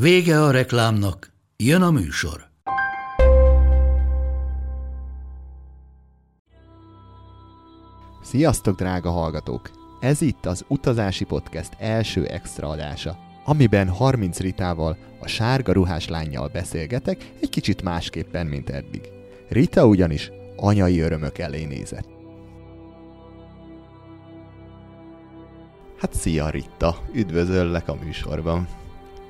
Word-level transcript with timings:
Vége 0.00 0.42
a 0.42 0.50
reklámnak, 0.50 1.32
jön 1.56 1.82
a 1.82 1.90
műsor. 1.90 2.48
Sziasztok, 8.22 8.76
drága 8.76 9.10
hallgatók! 9.10 9.70
Ez 10.00 10.20
itt 10.20 10.46
az 10.46 10.64
Utazási 10.68 11.24
Podcast 11.24 11.72
első 11.78 12.26
extra 12.26 12.68
adása, 12.68 13.18
amiben 13.44 13.88
30 13.88 14.40
Ritával, 14.40 14.96
a 15.20 15.26
sárga 15.26 15.72
ruhás 15.72 16.08
lányjal 16.08 16.48
beszélgetek, 16.48 17.32
egy 17.40 17.48
kicsit 17.48 17.82
másképpen, 17.82 18.46
mint 18.46 18.70
eddig. 18.70 19.10
Rita 19.48 19.86
ugyanis 19.86 20.30
anyai 20.56 21.00
örömök 21.00 21.38
elé 21.38 21.64
nézett. 21.64 22.08
Hát 25.98 26.14
szia 26.14 26.48
Rita, 26.48 27.02
üdvözöllek 27.12 27.88
a 27.88 27.96
műsorban. 28.04 28.68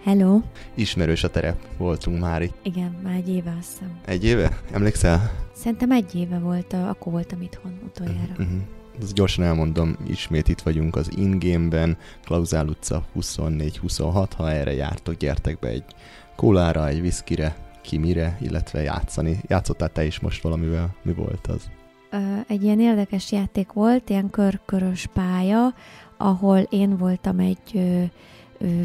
Hello. 0.06 0.40
Ismerős 0.74 1.24
a 1.24 1.30
terep, 1.30 1.56
voltunk 1.76 2.20
már 2.20 2.42
itt. 2.42 2.54
Igen, 2.62 2.96
már 3.02 3.14
egy 3.14 3.28
éve 3.28 3.56
azt 3.58 3.70
hiszem. 3.70 3.98
Egy 4.04 4.24
éve? 4.24 4.58
Emlékszel? 4.72 5.30
Szerintem 5.54 5.90
egy 5.90 6.14
éve 6.14 6.38
volt, 6.38 6.72
akkor 6.72 7.12
voltam 7.12 7.42
itthon 7.42 7.78
utoljára. 7.86 8.30
Uh-huh. 8.30 8.46
Ezt 9.00 9.14
gyorsan 9.14 9.44
elmondom, 9.44 9.96
ismét 10.06 10.48
itt 10.48 10.60
vagyunk 10.60 10.96
az 10.96 11.10
Ingame-ben, 11.16 11.96
Klauzál 12.24 12.66
utca 12.66 13.04
24-26, 13.18 14.28
ha 14.36 14.50
erre 14.50 14.72
jártok, 14.72 15.14
gyertek 15.14 15.58
be 15.58 15.68
egy 15.68 15.84
kólára, 16.36 16.88
egy 16.88 17.00
viszkire, 17.00 17.56
ki 17.80 17.98
mire, 17.98 18.38
illetve 18.40 18.82
játszani. 18.82 19.40
Játszottál 19.46 19.92
te 19.92 20.04
is 20.04 20.20
most 20.20 20.42
valamivel? 20.42 20.94
Mi 21.02 21.12
volt 21.12 21.46
az? 21.46 21.70
Egy 22.48 22.62
ilyen 22.62 22.80
érdekes 22.80 23.32
játék 23.32 23.72
volt, 23.72 24.10
ilyen 24.10 24.30
körkörös 24.30 25.06
pálya, 25.14 25.74
ahol 26.16 26.58
én 26.58 26.96
voltam 26.96 27.38
egy 27.38 27.80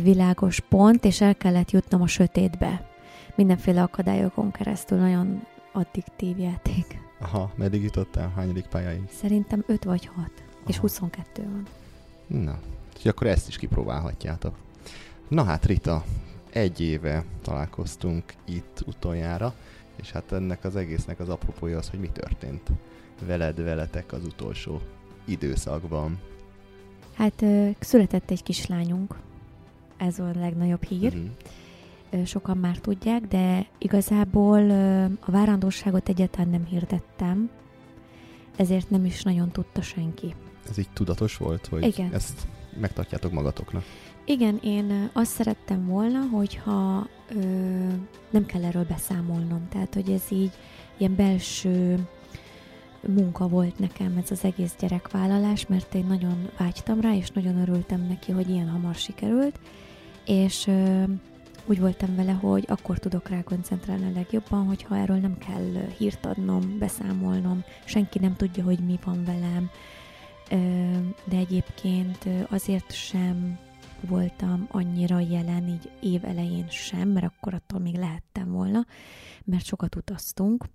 világos 0.04 0.60
pont, 0.60 1.06
és 1.06 1.22
el 1.22 1.36
kellett 1.36 1.72
jutnom 1.72 2.02
a 2.02 2.08
sötétbe. 2.08 2.90
Mindenféle 3.36 3.82
akadályokon 3.82 4.52
keresztül, 4.52 4.98
nagyon 4.98 5.44
addiktív 5.74 6.40
játék. 6.40 7.00
Aha, 7.20 7.52
meddig 7.56 7.84
jutottál? 7.84 8.32
Hányadik 8.36 8.66
pályáig? 8.66 9.02
Szerintem 9.10 9.64
5 9.68 9.84
vagy 9.84 10.06
6, 10.06 10.16
Aha. 10.18 10.30
és 10.68 10.78
22 10.78 11.44
van. 11.44 11.66
Na, 12.42 12.60
és 13.00 13.06
akkor 13.06 13.28
ezt 13.28 13.48
is 13.48 13.58
kipróbálhatjátok. 13.58 14.56
Na 15.28 15.44
hát 15.44 15.66
Rita, 15.66 16.04
egy 16.50 16.82
éve 16.82 17.26
találkoztunk 17.42 18.24
itt 18.46 18.84
utoljára, 18.86 19.54
és 19.96 20.12
hát 20.12 20.32
ennek 20.32 20.64
az 20.64 20.76
egésznek 20.76 21.20
az 21.20 21.30
apropója 21.30 21.78
az, 21.78 21.90
hogy 21.90 22.00
mi 22.00 22.10
történt 22.10 22.70
veled, 23.26 23.64
veletek 23.64 24.14
az 24.14 24.26
utolsó 24.26 24.82
időszakban. 25.26 26.20
Hát 27.14 27.44
született 27.80 28.32
egy 28.32 28.44
kislányunk, 28.44 29.16
ez 30.02 30.20
a 30.20 30.32
legnagyobb 30.36 30.84
hír. 30.84 31.14
Uh-huh. 31.14 32.26
Sokan 32.26 32.58
már 32.58 32.78
tudják, 32.78 33.22
de 33.22 33.66
igazából 33.78 34.70
a 35.20 35.32
várandóságot 35.32 36.10
egyáltalán 36.10 36.50
nem 36.50 36.66
hirdettem, 36.66 37.50
ezért 38.56 38.90
nem 38.90 39.06
is 39.06 39.24
nagyon 39.24 39.52
tudta 39.52 39.82
senki. 39.82 40.36
Ez 40.70 40.78
így 40.78 40.90
tudatos 40.94 41.38
volt, 41.38 41.68
hogy 41.68 41.84
Igen. 41.84 42.14
ezt 42.14 42.48
megtartjátok 42.80 43.32
magatoknak? 43.32 43.84
Igen, 44.26 44.60
én 44.64 45.10
azt 45.14 45.32
szerettem 45.32 45.88
volna, 45.88 46.20
hogyha 46.32 47.08
ö, 47.30 47.40
nem 48.30 48.46
kell 48.46 48.64
erről 48.64 48.86
beszámolnom. 48.86 49.68
Tehát, 49.70 49.94
hogy 49.94 50.12
ez 50.12 50.24
így 50.30 50.52
ilyen 50.98 51.16
belső 51.16 52.08
munka 53.08 53.48
volt 53.48 53.80
nekem 53.80 54.18
ez 54.24 54.32
az 54.32 54.44
egész 54.44 54.76
gyerekvállalás, 54.80 55.68
mert 55.68 55.96
én 55.96 56.06
nagyon 56.06 56.50
vágytam 56.58 57.02
rá, 57.02 57.16
és 57.16 57.30
nagyon 57.30 57.58
örültem 57.58 58.06
neki, 58.08 58.32
hogy 58.32 58.50
ilyen 58.50 58.70
hamar 58.70 58.96
sikerült 58.96 59.60
és 60.32 60.68
ö, 60.68 61.04
úgy 61.66 61.80
voltam 61.80 62.16
vele, 62.16 62.32
hogy 62.32 62.66
akkor 62.68 63.00
tudok 63.00 63.30
rá 63.30 63.42
koncentrálni 63.42 64.06
a 64.06 64.14
legjobban, 64.14 64.66
hogyha 64.66 64.98
erről 64.98 65.18
nem 65.18 65.38
kell 65.38 65.86
hírt 65.98 66.26
adnom, 66.26 66.78
beszámolnom, 66.78 67.64
senki 67.86 68.20
nem 68.20 68.36
tudja, 68.36 68.64
hogy 68.64 68.80
mi 68.80 69.00
van 69.04 69.24
velem, 69.24 69.70
ö, 70.52 70.58
de 71.26 71.38
egyébként 71.38 72.28
azért 72.50 72.92
sem 72.92 73.60
voltam 74.08 74.68
annyira 74.72 75.20
jelen, 75.20 75.68
így 75.68 75.92
év 76.00 76.26
elején 76.26 76.70
sem, 76.70 77.10
mert 77.10 77.26
akkor 77.26 77.54
attól 77.54 77.80
még 77.80 77.96
lehettem 77.96 78.52
volna, 78.52 78.86
mert 79.44 79.66
sokat 79.66 79.96
utaztunk, 79.96 80.66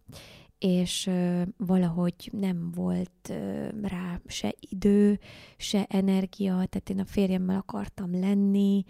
és 0.58 1.06
ö, 1.06 1.42
valahogy 1.56 2.30
nem 2.32 2.70
volt 2.74 3.28
ö, 3.28 3.68
rá 3.82 4.20
se 4.26 4.54
idő, 4.60 5.18
se 5.56 5.86
energia, 5.88 6.52
tehát 6.52 6.90
én 6.90 7.00
a 7.00 7.04
férjemmel 7.04 7.56
akartam 7.56 8.20
lenni, 8.20 8.84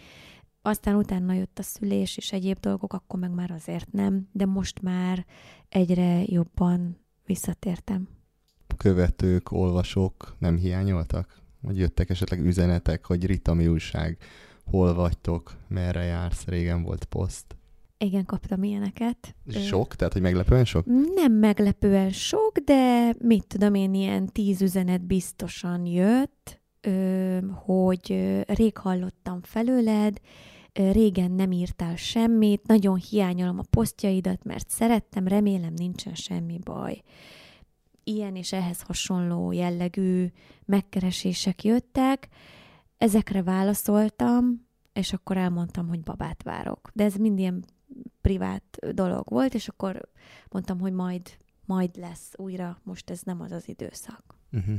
aztán 0.67 0.95
utána 0.95 1.33
jött 1.33 1.59
a 1.59 1.63
szülés 1.63 2.17
és 2.17 2.33
egyéb 2.33 2.59
dolgok, 2.61 2.93
akkor 2.93 3.19
meg 3.19 3.31
már 3.31 3.51
azért 3.51 3.93
nem, 3.93 4.29
de 4.33 4.47
most 4.47 4.83
már 4.83 5.27
egyre 5.69 6.23
jobban 6.25 6.99
visszatértem. 7.25 8.09
Követők, 8.77 9.53
olvasók 9.53 10.37
nem 10.39 10.57
hiányoltak? 10.57 11.41
Vagy 11.61 11.79
jöttek 11.79 12.11
esetleg 12.11 12.45
üzenetek, 12.45 13.07
hogy 13.07 13.27
Rita 13.27 13.55
mi 13.55 13.69
újság, 13.69 14.19
hol 14.65 14.95
vagytok, 14.95 15.57
merre 15.69 16.03
jársz, 16.03 16.45
régen 16.45 16.83
volt 16.83 17.05
poszt? 17.05 17.57
Igen, 17.99 18.25
kaptam 18.25 18.63
ilyeneket. 18.63 19.35
Sok? 19.49 19.95
Tehát, 19.95 20.13
hogy 20.13 20.23
meglepően 20.23 20.65
sok? 20.65 20.87
Nem 21.15 21.33
meglepően 21.33 22.11
sok, 22.11 22.59
de 22.59 23.13
mit 23.19 23.47
tudom 23.47 23.75
én, 23.75 23.95
ilyen 23.95 24.27
tíz 24.27 24.63
üzenet 24.63 25.03
biztosan 25.03 25.87
jött, 25.87 26.61
hogy 27.65 28.35
rég 28.47 28.77
hallottam 28.77 29.43
felőled, 29.43 30.21
régen 30.77 31.31
nem 31.31 31.53
írtál 31.53 31.97
semmit, 31.97 32.67
nagyon 32.67 32.97
hiányolom 32.97 33.59
a 33.59 33.65
posztjaidat, 33.71 34.45
mert 34.45 34.69
szerettem, 34.69 35.29
remélem 35.29 35.73
nincsen 35.77 36.15
semmi 36.15 36.59
baj. 36.65 37.03
Ilyen 38.05 38.37
és 38.37 38.53
ehhez 38.53 38.81
hasonló 38.81 39.53
jellegű 39.53 40.27
megkeresések 40.65 41.65
jöttek, 41.65 42.29
ezekre 42.99 43.43
válaszoltam, 43.43 44.67
és 44.93 45.13
akkor 45.13 45.37
elmondtam, 45.37 45.89
hogy 45.89 46.03
babát 46.03 46.43
várok. 46.43 46.91
De 46.93 47.05
ez 47.05 47.15
mind 47.15 47.39
ilyen 47.39 47.65
privát 48.21 48.79
dolog 48.93 49.29
volt, 49.29 49.55
és 49.55 49.69
akkor 49.69 50.09
mondtam, 50.51 50.81
hogy 50.81 50.93
majd, 50.93 51.23
majd 51.65 51.97
lesz 51.97 52.33
újra, 52.37 52.81
most 52.83 53.11
ez 53.11 53.21
nem 53.23 53.41
az 53.41 53.51
az 53.51 53.69
időszak. 53.69 54.39
Uh-huh. 54.53 54.79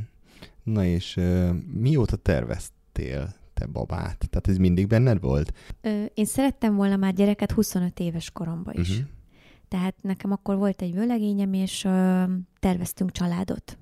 Na 0.64 0.86
és 0.86 1.16
uh, 1.16 1.50
mióta 1.74 2.16
terveztél 2.16 3.36
te 3.58 3.66
babát? 3.66 4.30
Tehát 4.30 4.48
ez 4.48 4.58
mindig 4.58 4.88
benned 4.88 5.22
volt? 5.22 5.52
Ö, 5.82 6.06
én 6.14 6.26
szerettem 6.26 6.76
volna 6.76 6.96
már 6.96 7.14
gyereket 7.14 7.52
25 7.52 8.00
éves 8.00 8.32
koromban 8.32 8.74
is. 8.74 8.90
Uh-huh. 8.90 9.06
Tehát 9.68 9.96
nekem 10.02 10.32
akkor 10.32 10.58
volt 10.58 10.82
egy 10.82 10.94
vőlegényem, 10.94 11.54
és 11.54 11.84
ö, 11.84 12.24
terveztünk 12.60 13.12
családot. 13.12 13.78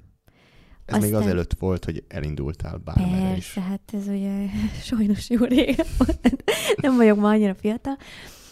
Ez 0.86 0.96
Aztán... 0.96 1.10
még 1.10 1.14
azelőtt 1.14 1.54
volt, 1.54 1.86
hogy 1.86 2.04
elindultál 2.08 2.78
bármere 2.78 3.36
is. 3.36 3.54
Persze, 3.54 3.62
hát 3.62 3.94
ez 3.94 4.08
ugye 4.08 4.46
sajnos 4.92 5.30
jó 5.30 5.46
régen 5.46 5.86
volt. 5.98 6.44
Nem 6.82 6.96
vagyok 6.96 7.20
ma 7.20 7.30
annyira 7.30 7.56
fiatal. 7.56 7.98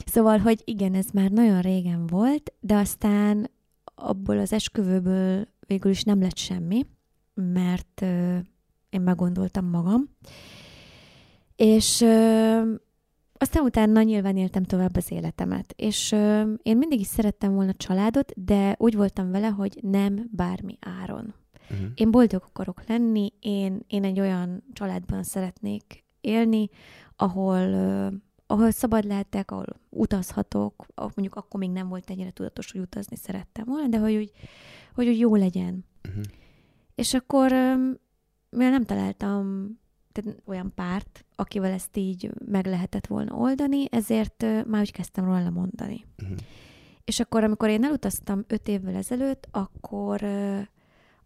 Szóval, 0.06 0.38
hogy 0.38 0.62
igen, 0.66 0.94
ez 0.94 1.06
már 1.14 1.30
nagyon 1.30 1.62
régen 1.62 2.08
volt, 2.08 2.54
de 2.60 2.76
aztán 2.76 3.52
abból 3.96 4.40
az 4.40 4.54
esküvőből 4.54 5.48
végül 5.68 5.92
is 5.92 6.04
nem 6.04 6.22
lett 6.22 6.38
semmi, 6.38 6.86
mert 7.34 8.02
ö, 8.02 8.38
én 8.90 9.02
meggondoltam 9.02 9.66
magam, 9.66 10.10
és 11.56 12.02
ö, 12.02 12.74
aztán 13.38 13.64
utána 13.64 14.02
nyilván 14.02 14.38
éltem 14.38 14.64
tovább 14.64 14.96
az 14.96 15.12
életemet. 15.12 15.74
És 15.78 16.12
ö, 16.12 16.54
én 16.64 16.78
mindig 16.78 17.00
is 17.00 17.08
szerettem 17.08 17.54
volna 17.54 17.74
családot, 17.74 18.32
de 18.36 18.76
úgy 18.80 18.96
voltam 18.96 19.32
vele, 19.32 19.48
hogy 19.48 19.80
nem 19.82 20.30
bármi 20.32 20.78
áron. 20.80 21.34
Uh-huh. 21.70 21.88
Én 21.96 22.12
boldog 22.12 22.44
akarok 22.44 22.88
lenni, 22.88 23.34
én, 23.40 23.84
én 23.88 24.04
egy 24.04 24.20
olyan 24.20 24.64
családban 24.74 25.24
szeretnék 25.24 26.04
élni, 26.22 26.70
ahol, 27.16 27.60
ö, 27.60 28.08
ahol 28.48 28.72
szabad 28.72 29.04
lehetek, 29.04 29.52
ahol 29.52 29.66
utazhatok, 29.90 30.86
mondjuk 30.96 31.36
akkor 31.36 31.60
még 31.60 31.70
nem 31.70 31.88
volt 31.88 32.10
ennyire 32.10 32.32
tudatos, 32.32 32.72
hogy 32.72 32.82
utazni 32.82 33.16
szerettem 33.16 33.66
volna, 33.66 33.88
de 33.88 33.98
hogy 33.98 34.16
úgy, 34.16 34.32
hogy 34.94 35.08
úgy 35.08 35.20
jó 35.20 35.36
legyen. 35.36 35.86
Uh-huh. 36.08 36.24
És 36.96 37.14
akkor, 37.14 37.52
mivel 38.50 38.70
nem 38.70 38.84
találtam 38.84 39.70
tehát 40.14 40.42
olyan 40.46 40.72
párt, 40.76 41.26
akivel 41.36 41.72
ezt 41.72 41.98
így 41.98 42.32
meg 42.46 42.66
lehetett 42.66 43.08
volna 43.08 43.36
oldani, 43.36 43.88
ezért 43.92 44.46
már 44.66 44.82
úgy 44.82 44.92
kezdtem 44.92 45.26
róla 45.26 45.50
mondani. 45.50 46.06
Uh-huh. 46.22 46.38
És 47.04 47.20
akkor, 47.20 47.44
amikor 47.44 47.70
én 47.70 47.84
elutaztam 47.84 48.44
öt 48.48 48.68
évvel 48.68 48.96
ezelőtt, 48.96 49.48
akkor 49.52 50.24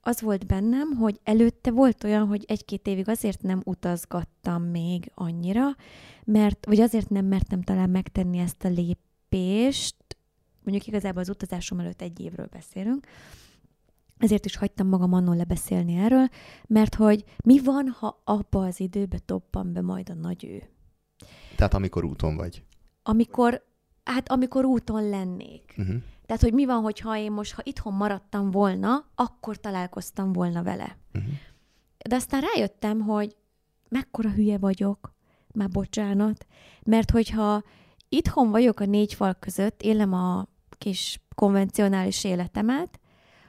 az 0.01 0.21
volt 0.21 0.45
bennem, 0.45 0.91
hogy 0.91 1.19
előtte 1.23 1.71
volt 1.71 2.03
olyan, 2.03 2.27
hogy 2.27 2.43
egy-két 2.47 2.87
évig 2.87 3.09
azért 3.09 3.41
nem 3.41 3.61
utazgattam 3.63 4.63
még 4.63 5.11
annyira, 5.13 5.65
mert, 6.23 6.65
vagy 6.65 6.79
azért 6.79 7.09
nem 7.09 7.25
mertem 7.25 7.61
talán 7.61 7.89
megtenni 7.89 8.37
ezt 8.37 8.63
a 8.63 8.69
lépést, 8.69 9.95
mondjuk 10.63 10.87
igazából 10.87 11.21
az 11.21 11.29
utazásom 11.29 11.79
előtt 11.79 12.01
egy 12.01 12.19
évről 12.19 12.47
beszélünk, 12.51 13.07
ezért 14.17 14.45
is 14.45 14.55
hagytam 14.55 14.87
magam 14.87 15.13
annól 15.13 15.35
lebeszélni 15.35 15.95
erről, 15.95 16.27
mert 16.67 16.95
hogy 16.95 17.23
mi 17.43 17.59
van, 17.63 17.95
ha 17.99 18.21
abba 18.23 18.65
az 18.65 18.79
időbe 18.79 19.19
toppan 19.19 19.73
be 19.73 19.81
majd 19.81 20.09
a 20.09 20.13
nagy 20.13 20.45
ő? 20.45 20.63
Tehát 21.55 21.73
amikor 21.73 22.03
úton 22.03 22.35
vagy. 22.35 22.63
Amikor, 23.03 23.63
hát 24.03 24.29
amikor 24.29 24.65
úton 24.65 25.09
lennék. 25.09 25.75
Uh-huh. 25.77 25.95
Tehát, 26.25 26.41
hogy 26.41 26.53
mi 26.53 26.65
van, 26.65 26.81
hogyha 26.81 27.17
én 27.17 27.31
most, 27.31 27.53
ha 27.53 27.61
itthon 27.65 27.93
maradtam 27.93 28.51
volna, 28.51 29.05
akkor 29.15 29.57
találkoztam 29.57 30.33
volna 30.33 30.63
vele. 30.63 30.97
Uh-huh. 31.13 31.31
De 32.09 32.15
aztán 32.15 32.43
rájöttem, 32.53 32.99
hogy 32.99 33.35
mekkora 33.89 34.29
hülye 34.29 34.57
vagyok, 34.57 35.15
már 35.53 35.69
bocsánat, 35.69 36.45
mert 36.83 37.11
hogyha 37.11 37.63
itthon 38.09 38.51
vagyok 38.51 38.79
a 38.79 38.85
négy 38.85 39.13
fal 39.13 39.33
között, 39.33 39.81
élem 39.81 40.13
a 40.13 40.47
kis 40.77 41.21
konvencionális 41.35 42.23
életemet, 42.23 42.99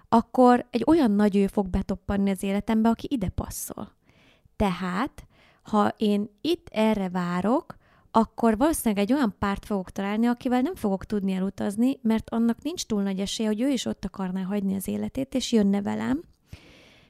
akkor 0.09 0.67
egy 0.71 0.83
olyan 0.87 1.11
nagy 1.11 1.37
ő 1.37 1.47
fog 1.47 1.69
betoppanni 1.69 2.31
az 2.31 2.43
életembe, 2.43 2.89
aki 2.89 3.07
ide 3.11 3.29
passzol. 3.29 3.93
Tehát, 4.57 5.27
ha 5.63 5.93
én 5.97 6.29
itt 6.41 6.69
erre 6.71 7.09
várok, 7.09 7.77
akkor 8.11 8.57
valószínűleg 8.57 9.05
egy 9.05 9.13
olyan 9.13 9.35
párt 9.39 9.65
fogok 9.65 9.91
találni, 9.91 10.27
akivel 10.27 10.61
nem 10.61 10.75
fogok 10.75 11.05
tudni 11.05 11.33
elutazni, 11.33 11.99
mert 12.03 12.31
annak 12.31 12.63
nincs 12.63 12.85
túl 12.85 13.03
nagy 13.03 13.21
esélye, 13.21 13.49
hogy 13.49 13.61
ő 13.61 13.69
is 13.69 13.85
ott 13.85 14.05
akarná 14.05 14.43
hagyni 14.43 14.75
az 14.75 14.89
életét, 14.89 15.35
és 15.35 15.53
jönne 15.53 15.83
velem. 15.83 16.23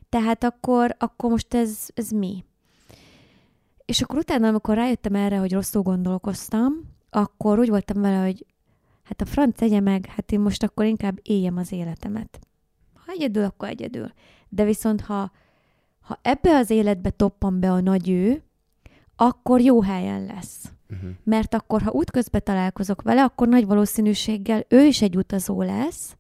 Tehát 0.09 0.45
akkor, 0.45 0.95
akkor 0.99 1.31
most 1.31 1.55
ez, 1.55 1.87
ez 1.95 2.11
mi? 2.11 2.45
És 3.85 4.03
akkor 4.03 4.19
utána, 4.19 4.49
amikor 4.49 4.75
rájöttem 4.75 5.15
erre, 5.15 5.39
hogy 5.39 5.53
rosszul 5.53 5.83
gondolkoztam, 5.83 6.73
akkor 7.11 7.59
úgy 7.59 7.69
voltam 7.69 8.01
vele, 8.03 8.25
hogy 8.25 8.47
hát 9.03 9.21
a 9.21 9.25
franc 9.25 9.57
tegye 9.57 9.81
meg, 9.81 10.07
hát 10.07 10.33
én 10.33 10.41
most 10.41 10.63
akkor 10.63 10.85
inkább 10.85 11.19
éljem 11.23 11.57
az 11.57 11.73
életemet. 11.73 12.48
Ha 13.09 13.15
egyedül, 13.15 13.45
akkor 13.45 13.69
egyedül. 13.69 14.13
De 14.49 14.65
viszont 14.65 15.01
ha, 15.01 15.31
ha 16.01 16.19
ebbe 16.23 16.57
az 16.57 16.71
életbe 16.71 17.11
toppan 17.11 17.61
be 17.61 17.71
a 17.71 17.81
nagy 17.81 18.11
ő, 18.11 18.43
akkor 19.17 19.61
jó 19.61 19.83
helyen 19.83 20.25
lesz. 20.25 20.73
Uh-huh. 20.91 21.11
Mert 21.25 21.55
akkor, 21.55 21.83
ha 21.83 21.91
útközben 21.91 22.43
találkozok 22.45 23.03
vele, 23.03 23.25
akkor 23.25 23.49
nagy 23.49 23.67
valószínűséggel 23.67 24.65
ő 24.69 24.85
is 24.85 25.03
egy 25.03 25.17
utazó 25.17 25.63
lesz, 25.63 26.17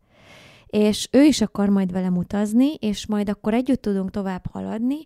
és 0.67 1.08
ő 1.11 1.23
is 1.23 1.40
akar 1.40 1.69
majd 1.69 1.93
velem 1.93 2.17
utazni, 2.17 2.75
és 2.75 3.06
majd 3.06 3.29
akkor 3.29 3.55
együtt 3.55 3.82
tudunk 3.82 4.11
tovább 4.11 4.46
haladni, 4.46 4.99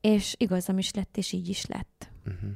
és 0.00 0.34
igazam 0.38 0.78
is 0.78 0.94
lett, 0.94 1.16
és 1.16 1.32
így 1.32 1.48
is 1.48 1.66
lett. 1.66 2.10
Uh-huh. 2.26 2.50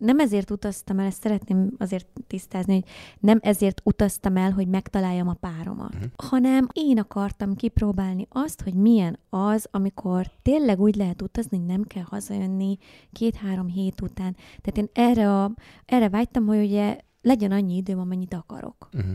Nem 0.00 0.18
ezért 0.18 0.50
utaztam 0.50 0.98
el, 0.98 1.06
ezt 1.06 1.22
szeretném 1.22 1.70
azért 1.78 2.06
tisztázni, 2.26 2.72
hogy 2.72 2.84
nem 3.20 3.38
ezért 3.42 3.80
utaztam 3.84 4.36
el, 4.36 4.50
hogy 4.50 4.68
megtaláljam 4.68 5.28
a 5.28 5.34
páromat, 5.34 5.94
Mhm. 5.94 6.04
hanem 6.16 6.68
én 6.72 6.98
akartam 6.98 7.54
kipróbálni 7.54 8.26
azt, 8.30 8.60
hogy 8.62 8.74
milyen 8.74 9.18
az, 9.28 9.66
amikor 9.70 10.26
tényleg 10.42 10.80
úgy 10.80 10.94
lehet 10.96 11.22
utazni, 11.22 11.58
hogy 11.58 11.66
nem 11.66 11.82
kell 11.82 12.02
hazajönni 12.06 12.76
két-három 13.12 13.68
hét 13.68 14.00
után. 14.00 14.36
Tehát 14.62 14.76
én 14.76 14.88
erre, 14.92 15.42
a, 15.42 15.50
erre 15.86 16.08
vágytam, 16.08 16.46
hogy 16.46 16.64
ugye 16.64 16.98
legyen 17.22 17.52
annyi 17.52 17.76
időm, 17.76 17.98
amennyit 17.98 18.34
akarok. 18.34 18.88
Uh-huh. 18.92 19.10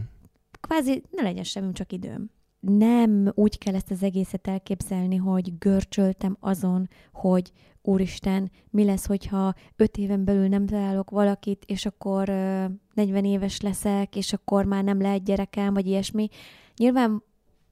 Kvázi 0.62 1.04
ne 1.12 1.22
legyen 1.22 1.44
semmim, 1.44 1.74
csak 1.74 1.92
időm. 1.92 2.30
Nem 2.68 3.32
úgy 3.34 3.58
kell 3.58 3.76
ezt 3.76 3.92
az 3.92 4.04
egészet 4.04 4.48
elképzelni, 4.48 5.16
hogy 5.16 5.58
görcsöltem 5.58 6.38
azon, 6.40 6.90
hogy 7.14 7.52
úristen, 7.82 8.52
mi 8.70 8.84
lesz, 8.84 9.06
hogyha 9.06 9.54
öt 9.76 9.98
éven 9.98 10.26
belül 10.26 10.48
nem 10.48 10.66
találok 10.66 11.10
valakit, 11.10 11.64
és 11.66 11.86
akkor 11.86 12.30
ö, 12.30 12.66
40 12.94 13.26
éves 13.26 13.62
leszek, 13.62 14.16
és 14.16 14.34
akkor 14.34 14.66
már 14.66 14.84
nem 14.84 15.02
lehet 15.02 15.24
gyerekem, 15.24 15.74
vagy 15.74 15.88
ilyesmi. 15.88 16.28
Nyilván 16.76 17.24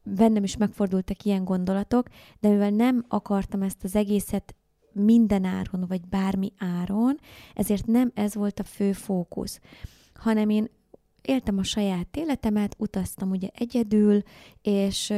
bennem 0.03 0.43
is 0.43 0.57
megfordultak 0.57 1.23
ilyen 1.23 1.43
gondolatok, 1.43 2.07
de 2.39 2.49
mivel 2.49 2.69
nem 2.69 3.05
akartam 3.07 3.61
ezt 3.61 3.83
az 3.83 3.95
egészet 3.95 4.55
minden 4.91 5.43
áron, 5.43 5.85
vagy 5.87 6.01
bármi 6.09 6.53
áron, 6.57 7.17
ezért 7.53 7.85
nem 7.85 8.11
ez 8.13 8.35
volt 8.35 8.59
a 8.59 8.63
fő 8.63 8.91
fókusz, 8.91 9.59
hanem 10.13 10.49
én 10.49 10.69
éltem 11.27 11.57
a 11.57 11.63
saját 11.63 12.17
életemet, 12.17 12.75
utaztam 12.77 13.29
ugye 13.29 13.47
egyedül, 13.53 14.21
és 14.61 15.09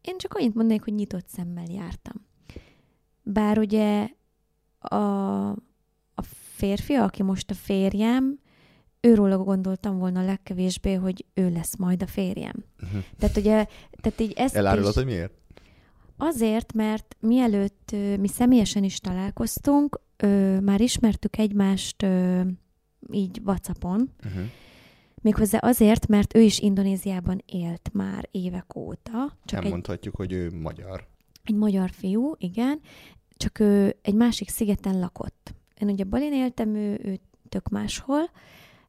én 0.00 0.18
csak 0.18 0.34
annyit 0.34 0.54
mondanék, 0.54 0.84
hogy 0.84 0.94
nyitott 0.94 1.28
szemmel 1.28 1.70
jártam. 1.70 2.26
Bár 3.22 3.58
ugye 3.58 4.08
a, 4.78 4.96
a 6.14 6.22
férfi, 6.54 6.94
aki 6.94 7.22
most 7.22 7.50
a 7.50 7.54
férjem, 7.54 8.38
őróla 9.00 9.38
gondoltam 9.38 9.98
volna 9.98 10.24
legkevésbé, 10.24 10.94
hogy 10.94 11.24
ő 11.34 11.50
lesz 11.50 11.76
majd 11.76 12.02
a 12.02 12.06
férjem. 12.06 12.64
Uh-huh. 12.82 13.02
Tehát 13.18 13.36
ugye, 13.36 13.66
tehát 14.00 14.20
így 14.20 14.32
ezt 14.32 14.56
Elárulod, 14.56 14.88
is, 14.88 14.94
hogy 14.94 15.04
miért? 15.04 15.32
Azért, 16.16 16.72
mert 16.72 17.16
mielőtt 17.20 17.94
mi 18.18 18.28
személyesen 18.28 18.84
is 18.84 18.98
találkoztunk, 18.98 20.00
ö, 20.16 20.60
már 20.60 20.80
ismertük 20.80 21.38
egymást 21.38 22.02
ö, 22.02 22.40
így 23.12 23.40
WhatsAppon, 23.44 24.10
Uh-huh. 24.24 24.42
Méghozzá 25.20 25.58
azért, 25.58 26.06
mert 26.06 26.36
ő 26.36 26.40
is 26.40 26.58
Indonéziában 26.58 27.42
élt 27.46 27.90
már 27.92 28.28
évek 28.30 28.76
óta. 28.76 29.36
Csak 29.44 29.58
Nem 29.58 29.64
egy, 29.64 29.70
mondhatjuk, 29.70 30.16
hogy 30.16 30.32
ő 30.32 30.50
magyar. 30.60 31.06
egy 31.44 31.54
magyar 31.54 31.90
fiú, 31.90 32.34
igen, 32.38 32.80
csak 33.36 33.58
ő 33.58 33.96
egy 34.02 34.14
másik 34.14 34.48
szigeten 34.48 34.98
lakott. 34.98 35.54
Én 35.78 35.88
ugye 35.88 36.04
Balin 36.04 36.32
éltem, 36.32 36.74
ő, 36.74 37.00
ő 37.02 37.20
tök 37.48 37.68
máshol, 37.68 38.30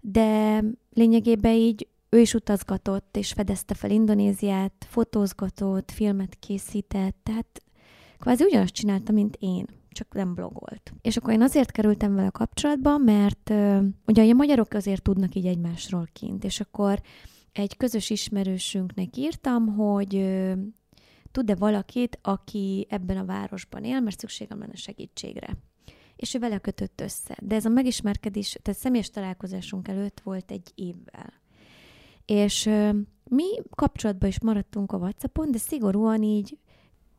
de 0.01 0.61
lényegében 0.93 1.53
így 1.53 1.87
ő 2.09 2.19
is 2.19 2.33
utazgatott, 2.33 3.17
és 3.17 3.31
fedezte 3.31 3.73
fel 3.73 3.91
Indonéziát, 3.91 4.85
fotózgatott, 4.89 5.91
filmet 5.91 6.35
készített, 6.39 7.15
tehát 7.23 7.63
kvázi 8.19 8.43
ugyanazt 8.43 8.73
csinálta, 8.73 9.11
mint 9.11 9.37
én, 9.39 9.65
csak 9.91 10.13
nem 10.13 10.33
blogolt. 10.33 10.93
És 11.01 11.17
akkor 11.17 11.33
én 11.33 11.41
azért 11.41 11.71
kerültem 11.71 12.15
vele 12.15 12.29
kapcsolatba, 12.29 12.97
mert 12.97 13.49
ö, 13.49 13.79
ugye 14.05 14.31
a 14.31 14.33
magyarok 14.33 14.73
azért 14.73 15.01
tudnak 15.01 15.35
így 15.35 15.45
egymásról 15.45 16.07
kint, 16.13 16.43
és 16.43 16.59
akkor 16.59 17.01
egy 17.51 17.77
közös 17.77 18.09
ismerősünknek 18.09 19.17
írtam, 19.17 19.75
hogy 19.75 20.15
ö, 20.15 20.53
tud-e 21.31 21.55
valakit, 21.55 22.19
aki 22.21 22.87
ebben 22.89 23.17
a 23.17 23.25
városban 23.25 23.83
él, 23.83 23.99
mert 23.99 24.19
szükségem 24.19 24.59
lenne 24.59 24.75
segítségre. 24.75 25.57
És 26.15 26.33
ő 26.33 26.39
vele 26.39 26.57
kötött 26.57 27.01
össze. 27.01 27.37
De 27.41 27.55
ez 27.55 27.65
a 27.65 27.69
megismerkedés, 27.69 28.57
tehát 28.61 28.79
személyes 28.79 29.09
találkozásunk 29.09 29.87
előtt 29.87 30.19
volt 30.23 30.51
egy 30.51 30.71
évvel. 30.75 31.33
És 32.25 32.65
ö, 32.65 32.89
mi 33.23 33.45
kapcsolatban 33.69 34.29
is 34.29 34.39
maradtunk 34.39 34.91
a 34.91 34.97
WhatsAppon, 34.97 35.51
de 35.51 35.57
szigorúan 35.57 36.23
így, 36.23 36.57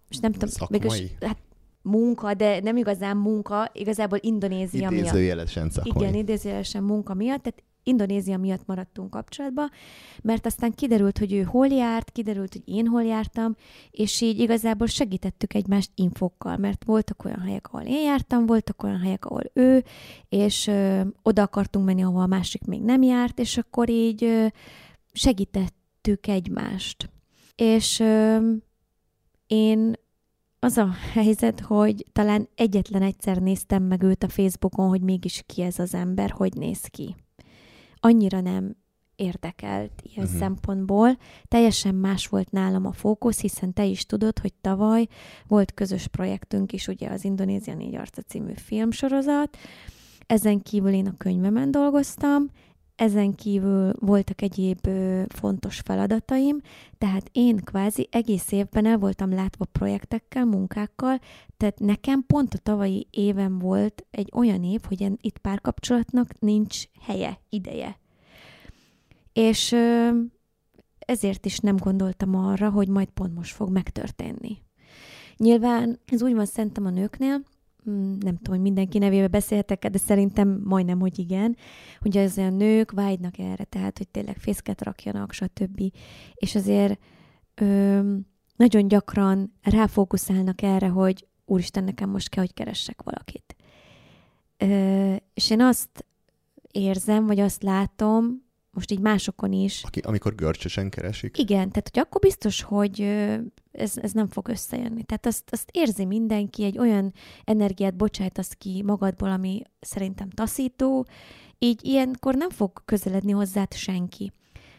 és 0.08 0.18
nem 0.18 0.32
tudom, 0.32 0.48
mégis, 0.70 1.02
hát 1.20 1.38
munka, 1.82 2.34
de 2.34 2.60
nem 2.60 2.76
igazán 2.76 3.16
munka, 3.16 3.70
igazából 3.72 4.18
Indonézia 4.20 4.90
miatt. 4.90 5.06
Idézőjelesen 5.06 5.70
szakmai. 5.70 6.02
Igen, 6.02 6.14
idézőjelesen 6.14 6.82
munka 6.82 7.14
miatt, 7.14 7.42
tehát 7.42 7.62
Indonézia 7.84 8.38
miatt 8.38 8.66
maradtunk 8.66 9.10
kapcsolatba, 9.10 9.70
mert 10.22 10.46
aztán 10.46 10.72
kiderült, 10.74 11.18
hogy 11.18 11.32
ő 11.32 11.42
hol 11.42 11.66
járt, 11.66 12.10
kiderült, 12.10 12.52
hogy 12.52 12.62
én 12.64 12.86
hol 12.86 13.02
jártam, 13.02 13.56
és 13.90 14.20
így 14.20 14.38
igazából 14.38 14.86
segítettük 14.86 15.54
egymást 15.54 15.90
infokkal, 15.94 16.56
mert 16.56 16.84
voltak 16.84 17.24
olyan 17.24 17.40
helyek, 17.40 17.72
ahol 17.72 17.86
én 17.86 18.02
jártam, 18.02 18.46
voltak 18.46 18.82
olyan 18.82 19.00
helyek, 19.00 19.24
ahol 19.24 19.42
ő, 19.52 19.84
és 20.28 20.66
ö, 20.66 21.00
oda 21.22 21.42
akartunk 21.42 21.84
menni, 21.84 22.02
ahol 22.02 22.22
a 22.22 22.26
másik 22.26 22.64
még 22.64 22.82
nem 22.82 23.02
járt, 23.02 23.38
és 23.38 23.58
akkor 23.58 23.88
így 23.88 24.24
ö, 24.24 24.46
segítettük 25.12 26.26
egymást. 26.26 27.10
És 27.56 28.00
ö, 28.00 28.38
én 29.46 29.92
az 30.64 30.76
a 30.76 30.90
helyzet, 31.12 31.60
hogy 31.60 32.06
talán 32.12 32.48
egyetlen 32.54 33.02
egyszer 33.02 33.36
néztem 33.36 33.82
meg 33.82 34.02
őt 34.02 34.22
a 34.22 34.28
Facebookon, 34.28 34.88
hogy 34.88 35.00
mégis 35.00 35.42
ki 35.46 35.62
ez 35.62 35.78
az 35.78 35.94
ember, 35.94 36.30
hogy 36.30 36.54
néz 36.54 36.80
ki. 36.80 37.16
Annyira 38.00 38.40
nem 38.40 38.76
érdekelt 39.16 40.02
ilyen 40.02 40.24
uh-huh. 40.24 40.40
szempontból. 40.40 41.18
Teljesen 41.48 41.94
más 41.94 42.26
volt 42.26 42.50
nálam 42.50 42.86
a 42.86 42.92
fókusz, 42.92 43.40
hiszen 43.40 43.72
te 43.72 43.84
is 43.84 44.06
tudod, 44.06 44.38
hogy 44.38 44.52
tavaly 44.60 45.06
volt 45.46 45.74
közös 45.74 46.06
projektünk 46.06 46.72
is, 46.72 46.88
ugye 46.88 47.08
az 47.08 47.24
Indonézia 47.24 47.74
négy 47.74 47.94
arca 47.94 48.22
című 48.22 48.52
filmsorozat. 48.54 49.56
Ezen 50.26 50.62
kívül 50.62 50.92
én 50.92 51.06
a 51.06 51.16
könyvemen 51.16 51.70
dolgoztam, 51.70 52.50
ezen 52.96 53.34
kívül 53.34 53.92
voltak 53.98 54.42
egyéb 54.42 54.88
fontos 55.28 55.80
feladataim, 55.80 56.60
tehát 56.98 57.28
én 57.32 57.56
kvázi 57.56 58.08
egész 58.10 58.52
évben 58.52 58.86
el 58.86 58.98
voltam 58.98 59.32
látva 59.34 59.64
projektekkel, 59.64 60.44
munkákkal, 60.44 61.18
tehát 61.56 61.78
nekem 61.78 62.24
pont 62.26 62.54
a 62.54 62.58
tavalyi 62.58 63.06
éven 63.10 63.58
volt 63.58 64.06
egy 64.10 64.30
olyan 64.34 64.64
év, 64.64 64.80
hogy 64.88 65.12
itt 65.20 65.38
párkapcsolatnak 65.38 66.40
nincs 66.40 66.84
helye, 67.00 67.40
ideje. 67.48 67.98
És 69.32 69.76
ezért 70.98 71.46
is 71.46 71.58
nem 71.58 71.76
gondoltam 71.76 72.34
arra, 72.34 72.70
hogy 72.70 72.88
majd 72.88 73.08
pont 73.08 73.34
most 73.34 73.54
fog 73.54 73.70
megtörténni. 73.70 74.58
Nyilván 75.36 76.00
ez 76.06 76.22
úgy 76.22 76.34
van 76.34 76.46
szerintem 76.46 76.86
a 76.86 76.90
nőknél, 76.90 77.42
nem 77.84 78.36
tudom, 78.36 78.40
hogy 78.42 78.60
mindenki 78.60 78.98
nevébe 78.98 79.28
beszéltek 79.28 79.86
de 79.86 79.98
szerintem 79.98 80.60
majdnem, 80.64 81.00
hogy 81.00 81.18
igen, 81.18 81.56
hogy 82.00 82.16
az 82.16 82.38
a 82.38 82.50
nők 82.50 82.90
vágynak 82.90 83.38
erre, 83.38 83.64
tehát, 83.64 83.98
hogy 83.98 84.08
tényleg 84.08 84.36
fészket 84.36 84.82
rakjanak, 84.82 85.32
stb. 85.32 85.80
És 86.34 86.54
azért 86.54 87.00
ö, 87.54 88.00
nagyon 88.56 88.88
gyakran 88.88 89.52
ráfókuszálnak 89.62 90.62
erre, 90.62 90.88
hogy 90.88 91.26
úristen, 91.44 91.84
nekem 91.84 92.10
most 92.10 92.28
kell, 92.28 92.42
hogy 92.42 92.54
keressek 92.54 93.02
valakit. 93.02 93.56
Ö, 94.56 95.14
és 95.34 95.50
én 95.50 95.60
azt 95.60 96.06
érzem, 96.70 97.26
vagy 97.26 97.40
azt 97.40 97.62
látom, 97.62 98.41
most 98.72 98.90
így 98.90 99.00
másokon 99.00 99.52
is. 99.52 99.82
Aki, 99.84 100.00
amikor 100.00 100.34
görcsösen 100.34 100.90
keresik? 100.90 101.38
Igen, 101.38 101.70
tehát 101.70 101.90
hogy 101.92 101.98
akkor 101.98 102.20
biztos, 102.20 102.62
hogy 102.62 103.00
ez, 103.72 103.96
ez 103.96 104.12
nem 104.12 104.28
fog 104.28 104.48
összejönni. 104.48 105.02
Tehát 105.02 105.26
azt, 105.26 105.48
azt 105.50 105.68
érzi 105.72 106.04
mindenki, 106.04 106.64
egy 106.64 106.78
olyan 106.78 107.12
energiát 107.44 107.96
bocsájtasz 107.96 108.52
ki 108.52 108.82
magadból, 108.82 109.30
ami 109.30 109.62
szerintem 109.80 110.30
taszító, 110.30 111.06
így 111.58 111.84
ilyenkor 111.84 112.34
nem 112.34 112.50
fog 112.50 112.82
közeledni 112.84 113.32
hozzád 113.32 113.72
senki. 113.72 114.32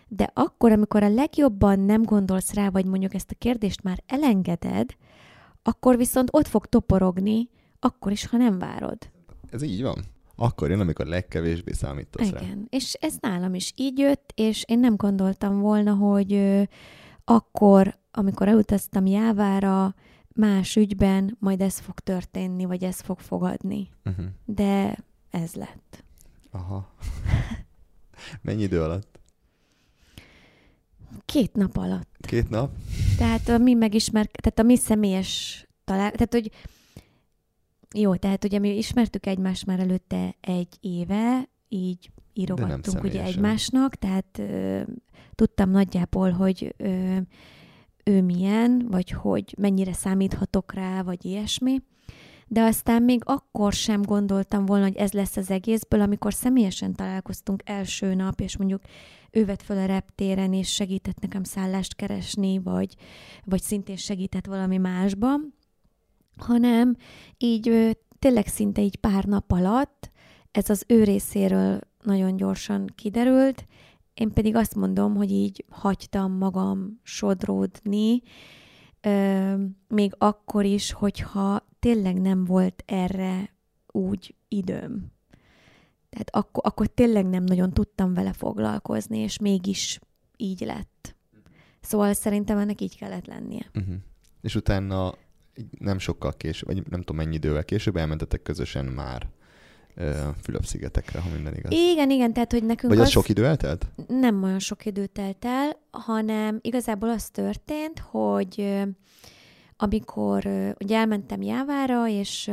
De 0.08 0.32
akkor, 0.34 0.72
amikor 0.72 1.04
a 1.04 1.10
legjobban 1.10 1.80
nem 1.80 2.04
gondolsz 2.04 2.54
rá, 2.54 2.70
vagy 2.70 2.86
mondjuk 2.86 3.14
ezt 3.14 3.32
a 3.32 3.36
kérdést 3.38 3.84
már 3.84 4.04
elengeded, 4.06 4.96
akkor 5.64 5.98
viszont 5.98 6.30
ott 6.32 6.48
fog 6.48 6.66
toporogni, 6.66 7.50
akkor 7.80 8.12
is, 8.12 8.26
ha 8.26 8.38
nem 8.38 8.60
várod. 8.60 8.98
Ez 9.52 9.62
így 9.62 9.82
van? 9.82 10.04
Akkor 10.36 10.70
jön, 10.70 10.80
amikor 10.80 11.06
legkevésbé 11.06 11.72
számítasz 11.72 12.28
Igen, 12.28 12.42
rá. 12.42 12.54
és 12.70 12.94
ez 12.94 13.16
nálam 13.20 13.54
is 13.54 13.74
így 13.76 13.98
jött, 13.98 14.32
és 14.36 14.64
én 14.68 14.80
nem 14.80 14.96
gondoltam 14.96 15.60
volna, 15.60 15.94
hogy 15.94 16.34
ö, 16.34 16.62
akkor, 17.26 17.98
amikor 18.12 18.48
elutaztam 18.48 19.06
Jávára, 19.06 19.96
más 20.36 20.76
ügyben 20.76 21.38
majd 21.40 21.62
ez 21.62 21.80
fog 21.80 22.00
történni, 22.00 22.66
vagy 22.66 22.84
ez 22.84 23.02
fog 23.02 23.20
fogadni. 23.20 23.90
Uh-huh. 24.06 24.26
De 24.46 24.98
ez 25.30 25.54
lett. 25.54 26.04
Aha. 26.52 26.96
Mennyi 28.42 28.62
idő 28.62 28.82
alatt? 28.82 29.20
Két 31.26 31.54
nap 31.54 31.78
alatt. 31.78 32.16
Két 32.20 32.50
nap? 32.50 32.72
Tehát 33.18 33.50
a 33.50 33.58
mi 33.58 33.74
megismer, 33.74 34.26
tehát 34.26 34.60
a 34.60 34.64
mi 34.64 34.78
személyes 34.78 35.66
talál, 35.84 36.12
tehát 36.12 36.34
hogy 36.34 36.52
jó, 37.94 38.16
tehát 38.16 38.44
ugye 38.44 38.60
mi 38.60 38.78
ismertük 38.78 39.26
egymást 39.26 39.66
már 39.66 39.80
előtte 39.80 40.36
egy 40.42 40.78
éve, 40.80 41.50
így 41.70 42.12
írogattunk 42.34 43.04
ugye 43.04 43.24
egymásnak, 43.24 43.96
tehát 43.96 44.38
ö, 44.38 44.82
tudtam 45.36 45.70
nagyjából, 45.70 46.32
hogy 46.32 46.76
ö, 46.78 47.18
ő 48.04 48.22
milyen, 48.22 48.88
vagy 48.90 49.10
hogy 49.10 49.56
mennyire 49.58 49.94
számíthatok 49.94 50.74
rá, 50.74 51.02
vagy 51.02 51.26
ilyesmi. 51.26 51.82
De 52.48 52.62
aztán 52.62 53.04
még 53.04 53.22
akkor 53.26 53.74
sem 53.74 54.02
gondoltam 54.02 54.66
volna, 54.66 54.84
hogy 54.84 54.96
ez 54.96 55.12
lesz 55.12 55.38
az 55.38 55.52
egészből, 55.52 56.02
amikor 56.02 56.34
személyesen 56.34 56.94
találkoztunk 56.94 57.62
első 57.66 58.14
nap, 58.14 58.40
és 58.40 58.58
mondjuk 58.58 58.82
ő 59.32 59.46
vett 59.46 59.62
fel 59.62 59.78
a 59.78 59.86
reptéren, 59.86 60.54
és 60.54 60.74
segített 60.74 61.20
nekem 61.20 61.44
szállást 61.44 61.96
keresni, 61.96 62.60
vagy, 62.60 62.96
vagy 63.44 63.62
szintén 63.62 63.96
segített 63.96 64.46
valami 64.46 64.78
másban 64.78 65.54
hanem 66.38 66.96
így 67.38 67.98
tényleg 68.20 68.48
szinte 68.48 68.82
így 68.82 68.96
pár 68.96 69.24
nap 69.24 69.52
alatt 69.52 70.12
ez 70.54 70.70
az 70.70 70.84
ő 70.88 71.04
részéről 71.04 71.80
nagyon 72.04 72.36
gyorsan 72.36 72.90
kiderült, 72.96 73.68
én 74.14 74.32
pedig 74.32 74.56
azt 74.56 74.76
mondom, 74.76 75.16
hogy 75.16 75.32
így 75.32 75.66
hagytam 75.70 76.32
magam 76.32 77.00
sodródni, 77.04 78.22
még 79.88 80.14
akkor 80.18 80.66
is, 80.66 80.92
hogyha 80.92 81.66
tényleg 81.80 82.22
nem 82.22 82.44
volt 82.44 82.84
erre 82.86 83.56
úgy 83.88 84.36
időm. 84.48 85.12
Tehát 86.10 86.30
akkor, 86.32 86.64
akkor 86.66 86.88
tényleg 86.88 87.26
nem 87.26 87.44
nagyon 87.44 87.72
tudtam 87.72 88.14
vele 88.14 88.34
foglalkozni, 88.34 89.18
és 89.18 89.38
mégis 89.38 90.00
így 90.38 90.60
lett. 90.60 91.16
Szóval 91.82 92.14
szerintem 92.14 92.58
ennek 92.58 92.82
így 92.82 92.98
kellett 92.98 93.26
lennie. 93.26 93.70
Uh-huh. 93.76 93.96
És 94.42 94.56
utána 94.56 95.14
nem 95.80 96.00
sokkal 96.00 96.34
később, 96.34 96.68
vagy 96.68 96.90
nem 96.90 97.00
tudom 97.00 97.16
mennyi 97.16 97.36
idővel 97.36 97.66
később 97.66 97.96
elmentetek 97.96 98.42
közösen 98.42 98.86
már 98.86 99.28
Fülöp-szigetekre, 100.42 101.20
ha 101.20 101.30
minden 101.30 101.56
igaz. 101.56 101.72
Igen, 101.72 102.10
igen, 102.10 102.34
tehát 102.34 102.52
hogy 102.52 102.64
nekünk 102.64 102.92
Vagy 102.94 103.02
az, 103.02 103.08
az 103.08 103.12
sok 103.12 103.30
idő 103.30 103.46
eltelt? 103.46 103.92
Nem 104.08 104.44
olyan 104.44 104.60
sok 104.60 104.86
idő 104.86 105.06
telt 105.06 105.46
el, 105.46 105.80
hanem 105.92 106.60
igazából 106.62 107.10
az 107.10 107.30
történt, 107.30 108.00
hogy 108.00 108.84
amikor 109.78 110.46
ugye 110.80 110.98
elmentem 110.98 111.42
Jávára, 111.42 112.08
és 112.08 112.52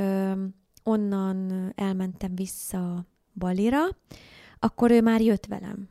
onnan 0.83 1.73
elmentem 1.75 2.35
vissza 2.35 3.07
Balira, 3.35 3.83
akkor 4.59 4.90
ő 4.90 5.02
már 5.02 5.21
jött 5.21 5.47
velem. 5.47 5.88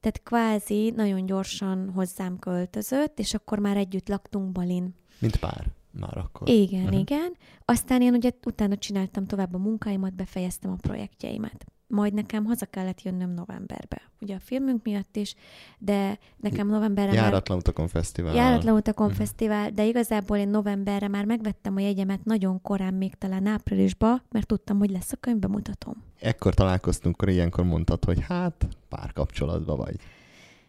Tehát 0.00 0.22
kvázi 0.22 0.92
nagyon 0.96 1.26
gyorsan 1.26 1.90
hozzám 1.94 2.38
költözött, 2.38 3.18
és 3.18 3.34
akkor 3.34 3.58
már 3.58 3.76
együtt 3.76 4.08
laktunk 4.08 4.52
Balin. 4.52 4.94
Mint 5.18 5.36
pár 5.36 5.66
már 5.92 6.18
akkor. 6.18 6.48
Igen, 6.48 6.84
uh-huh. 6.84 6.98
igen. 6.98 7.36
Aztán 7.64 8.02
én 8.02 8.14
ugye 8.14 8.30
utána 8.46 8.76
csináltam 8.76 9.26
tovább 9.26 9.54
a 9.54 9.58
munkáimat, 9.58 10.14
befejeztem 10.14 10.70
a 10.70 10.76
projektjeimet. 10.80 11.64
Majd 11.86 12.14
nekem 12.14 12.44
haza 12.44 12.66
kellett 12.66 13.02
jönnöm 13.02 13.30
novemberbe. 13.30 14.02
Ugye 14.20 14.34
a 14.34 14.40
filmünk 14.40 14.82
miatt 14.82 15.16
is, 15.16 15.34
de 15.78 16.18
nekem 16.36 16.66
novemberre 16.66 17.12
Járatlan 17.12 17.56
már... 17.56 17.66
utakon 17.66 17.88
fesztivál. 17.88 18.34
Járatlan 18.34 18.76
utakon 18.76 19.06
uh-huh. 19.06 19.20
fesztivál, 19.20 19.70
de 19.70 19.84
igazából 19.84 20.36
én 20.36 20.48
novemberre 20.48 21.08
már 21.08 21.24
megvettem 21.24 21.76
a 21.76 21.80
jegyemet 21.80 22.24
nagyon 22.24 22.62
korán, 22.62 22.94
még 22.94 23.14
talán 23.14 23.46
áprilisba, 23.46 24.22
mert 24.30 24.46
tudtam, 24.46 24.78
hogy 24.78 24.90
lesz 24.90 25.12
a 25.12 25.16
könyvbemutatom. 25.16 25.94
Ekkor 26.20 26.54
találkoztunk, 26.54 27.14
akkor 27.14 27.28
ilyenkor 27.28 27.64
mondtad, 27.64 28.04
hogy 28.04 28.20
hát 28.20 28.68
párkapcsolatban 28.88 29.76
vagy. 29.76 29.96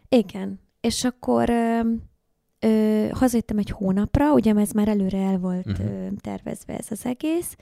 Igen. 0.08 0.60
És 0.80 1.04
akkor 1.04 1.50
ö, 2.62 3.08
hazajöttem 3.12 3.58
egy 3.58 3.70
hónapra, 3.70 4.32
ugye 4.32 4.54
ez 4.54 4.70
már 4.70 4.88
előre 4.88 5.18
el 5.18 5.38
volt 5.38 5.66
uh-huh. 5.66 5.86
ö, 5.86 6.06
tervezve 6.20 6.76
ez 6.76 6.86
az 6.90 7.06
egész, 7.06 7.56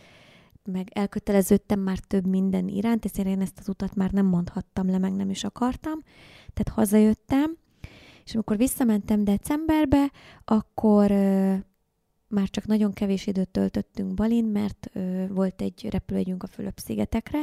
meg 0.64 0.88
elköteleződtem 0.92 1.80
már 1.80 1.99
több 1.99 2.26
minden 2.26 2.69
iránt, 2.69 3.04
ezért 3.04 3.28
én 3.28 3.40
ezt 3.40 3.59
az 3.59 3.69
utat 3.69 3.95
már 3.95 4.11
nem 4.11 4.26
mondhattam 4.26 4.90
le, 4.90 4.99
meg 4.99 5.12
nem 5.12 5.30
is 5.30 5.45
akartam. 5.45 6.02
Tehát 6.52 6.69
hazajöttem, 6.75 7.57
és 8.25 8.35
amikor 8.35 8.57
visszamentem 8.57 9.25
decemberbe, 9.25 10.11
akkor 10.45 11.11
ö, 11.11 11.54
már 12.31 12.49
csak 12.51 12.67
nagyon 12.67 12.93
kevés 12.93 13.27
időt 13.27 13.49
töltöttünk 13.49 14.15
Balin, 14.15 14.45
mert 14.45 14.91
ö, 14.93 15.25
volt 15.29 15.63
egy 15.63 15.89
repülőjegyünk 15.91 16.43
a 16.43 16.47
Fülöp-szigetekre, 16.47 17.41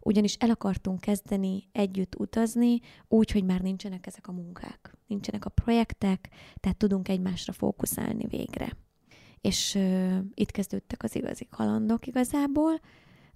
ugyanis 0.00 0.34
el 0.34 0.50
akartunk 0.50 1.00
kezdeni 1.00 1.68
együtt 1.72 2.14
utazni, 2.18 2.80
úgy, 3.08 3.30
hogy 3.30 3.44
már 3.44 3.60
nincsenek 3.60 4.06
ezek 4.06 4.28
a 4.28 4.32
munkák, 4.32 4.96
nincsenek 5.06 5.44
a 5.44 5.50
projektek, 5.50 6.28
tehát 6.60 6.78
tudunk 6.78 7.08
egymásra 7.08 7.52
fókuszálni 7.52 8.26
végre. 8.26 8.76
És 9.40 9.74
ö, 9.74 10.16
itt 10.34 10.50
kezdődtek 10.50 11.02
az 11.02 11.16
igazi 11.16 11.46
kalandok 11.50 12.06
igazából, 12.06 12.80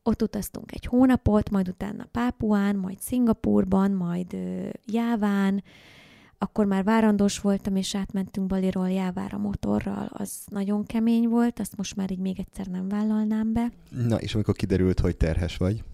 ott 0.03 0.23
utaztunk 0.23 0.73
egy 0.73 0.85
hónapot, 0.85 1.51
majd 1.51 1.69
utána 1.69 2.05
Pápuán, 2.05 2.77
majd 2.77 3.01
Szingapurban, 3.01 3.91
majd 3.91 4.33
ö, 4.33 4.69
Jáván, 4.87 5.63
akkor 6.39 6.67
már 6.67 6.85
várandós 6.85 7.39
voltam, 7.39 7.77
és 7.77 7.95
átmentünk 7.95 8.47
Baliról 8.47 8.91
Jávára 8.91 9.39
motorral, 9.39 10.09
az 10.13 10.43
nagyon 10.47 10.85
kemény 10.85 11.29
volt, 11.29 11.61
azt 11.61 11.77
most 11.77 11.97
már 11.97 12.11
így 12.11 12.19
még 12.19 12.39
egyszer 12.39 12.67
nem 12.67 12.89
vállalnám 12.89 13.53
be. 13.53 13.73
Na, 13.91 14.21
és 14.21 14.35
amikor 14.35 14.55
kiderült, 14.55 15.01
hogy 15.01 15.17
terhes 15.17 15.57
vagy, 15.57 15.85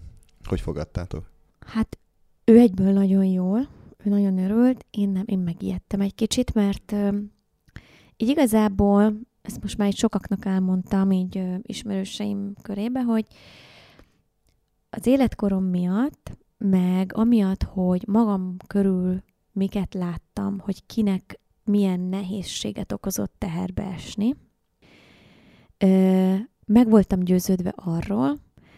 hogy 0.43 0.61
fogadtátok? 0.61 1.31
Hát 1.59 1.97
ő 2.45 2.59
egyből 2.59 2.91
nagyon 2.91 3.25
jól, 3.25 3.67
ő 4.03 4.09
nagyon 4.09 4.37
örült, 4.37 4.85
én 4.89 5.09
nem, 5.09 5.23
én 5.25 5.39
megijedtem 5.39 6.01
egy 6.01 6.15
kicsit, 6.15 6.53
mert 6.53 6.91
ö, 6.91 7.17
így 8.17 8.29
igazából, 8.29 9.13
ezt 9.41 9.61
most 9.61 9.77
már 9.77 9.87
így 9.87 9.97
sokaknak 9.97 10.45
elmondtam, 10.45 11.11
így 11.11 11.37
ö, 11.37 11.55
ismerőseim 11.61 12.53
körébe, 12.61 13.01
hogy 13.01 13.25
az 14.89 15.05
életkorom 15.05 15.63
miatt, 15.63 16.37
meg 16.57 17.11
amiatt, 17.15 17.63
hogy 17.63 18.03
magam 18.07 18.55
körül 18.67 19.23
miket 19.53 19.93
láttam, 19.93 20.59
hogy 20.59 20.85
kinek 20.85 21.39
milyen 21.63 21.99
nehézséget 21.99 22.91
okozott 22.91 23.33
teherbe 23.37 23.83
esni. 23.83 24.35
Meg 26.65 26.89
voltam 26.89 27.19
győződve 27.19 27.73
arról, 27.75 28.37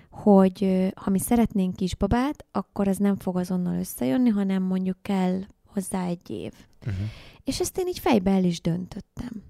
hogy 0.10 0.92
ha 0.96 1.10
mi 1.10 1.20
szeretnénk 1.20 1.76
kisbabát, 1.76 2.46
akkor 2.52 2.88
ez 2.88 2.98
nem 2.98 3.16
fog 3.16 3.38
azonnal 3.38 3.80
összejönni, 3.80 4.30
hanem 4.30 4.64
mondjuk 4.64 4.98
kell 5.02 5.42
hozzá 5.66 6.06
egy 6.06 6.30
év. 6.30 6.52
Uh-huh. 6.80 7.06
És 7.44 7.60
ezt 7.60 7.78
én 7.78 7.88
így 7.88 8.00
fejbe 8.00 8.32
el 8.32 8.44
is 8.44 8.62
döntöttem. 8.62 9.44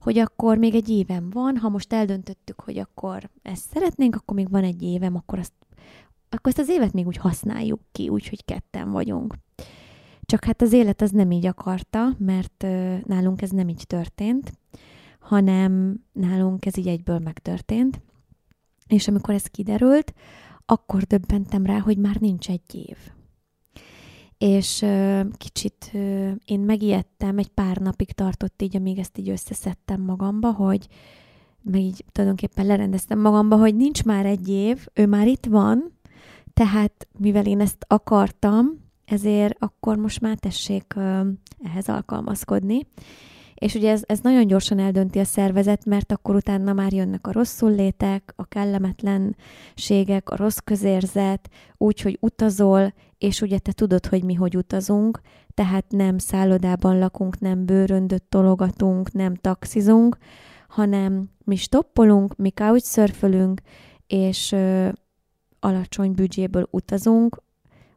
Hogy 0.00 0.18
akkor 0.18 0.58
még 0.58 0.74
egy 0.74 0.88
évem 0.88 1.30
van, 1.30 1.56
ha 1.56 1.68
most 1.68 1.92
eldöntöttük, 1.92 2.60
hogy 2.60 2.78
akkor 2.78 3.30
ezt 3.42 3.70
szeretnénk, 3.70 4.14
akkor 4.16 4.36
még 4.36 4.50
van 4.50 4.64
egy 4.64 4.82
évem, 4.82 5.16
akkor, 5.16 5.38
azt, 5.38 5.52
akkor 6.28 6.52
ezt 6.52 6.58
az 6.58 6.68
évet 6.68 6.92
még 6.92 7.06
úgy 7.06 7.16
használjuk 7.16 7.80
ki, 7.92 8.08
úgyhogy 8.08 8.44
ketten 8.44 8.90
vagyunk. 8.90 9.34
Csak 10.26 10.44
hát 10.44 10.62
az 10.62 10.72
élet 10.72 11.02
az 11.02 11.10
nem 11.10 11.30
így 11.30 11.46
akarta, 11.46 12.14
mert 12.18 12.66
nálunk 13.04 13.42
ez 13.42 13.50
nem 13.50 13.68
így 13.68 13.84
történt, 13.86 14.52
hanem 15.20 16.00
nálunk 16.12 16.66
ez 16.66 16.76
így 16.76 16.88
egyből 16.88 17.18
megtörtént. 17.18 18.00
És 18.86 19.08
amikor 19.08 19.34
ez 19.34 19.46
kiderült, 19.46 20.14
akkor 20.66 21.02
döbbentem 21.02 21.66
rá, 21.66 21.78
hogy 21.78 21.98
már 21.98 22.16
nincs 22.16 22.48
egy 22.50 22.74
év. 22.74 22.96
És 24.38 24.86
kicsit 25.36 25.90
én 26.44 26.60
megijedtem, 26.60 27.38
egy 27.38 27.48
pár 27.48 27.76
napig 27.76 28.12
tartott 28.12 28.62
így, 28.62 28.76
amíg 28.76 28.98
ezt 28.98 29.18
így 29.18 29.28
összeszedtem 29.28 30.00
magamba, 30.00 30.52
hogy 30.52 30.86
meg 31.62 31.80
így 31.80 32.04
tulajdonképpen 32.12 32.66
lerendeztem 32.66 33.20
magamba, 33.20 33.56
hogy 33.56 33.76
nincs 33.76 34.04
már 34.04 34.26
egy 34.26 34.48
év, 34.48 34.86
ő 34.94 35.06
már 35.06 35.26
itt 35.26 35.46
van, 35.46 35.92
tehát 36.54 37.08
mivel 37.18 37.46
én 37.46 37.60
ezt 37.60 37.84
akartam, 37.88 38.84
ezért 39.06 39.56
akkor 39.58 39.96
most 39.96 40.20
már 40.20 40.38
tessék 40.38 40.94
ehhez 41.64 41.88
alkalmazkodni. 41.88 42.86
És 43.54 43.74
ugye 43.74 43.90
ez, 43.90 44.02
ez 44.06 44.20
nagyon 44.20 44.46
gyorsan 44.46 44.78
eldönti 44.78 45.18
a 45.18 45.24
szervezet, 45.24 45.84
mert 45.84 46.12
akkor 46.12 46.34
utána 46.34 46.72
már 46.72 46.92
jönnek 46.92 47.26
a 47.26 47.32
rosszul 47.32 47.70
létek, 47.70 48.32
a 48.36 48.46
kellemetlenségek, 48.46 50.30
a 50.30 50.36
rossz 50.36 50.58
közérzet, 50.64 51.50
úgy, 51.76 52.00
hogy 52.00 52.18
utazol, 52.20 52.94
és 53.18 53.40
ugye 53.40 53.58
te 53.58 53.72
tudod, 53.72 54.06
hogy 54.06 54.24
mi 54.24 54.34
hogy 54.34 54.56
utazunk, 54.56 55.20
tehát 55.54 55.84
nem 55.88 56.18
szállodában 56.18 56.98
lakunk, 56.98 57.38
nem 57.38 57.66
bőröndöt 57.66 58.22
tologatunk, 58.22 59.12
nem 59.12 59.34
taxizunk, 59.34 60.16
hanem 60.68 61.30
mi 61.44 61.56
stoppolunk, 61.56 62.36
mi 62.36 62.50
couchsurfölünk, 62.50 63.60
és 64.06 64.52
ö, 64.52 64.88
alacsony 65.60 66.12
büdzséből 66.12 66.68
utazunk, 66.70 67.42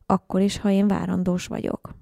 akkor 0.10 0.42
is, 0.42 0.58
ha 0.58 0.70
én 0.70 0.88
várandós 0.88 1.48
vagyok. 1.48 1.96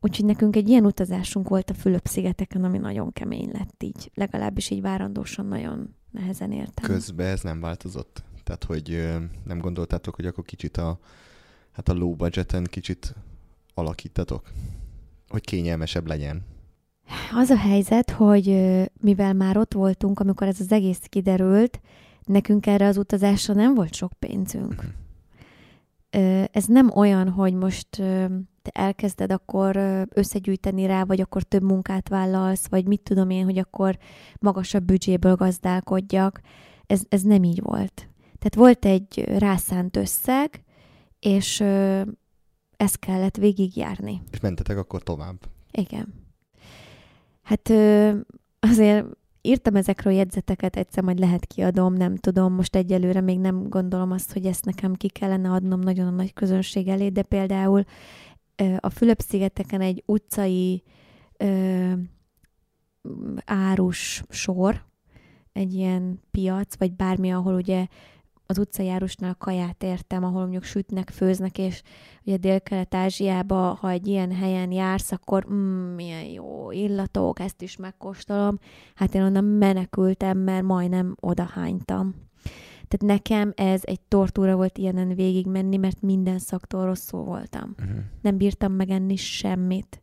Úgyhogy 0.00 0.24
nekünk 0.24 0.56
egy 0.56 0.68
ilyen 0.68 0.84
utazásunk 0.84 1.48
volt 1.48 1.70
a 1.70 1.74
Fülöp-szigeteken, 1.74 2.64
ami 2.64 2.78
nagyon 2.78 3.12
kemény 3.12 3.50
lett 3.52 3.82
így. 3.82 4.10
Legalábbis 4.14 4.70
így 4.70 4.80
várandósan 4.80 5.46
nagyon 5.46 5.94
nehezen 6.10 6.52
értem. 6.52 6.90
Közben 6.90 7.26
ez 7.26 7.40
nem 7.40 7.60
változott? 7.60 8.22
Tehát, 8.42 8.64
hogy 8.64 9.12
nem 9.44 9.58
gondoltátok, 9.58 10.14
hogy 10.14 10.26
akkor 10.26 10.44
kicsit 10.44 10.76
a, 10.76 10.98
hát 11.72 11.88
a 11.88 11.94
low 11.94 12.14
budgeten 12.14 12.64
kicsit 12.64 13.14
alakítatok? 13.74 14.52
Hogy 15.28 15.44
kényelmesebb 15.44 16.06
legyen? 16.06 16.42
Az 17.34 17.50
a 17.50 17.58
helyzet, 17.58 18.10
hogy 18.10 18.46
mivel 19.00 19.32
már 19.32 19.56
ott 19.56 19.72
voltunk, 19.72 20.20
amikor 20.20 20.46
ez 20.46 20.60
az 20.60 20.72
egész 20.72 21.00
kiderült, 21.08 21.80
nekünk 22.24 22.66
erre 22.66 22.86
az 22.86 22.96
utazásra 22.96 23.54
nem 23.54 23.74
volt 23.74 23.94
sok 23.94 24.12
pénzünk. 24.12 24.84
Ez 26.50 26.64
nem 26.64 26.90
olyan, 26.94 27.28
hogy 27.28 27.54
most 27.54 27.88
te 28.62 28.70
elkezded 28.72 29.32
akkor 29.32 29.76
összegyűjteni 30.08 30.86
rá, 30.86 31.04
vagy 31.04 31.20
akkor 31.20 31.42
több 31.42 31.62
munkát 31.62 32.08
vállalsz, 32.08 32.66
vagy 32.66 32.86
mit 32.86 33.00
tudom 33.00 33.30
én, 33.30 33.44
hogy 33.44 33.58
akkor 33.58 33.98
magasabb 34.40 34.84
büdzséből 34.84 35.34
gazdálkodjak. 35.34 36.40
Ez, 36.86 37.02
ez 37.08 37.22
nem 37.22 37.42
így 37.42 37.62
volt. 37.62 38.08
Tehát 38.38 38.54
volt 38.54 38.84
egy 38.84 39.24
rászánt 39.38 39.96
összeg, 39.96 40.64
és 41.18 41.60
ezt 42.76 42.98
kellett 42.98 43.36
végigjárni. 43.36 44.22
És 44.30 44.40
mentetek 44.40 44.78
akkor 44.78 45.02
tovább? 45.02 45.36
Igen. 45.70 46.14
Hát 47.42 47.68
azért 48.60 49.06
írtam 49.46 49.76
ezekről 49.76 50.12
jegyzeteket, 50.12 50.76
egyszer 50.76 51.02
majd 51.02 51.18
lehet 51.18 51.46
kiadom, 51.46 51.94
nem 51.94 52.16
tudom, 52.16 52.52
most 52.52 52.76
egyelőre 52.76 53.20
még 53.20 53.38
nem 53.38 53.68
gondolom 53.68 54.10
azt, 54.10 54.32
hogy 54.32 54.46
ezt 54.46 54.64
nekem 54.64 54.94
ki 54.94 55.08
kellene 55.08 55.50
adnom 55.50 55.80
nagyon 55.80 56.06
a 56.06 56.10
nagy 56.10 56.32
közönség 56.32 56.88
elé, 56.88 57.08
de 57.08 57.22
például 57.22 57.84
a 58.78 58.90
Fülöp-szigeteken 58.90 59.80
egy 59.80 60.02
utcai 60.06 60.82
ö, 61.36 61.92
árus 63.44 64.22
sor, 64.28 64.84
egy 65.52 65.74
ilyen 65.74 66.20
piac, 66.30 66.76
vagy 66.78 66.92
bármi, 66.92 67.32
ahol 67.32 67.54
ugye 67.54 67.86
az 68.46 68.58
utcajárusnál 68.58 69.30
a 69.30 69.44
kaját 69.44 69.82
értem, 69.82 70.24
ahol 70.24 70.40
mondjuk 70.40 70.62
sütnek, 70.62 71.10
főznek, 71.10 71.58
és 71.58 71.82
ugye 72.24 72.36
Dél-Kelet-Ázsiába, 72.36 73.78
ha 73.80 73.90
egy 73.90 74.06
ilyen 74.06 74.32
helyen 74.32 74.72
jársz, 74.72 75.12
akkor 75.12 75.46
mm, 75.52 75.94
milyen 75.94 76.24
jó 76.24 76.70
illatok, 76.70 77.40
ezt 77.40 77.62
is 77.62 77.76
megkóstolom. 77.76 78.58
Hát 78.94 79.14
én 79.14 79.22
onnan 79.22 79.44
menekültem, 79.44 80.38
mert 80.38 80.62
majdnem 80.62 81.16
odahánytam. 81.20 82.14
Tehát 82.88 83.18
nekem 83.18 83.52
ez 83.56 83.80
egy 83.84 84.00
tortúra 84.00 84.56
volt 84.56 84.78
ilyenen 84.78 85.14
végigmenni, 85.14 85.76
mert 85.76 86.02
minden 86.02 86.38
szaktól 86.38 86.84
rosszul 86.84 87.22
voltam. 87.22 87.74
Uh-huh. 87.78 87.96
Nem 88.20 88.36
bírtam 88.36 88.72
megenni 88.72 89.16
semmit 89.16 90.02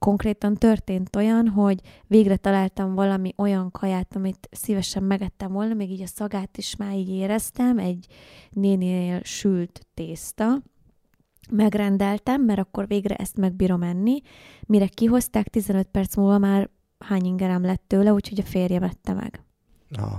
konkrétan 0.00 0.54
történt 0.54 1.16
olyan, 1.16 1.48
hogy 1.48 1.80
végre 2.06 2.36
találtam 2.36 2.94
valami 2.94 3.32
olyan 3.36 3.70
kaját, 3.70 4.16
amit 4.16 4.48
szívesen 4.50 5.02
megettem 5.02 5.52
volna, 5.52 5.74
még 5.74 5.90
így 5.90 6.02
a 6.02 6.06
szagát 6.06 6.56
is 6.56 6.76
már 6.76 6.94
így 6.94 7.08
éreztem, 7.08 7.78
egy 7.78 8.06
nénél 8.50 9.20
sült 9.22 9.86
tészta, 9.94 10.62
megrendeltem, 11.50 12.42
mert 12.42 12.58
akkor 12.58 12.86
végre 12.86 13.14
ezt 13.14 13.36
megbírom 13.36 13.82
enni. 13.82 14.20
Mire 14.66 14.86
kihozták, 14.86 15.48
15 15.48 15.86
perc 15.86 16.16
múlva 16.16 16.38
már 16.38 16.70
hány 16.98 17.24
ingerem 17.24 17.62
lett 17.62 17.82
tőle, 17.86 18.12
úgyhogy 18.12 18.40
a 18.40 18.44
férje 18.44 18.78
vette 18.78 19.12
meg. 19.12 19.44
Ah. 19.90 20.12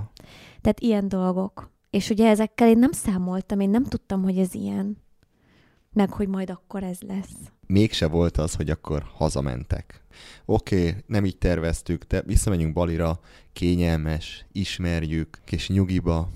Tehát 0.60 0.80
ilyen 0.80 1.08
dolgok. 1.08 1.70
És 1.90 2.10
ugye 2.10 2.28
ezekkel 2.28 2.68
én 2.68 2.78
nem 2.78 2.92
számoltam, 2.92 3.60
én 3.60 3.70
nem 3.70 3.84
tudtam, 3.84 4.22
hogy 4.22 4.38
ez 4.38 4.54
ilyen. 4.54 5.01
Meg, 5.92 6.12
hogy 6.12 6.28
majd 6.28 6.50
akkor 6.50 6.82
ez 6.82 7.00
lesz 7.00 7.52
mégse 7.72 8.08
volt 8.08 8.36
az, 8.36 8.54
hogy 8.54 8.70
akkor 8.70 9.02
hazamentek. 9.14 10.04
Oké, 10.44 10.88
okay, 10.88 11.00
nem 11.06 11.24
így 11.24 11.38
terveztük, 11.38 12.04
de 12.04 12.22
visszamegyünk 12.22 12.72
Balira, 12.72 13.20
kényelmes, 13.52 14.46
ismerjük, 14.52 15.38
és 15.50 15.68
nyugiba, 15.68 16.28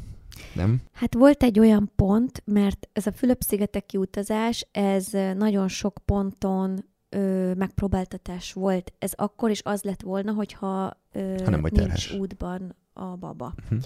nem? 0.54 0.80
Hát 0.92 1.14
volt 1.14 1.42
egy 1.42 1.58
olyan 1.58 1.92
pont, 1.96 2.42
mert 2.44 2.88
ez 2.92 3.06
a 3.06 3.12
Fülöp-szigeteki 3.12 3.96
utazás, 3.96 4.66
ez 4.72 5.08
nagyon 5.36 5.68
sok 5.68 5.98
ponton 6.04 6.84
ö, 7.08 7.52
megpróbáltatás 7.54 8.52
volt. 8.52 8.92
Ez 8.98 9.12
akkor 9.14 9.50
is 9.50 9.60
az 9.64 9.82
lett 9.82 10.02
volna, 10.02 10.32
hogyha 10.32 11.00
ö, 11.12 11.34
ha 11.44 11.50
nem 11.50 11.60
vagy 11.60 11.72
nincs 11.72 11.86
terhes. 11.86 12.12
útban 12.12 12.74
a 12.92 13.16
baba. 13.16 13.54
Uh-huh. 13.62 13.78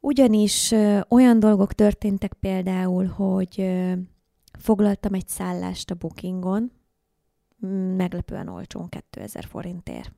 Ugyanis 0.00 0.70
ö, 0.72 1.00
olyan 1.08 1.40
dolgok 1.40 1.72
történtek 1.72 2.32
például, 2.32 3.06
hogy 3.06 3.54
ö, 3.58 3.92
Foglaltam 4.58 5.14
egy 5.14 5.28
szállást 5.28 5.90
a 5.90 5.94
Bookingon, 5.94 6.72
meglepően 7.96 8.48
olcsón 8.48 8.88
2000 8.88 9.44
forintért. 9.44 10.12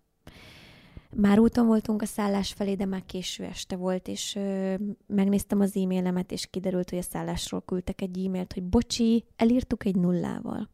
Már 1.17 1.39
úton 1.39 1.67
voltunk 1.67 2.03
a 2.03 2.07
szállás 2.07 2.53
felé, 2.53 2.75
de 2.75 2.85
már 2.85 3.05
késő 3.07 3.45
este 3.45 3.77
volt, 3.77 4.09
és 4.09 4.35
ö, 4.35 4.75
megnéztem 5.07 5.61
az 5.61 5.77
e-mailemet, 5.77 6.33
és 6.33 6.47
kiderült, 6.47 6.91
hogy 6.91 6.99
a 6.99 7.03
szállásról 7.03 7.63
küldtek 7.63 8.01
egy 8.01 8.25
e-mailt, 8.27 8.53
hogy 8.53 8.63
bocsi, 8.63 9.25
elírtuk 9.37 9.85
egy 9.85 9.97
nullával. 9.97 10.69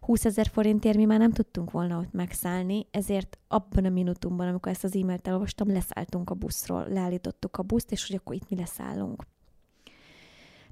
20 0.00 0.24
ezer 0.24 0.46
forintért 0.46 0.96
mi 0.96 1.04
már 1.04 1.18
nem 1.18 1.32
tudtunk 1.32 1.70
volna 1.70 1.98
ott 1.98 2.12
megszállni, 2.12 2.86
ezért 2.90 3.38
abban 3.48 3.84
a 3.84 3.88
minutumban, 3.88 4.48
amikor 4.48 4.72
ezt 4.72 4.84
az 4.84 4.96
e-mailt 4.96 5.26
elolvastam, 5.26 5.72
leszálltunk 5.72 6.30
a 6.30 6.34
buszról, 6.34 6.88
leállítottuk 6.88 7.56
a 7.56 7.62
buszt, 7.62 7.92
és 7.92 8.06
hogy 8.06 8.16
akkor 8.16 8.34
itt 8.34 8.48
mi 8.48 8.56
leszállunk. 8.56 9.26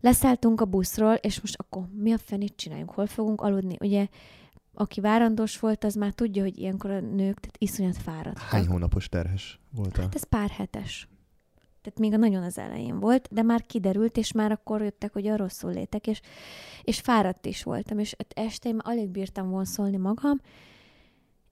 Leszálltunk 0.00 0.60
a 0.60 0.64
buszról, 0.64 1.14
és 1.14 1.40
most 1.40 1.56
akkor 1.58 1.82
mi 1.92 2.12
a 2.12 2.18
fenét 2.18 2.56
csináljunk? 2.56 2.90
Hol 2.90 3.06
fogunk 3.06 3.40
aludni? 3.40 3.76
Ugye, 3.80 4.06
aki 4.74 5.00
várandós 5.00 5.58
volt, 5.58 5.84
az 5.84 5.94
már 5.94 6.12
tudja, 6.12 6.42
hogy 6.42 6.58
ilyenkor 6.58 6.90
a 6.90 7.00
nők 7.00 7.40
tehát 7.40 7.56
iszonyat 7.58 7.96
fáradt. 7.96 8.38
Hány 8.38 8.66
hónapos 8.66 9.08
terhes 9.08 9.60
volt? 9.70 9.96
Hát 9.96 10.14
ez 10.14 10.24
pár 10.24 10.50
hetes. 10.50 11.08
Tehát 11.82 11.98
még 11.98 12.12
a 12.12 12.16
nagyon 12.16 12.42
az 12.42 12.58
elején 12.58 13.00
volt, 13.00 13.28
de 13.30 13.42
már 13.42 13.66
kiderült, 13.66 14.16
és 14.16 14.32
már 14.32 14.52
akkor 14.52 14.82
jöttek, 14.82 15.12
hogy 15.12 15.26
a 15.26 15.36
rosszul 15.36 15.72
létek, 15.72 16.06
és, 16.06 16.20
és 16.82 17.00
fáradt 17.00 17.46
is 17.46 17.62
voltam, 17.62 17.98
és 17.98 18.16
este 18.34 18.68
én 18.68 18.78
alig 18.78 19.08
bírtam 19.08 19.50
vonszolni 19.50 19.96
magam, 19.96 20.40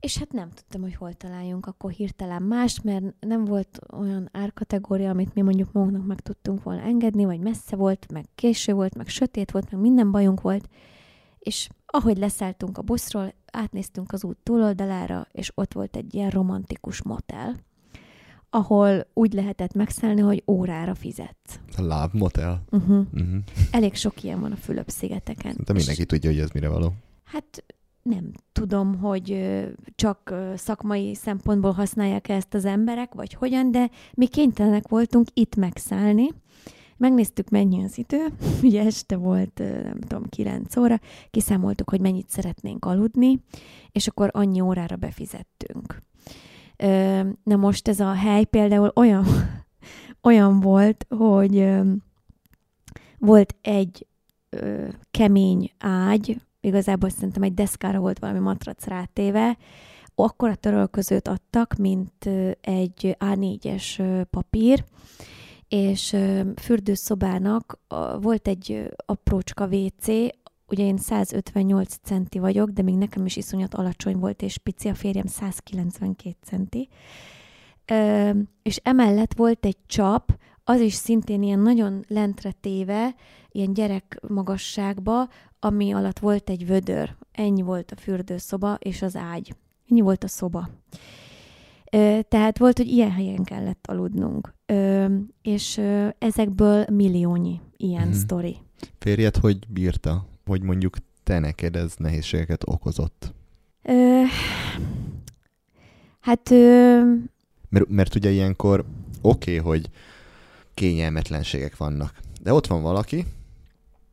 és 0.01 0.19
hát 0.19 0.33
nem 0.33 0.51
tudtam, 0.51 0.81
hogy 0.81 0.95
hol 0.95 1.13
találjunk 1.13 1.67
akkor 1.67 1.91
hirtelen 1.91 2.43
más, 2.43 2.81
mert 2.81 3.05
nem 3.21 3.45
volt 3.45 3.79
olyan 3.93 4.29
árkategória, 4.33 5.11
amit 5.11 5.35
mi 5.35 5.41
mondjuk 5.41 5.73
magunknak 5.73 6.07
meg 6.07 6.21
tudtunk 6.21 6.63
volna 6.63 6.81
engedni, 6.83 7.25
vagy 7.25 7.41
messze 7.41 7.77
volt, 7.77 8.13
meg 8.13 8.25
késő 8.35 8.73
volt, 8.73 8.95
meg 8.95 9.09
sötét 9.09 9.51
volt, 9.51 9.71
meg 9.71 9.81
minden 9.81 10.11
bajunk 10.11 10.41
volt, 10.41 10.69
és 11.39 11.69
ahogy 11.87 12.17
leszálltunk 12.17 12.79
a 12.79 12.83
buszról, 12.83 13.35
átnéztünk 13.53 14.13
az 14.13 14.25
út 14.25 14.37
túloldalára, 14.43 15.27
és 15.33 15.53
ott 15.55 15.73
volt 15.73 15.97
egy 15.97 16.15
ilyen 16.15 16.31
romantikus 16.31 17.03
motel, 17.03 17.57
ahol 18.51 19.07
úgy 19.15 19.33
lehetett 19.33 19.75
megszállni, 19.75 20.21
hogy 20.21 20.43
órára 20.47 20.95
fizetsz. 20.95 21.61
A 21.77 21.81
Love 21.81 22.11
Motel. 22.13 22.65
Uh-huh. 22.71 23.07
Uh-huh. 23.13 23.39
Elég 23.71 23.95
sok 23.95 24.23
ilyen 24.23 24.41
van 24.41 24.53
a 24.53 24.57
Fülöp-szigeteken. 24.57 25.57
De 25.65 25.73
mindenki 25.73 26.01
És, 26.01 26.07
tudja, 26.07 26.31
hogy 26.31 26.39
ez 26.39 26.51
mire 26.51 26.69
való. 26.69 26.93
hát 27.25 27.65
nem 28.07 28.31
tudom, 28.53 28.99
hogy 28.99 29.49
csak 29.95 30.35
szakmai 30.55 31.15
szempontból 31.15 31.73
használják 31.73 32.29
ezt 32.29 32.55
az 32.55 32.65
emberek, 32.65 33.15
vagy 33.15 33.35
hogyan, 33.35 33.71
de 33.71 33.91
mi 34.15 34.27
kénytelenek 34.27 34.89
voltunk 34.89 35.29
itt 35.35 35.57
megszállni. 35.57 36.29
Megnéztük, 36.97 37.49
mennyi 37.49 37.85
az 37.85 37.99
idő. 37.99 38.27
Ugye 38.63 38.85
este 38.85 39.17
volt, 39.17 39.59
nem 39.83 40.01
tudom, 40.01 40.29
9 40.29 40.77
óra. 40.77 41.01
Kiszámoltuk, 41.31 41.91
hogy 41.91 42.01
mennyit 42.01 42.29
szeretnénk 42.29 42.85
aludni, 42.85 43.41
és 43.93 44.07
akkor 44.07 44.31
annyi 44.33 44.61
órára 44.61 44.97
befizettünk. 44.97 45.99
Na 47.43 47.57
most 47.57 47.89
ez 47.89 48.01
a 48.01 48.13
hely 48.13 48.45
például 48.45 48.93
olyan, 48.95 49.25
olyan 50.29 50.61
volt, 50.61 51.07
hogy 51.09 51.69
volt 53.19 53.57
egy 53.61 54.07
kemény 55.11 55.71
ágy, 55.79 56.41
igazából 56.61 57.09
szerintem 57.09 57.43
egy 57.43 57.55
deszkára 57.55 57.99
volt 57.99 58.19
valami 58.19 58.39
matrac 58.39 58.87
rátéve, 58.87 59.57
akkor 60.15 60.49
a 60.49 60.55
törölközőt 60.55 61.29
adtak, 61.29 61.75
mint 61.75 62.27
egy 62.61 63.17
A4-es 63.19 63.99
ö, 63.99 64.25
papír, 64.25 64.85
és 65.69 66.17
fürdőszobának 66.57 67.79
volt 68.21 68.49
egy 68.49 68.89
aprócska 69.07 69.67
WC, 69.67 70.07
ugye 70.67 70.85
én 70.85 70.97
158 70.97 71.95
centi 72.03 72.39
vagyok, 72.39 72.71
de 72.71 72.83
még 72.83 72.95
nekem 72.95 73.27
is 73.27 73.37
iszonyat 73.37 73.75
alacsony 73.75 74.17
volt, 74.17 74.43
és 74.43 74.59
pici 74.59 74.89
a 74.89 74.95
férjem 74.95 75.27
192 75.27 76.37
centi. 76.43 76.89
És 78.63 78.81
emellett 78.83 79.35
volt 79.35 79.67
egy 79.67 79.77
csap, 79.87 80.39
az 80.69 80.81
is 80.81 80.95
szintén 80.95 81.43
ilyen 81.43 81.59
nagyon 81.59 82.05
lentre 82.09 82.53
téve, 82.61 83.15
ilyen 83.51 83.73
gyerek 83.73 84.21
magasságba, 84.29 85.29
ami 85.61 85.93
alatt 85.93 86.19
volt 86.19 86.51
egy 86.51 86.67
vödör. 86.67 87.15
Ennyi 87.33 87.63
volt 87.63 87.91
a 87.91 87.97
fürdőszoba 87.97 88.79
és 88.81 89.03
az 89.03 89.17
ágy. 89.17 89.55
Ennyi 89.91 90.01
volt 90.01 90.25
a 90.25 90.29
szoba. 90.29 90.69
Tehát 92.29 92.59
volt, 92.59 92.77
hogy 92.77 92.87
ilyen 92.87 93.11
helyen 93.11 93.45
kellett 93.45 93.87
aludnunk. 93.87 94.55
És 95.43 95.81
ezekből 96.19 96.85
milliónyi 96.91 97.61
ilyen 97.77 98.07
mm-hmm. 98.07 98.17
sztori. 98.17 98.57
Férjed 98.99 99.37
hogy 99.37 99.59
bírta? 99.69 100.27
Hogy 100.47 100.63
mondjuk 100.63 100.97
te 101.23 101.39
neked 101.39 101.77
ez 101.77 101.95
nehézségeket 101.97 102.63
okozott? 102.69 103.35
Ö, 103.83 104.23
hát 106.21 106.51
ö, 106.51 107.01
Mert, 107.69 107.89
mert 107.89 108.15
ugye 108.15 108.31
ilyenkor 108.31 108.85
oké, 109.23 109.59
okay, 109.59 109.71
hogy 109.73 109.91
kényelmetlenségek 110.77 111.77
vannak. 111.77 112.21
De 112.43 112.53
ott 112.53 112.67
van 112.67 112.83
valaki, 112.83 113.27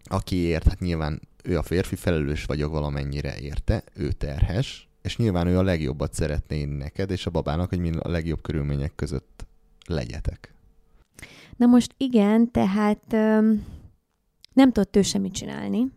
akiért, 0.03 0.67
hát 0.67 0.79
nyilván 0.79 1.21
ő 1.43 1.57
a 1.57 1.63
férfi, 1.63 1.95
felelős 1.95 2.45
vagyok 2.45 2.71
valamennyire 2.71 3.37
érte, 3.39 3.83
ő 3.93 4.11
terhes, 4.11 4.87
és 5.01 5.17
nyilván 5.17 5.47
ő 5.47 5.57
a 5.57 5.63
legjobbat 5.63 6.13
szeretné 6.13 6.63
neked 6.63 7.11
és 7.11 7.25
a 7.25 7.29
babának, 7.29 7.69
hogy 7.69 7.79
mind 7.79 7.99
a 8.01 8.09
legjobb 8.09 8.41
körülmények 8.41 8.95
között 8.95 9.45
legyetek. 9.85 10.53
Na 11.55 11.65
most 11.65 11.93
igen, 11.97 12.51
tehát 12.51 13.03
ö, 13.13 13.53
nem 14.53 14.71
tudott 14.71 14.95
ő 14.95 15.01
semmit 15.01 15.33
csinálni. 15.33 15.91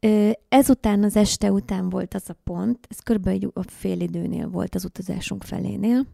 Ö, 0.00 0.30
ezután, 0.48 1.02
az 1.02 1.16
este 1.16 1.52
után 1.52 1.88
volt 1.88 2.14
az 2.14 2.30
a 2.30 2.36
pont, 2.44 2.86
ez 2.90 2.98
körülbelül 2.98 3.50
a 3.54 3.62
fél 3.62 4.00
időnél 4.00 4.48
volt 4.48 4.74
az 4.74 4.84
utazásunk 4.84 5.44
felénél, 5.44 6.06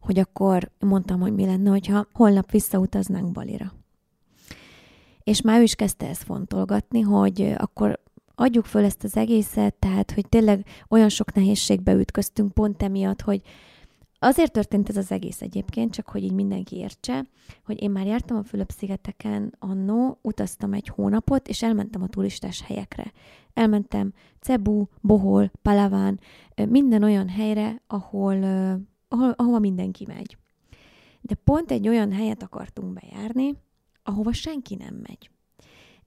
hogy 0.00 0.18
akkor 0.18 0.70
mondtam, 0.78 1.20
hogy 1.20 1.34
mi 1.34 1.44
lenne, 1.44 1.70
hogyha 1.70 2.06
holnap 2.12 2.50
visszautaznánk 2.50 3.32
Balira. 3.32 3.72
És 5.22 5.40
már 5.40 5.60
ő 5.60 5.62
is 5.62 5.74
kezdte 5.74 6.08
ezt 6.08 6.22
fontolgatni, 6.22 7.00
hogy 7.00 7.54
akkor 7.56 8.00
adjuk 8.34 8.64
föl 8.64 8.84
ezt 8.84 9.04
az 9.04 9.16
egészet, 9.16 9.74
tehát, 9.74 10.10
hogy 10.10 10.28
tényleg 10.28 10.66
olyan 10.88 11.08
sok 11.08 11.32
nehézségbe 11.32 11.92
ütköztünk 11.92 12.52
pont 12.52 12.82
emiatt, 12.82 13.20
hogy 13.20 13.42
Azért 14.20 14.52
történt 14.52 14.88
ez 14.88 14.96
az 14.96 15.12
egész 15.12 15.40
egyébként, 15.40 15.92
csak 15.92 16.08
hogy 16.08 16.22
így 16.22 16.32
mindenki 16.32 16.76
értse, 16.76 17.26
hogy 17.64 17.82
én 17.82 17.90
már 17.90 18.06
jártam 18.06 18.36
a 18.36 18.42
Fülöp-szigeteken 18.42 19.54
annó, 19.58 20.18
utaztam 20.22 20.72
egy 20.72 20.88
hónapot, 20.88 21.48
és 21.48 21.62
elmentem 21.62 22.02
a 22.02 22.06
turistás 22.06 22.62
helyekre. 22.62 23.12
Elmentem 23.54 24.12
Cebu, 24.40 24.84
Bohol, 25.00 25.50
Palaván, 25.62 26.20
minden 26.68 27.02
olyan 27.02 27.28
helyre, 27.28 27.82
ahol, 27.86 28.36
ahova 29.08 29.58
mindenki 29.58 30.04
megy. 30.06 30.36
De 31.20 31.34
pont 31.34 31.70
egy 31.70 31.88
olyan 31.88 32.12
helyet 32.12 32.42
akartunk 32.42 32.92
bejárni, 32.92 33.56
ahova 34.02 34.32
senki 34.32 34.74
nem 34.74 34.94
megy. 34.94 35.30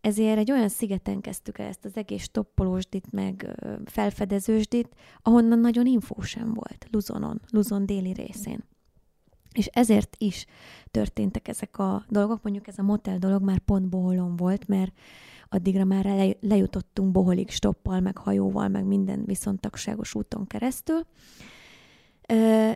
Ezért 0.02 0.38
egy 0.38 0.52
olyan 0.52 0.70
szigeten 0.70 1.22
kezdtük 1.22 1.58
el 1.58 1.68
ezt 1.68 1.86
az 1.86 1.98
egész 1.98 2.24
stoppolósdit, 2.24 3.12
meg 3.12 3.56
felfedezősdit, 3.86 4.96
ahonnan 5.22 5.60
nagyon 5.60 5.86
infó 5.86 6.22
sem 6.22 6.54
volt, 6.54 6.88
Luzonon, 6.92 7.42
Luzon 7.50 7.86
déli 7.86 8.12
részén. 8.14 8.64
És 9.54 9.66
ezért 9.66 10.16
is 10.18 10.46
történtek 10.92 11.48
ezek 11.48 11.78
a 11.78 12.06
dolgok, 12.10 12.44
mondjuk 12.44 12.68
ez 12.68 12.78
a 12.78 12.84
motel 12.84 13.18
dolog 13.18 13.44
már 13.44 13.60
pont 13.60 13.90
Boholon 13.90 14.36
volt, 14.36 14.68
mert 14.68 14.98
addigra 15.50 15.84
már 15.84 16.06
le, 16.06 16.30
lejutottunk 16.40 17.12
Boholig 17.12 17.50
stoppal, 17.50 18.00
meg 18.00 18.18
hajóval, 18.18 18.68
meg 18.68 18.86
minden 18.86 19.24
viszontagságos 19.26 20.16
úton 20.16 20.48
keresztül. 20.48 21.00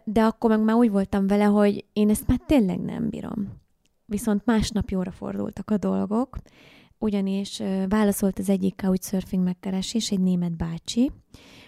De 0.03 0.23
akkor 0.23 0.49
meg 0.49 0.63
már 0.63 0.75
úgy 0.75 0.91
voltam 0.91 1.27
vele, 1.27 1.43
hogy 1.43 1.85
én 1.93 2.09
ezt 2.09 2.27
már 2.27 2.39
tényleg 2.45 2.79
nem 2.79 3.09
bírom. 3.09 3.47
Viszont 4.05 4.45
másnap 4.45 4.89
jóra 4.89 5.11
fordultak 5.11 5.69
a 5.69 5.77
dolgok, 5.77 6.37
ugyanis 6.97 7.61
válaszolt 7.89 8.39
az 8.39 8.49
egyik 8.49 8.75
couchsurfing 8.75 9.43
megkeresés 9.43 10.11
egy 10.11 10.19
német 10.19 10.51
bácsi, 10.51 11.11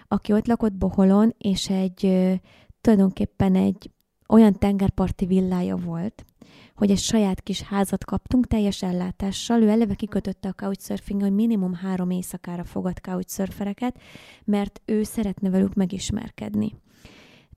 aki 0.07 0.33
ott 0.33 0.47
lakott 0.47 0.73
Boholon, 0.73 1.35
és 1.37 1.69
egy 1.69 1.99
tulajdonképpen 2.81 3.55
egy 3.55 3.91
olyan 4.27 4.53
tengerparti 4.53 5.25
villája 5.25 5.75
volt, 5.75 6.25
hogy 6.75 6.91
egy 6.91 6.97
saját 6.97 7.41
kis 7.41 7.61
házat 7.61 8.05
kaptunk 8.05 8.47
teljes 8.47 8.81
ellátással. 8.81 9.61
Ő 9.61 9.69
eleve 9.69 9.95
kikötötte 9.95 10.47
a 10.47 10.53
couchsurfing, 10.53 11.21
hogy 11.21 11.33
minimum 11.33 11.73
három 11.73 12.09
éjszakára 12.09 12.63
fogad 12.63 12.99
couchsurfereket, 12.99 13.99
mert 14.43 14.81
ő 14.85 15.03
szeretne 15.03 15.49
velük 15.49 15.73
megismerkedni. 15.73 16.73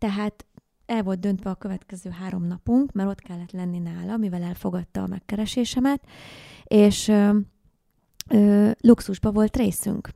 Tehát 0.00 0.46
el 0.86 1.02
volt 1.02 1.20
döntve 1.20 1.50
a 1.50 1.54
következő 1.54 2.10
három 2.10 2.46
napunk, 2.46 2.92
mert 2.92 3.08
ott 3.08 3.20
kellett 3.20 3.52
lenni 3.52 3.78
nála, 3.78 4.16
mivel 4.16 4.42
elfogadta 4.42 5.02
a 5.02 5.06
megkeresésemet, 5.06 6.06
és 6.64 7.08
ö, 7.08 7.38
ö, 8.28 8.70
luxusba 8.80 9.30
volt 9.30 9.56
részünk. 9.56 10.08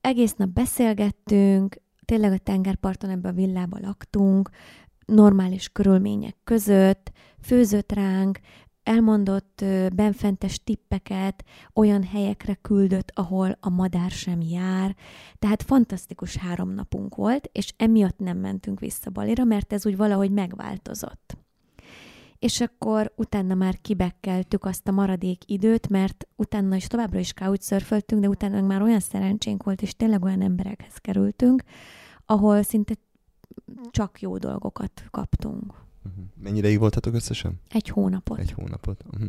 Egész 0.00 0.34
nap 0.34 0.48
beszélgettünk, 0.48 1.76
tényleg 2.04 2.32
a 2.32 2.38
tengerparton 2.38 3.10
ebben 3.10 3.32
a 3.32 3.34
villában 3.34 3.80
laktunk, 3.80 4.50
normális 5.06 5.68
körülmények 5.68 6.36
között, 6.44 7.12
főzött 7.40 7.92
ránk, 7.92 8.38
elmondott 8.84 9.64
benfentes 9.94 10.64
tippeket, 10.64 11.44
olyan 11.74 12.02
helyekre 12.02 12.54
küldött, 12.54 13.10
ahol 13.14 13.56
a 13.60 13.68
madár 13.68 14.10
sem 14.10 14.40
jár. 14.40 14.96
Tehát 15.38 15.62
fantasztikus 15.62 16.36
három 16.36 16.70
napunk 16.70 17.14
volt, 17.14 17.48
és 17.52 17.72
emiatt 17.76 18.18
nem 18.18 18.38
mentünk 18.38 18.80
vissza 18.80 19.10
Balira, 19.10 19.44
mert 19.44 19.72
ez 19.72 19.86
úgy 19.86 19.96
valahogy 19.96 20.30
megváltozott. 20.30 21.36
És 22.38 22.60
akkor 22.60 23.12
utána 23.16 23.54
már 23.54 23.80
kibekkeltük 23.80 24.64
azt 24.64 24.88
a 24.88 24.92
maradék 24.92 25.42
időt, 25.46 25.88
mert 25.88 26.28
utána 26.36 26.76
is 26.76 26.86
továbbra 26.86 27.18
is 27.18 27.32
couchsurföltünk, 27.32 28.20
de 28.20 28.28
utána 28.28 28.60
már 28.60 28.82
olyan 28.82 29.00
szerencsénk 29.00 29.62
volt, 29.62 29.82
és 29.82 29.96
tényleg 29.96 30.24
olyan 30.24 30.42
emberekhez 30.42 30.96
kerültünk, 30.96 31.62
ahol 32.26 32.62
szinte 32.62 32.94
csak 33.90 34.20
jó 34.20 34.38
dolgokat 34.38 35.04
kaptunk. 35.10 35.74
Uh-huh. 36.04 36.24
Mennyi 36.42 36.58
ideig 36.58 36.78
voltatok 36.78 37.14
összesen? 37.14 37.60
Egy 37.68 37.88
hónapot. 37.88 38.38
Egy 38.38 38.52
hónapot. 38.52 39.04
Uh-huh. 39.12 39.28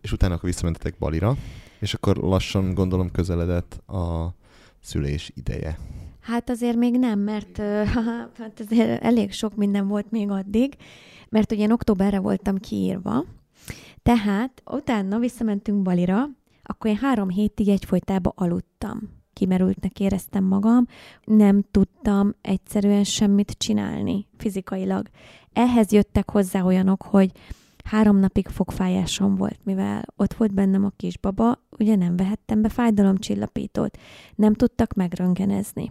És 0.00 0.12
utána 0.12 0.34
akkor 0.34 0.48
visszamentetek 0.48 0.98
Balira, 0.98 1.36
és 1.78 1.94
akkor 1.94 2.16
lassan 2.16 2.74
gondolom 2.74 3.10
közeledett 3.10 3.88
a 3.88 4.34
szülés 4.80 5.32
ideje. 5.34 5.78
Hát 6.20 6.50
azért 6.50 6.76
még 6.76 6.98
nem, 6.98 7.18
mert 7.18 7.56
hát 8.38 8.60
azért 8.68 9.02
elég 9.02 9.32
sok 9.32 9.56
minden 9.56 9.88
volt 9.88 10.10
még 10.10 10.30
addig, 10.30 10.76
mert 11.28 11.52
ugye 11.52 11.62
én 11.62 11.72
októberre 11.72 12.18
voltam 12.18 12.58
kiírva, 12.58 13.24
tehát 14.02 14.62
utána 14.64 15.18
visszamentünk 15.18 15.82
Balira, 15.82 16.28
akkor 16.62 16.90
én 16.90 16.96
három 16.96 17.28
hétig 17.28 17.68
egyfolytában 17.68 18.32
aludtam. 18.36 19.00
Kimerültnek 19.32 20.00
éreztem 20.00 20.44
magam, 20.44 20.86
nem 21.24 21.64
tudtam 21.70 22.34
egyszerűen 22.40 23.04
semmit 23.04 23.54
csinálni 23.58 24.26
fizikailag. 24.36 25.08
Ehhez 25.54 25.92
jöttek 25.92 26.30
hozzá 26.30 26.62
olyanok, 26.62 27.02
hogy 27.02 27.30
három 27.84 28.16
napig 28.16 28.48
fogfájásom 28.48 29.34
volt, 29.34 29.58
mivel 29.64 30.04
ott 30.16 30.34
volt 30.34 30.54
bennem 30.54 30.84
a 30.84 30.92
kisbaba, 30.96 31.62
ugye 31.78 31.96
nem 31.96 32.16
vehettem 32.16 32.62
be 32.62 32.68
fájdalomcsillapítót, 32.68 33.98
nem 34.34 34.54
tudtak 34.54 34.94
megröngenezni. 34.94 35.90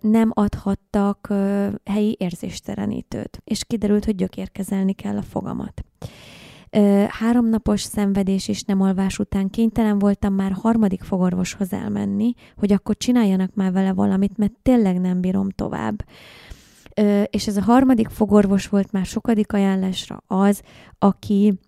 nem 0.00 0.30
adhattak 0.34 1.32
helyi 1.84 2.16
érzéstelenítőt, 2.18 3.40
és 3.44 3.64
kiderült, 3.64 4.04
hogy 4.04 4.14
gyökérkezelni 4.14 4.92
kell 4.92 5.16
a 5.16 5.22
fogamat. 5.22 5.84
Háromnapos 7.08 7.80
szenvedés 7.80 8.48
és 8.48 8.62
nem 8.62 8.80
alvás 8.80 9.18
után 9.18 9.50
kénytelen 9.50 9.98
voltam 9.98 10.34
már 10.34 10.52
harmadik 10.52 11.02
fogorvoshoz 11.02 11.72
elmenni, 11.72 12.34
hogy 12.56 12.72
akkor 12.72 12.96
csináljanak 12.96 13.54
már 13.54 13.72
vele 13.72 13.92
valamit, 13.92 14.36
mert 14.36 14.52
tényleg 14.62 15.00
nem 15.00 15.20
bírom 15.20 15.50
tovább. 15.50 16.04
És 17.30 17.46
ez 17.46 17.56
a 17.56 17.62
harmadik 17.62 18.08
fogorvos 18.08 18.68
volt 18.68 18.92
már 18.92 19.04
sokadik 19.04 19.52
ajánlásra 19.52 20.22
az, 20.26 20.62
aki 20.98 21.58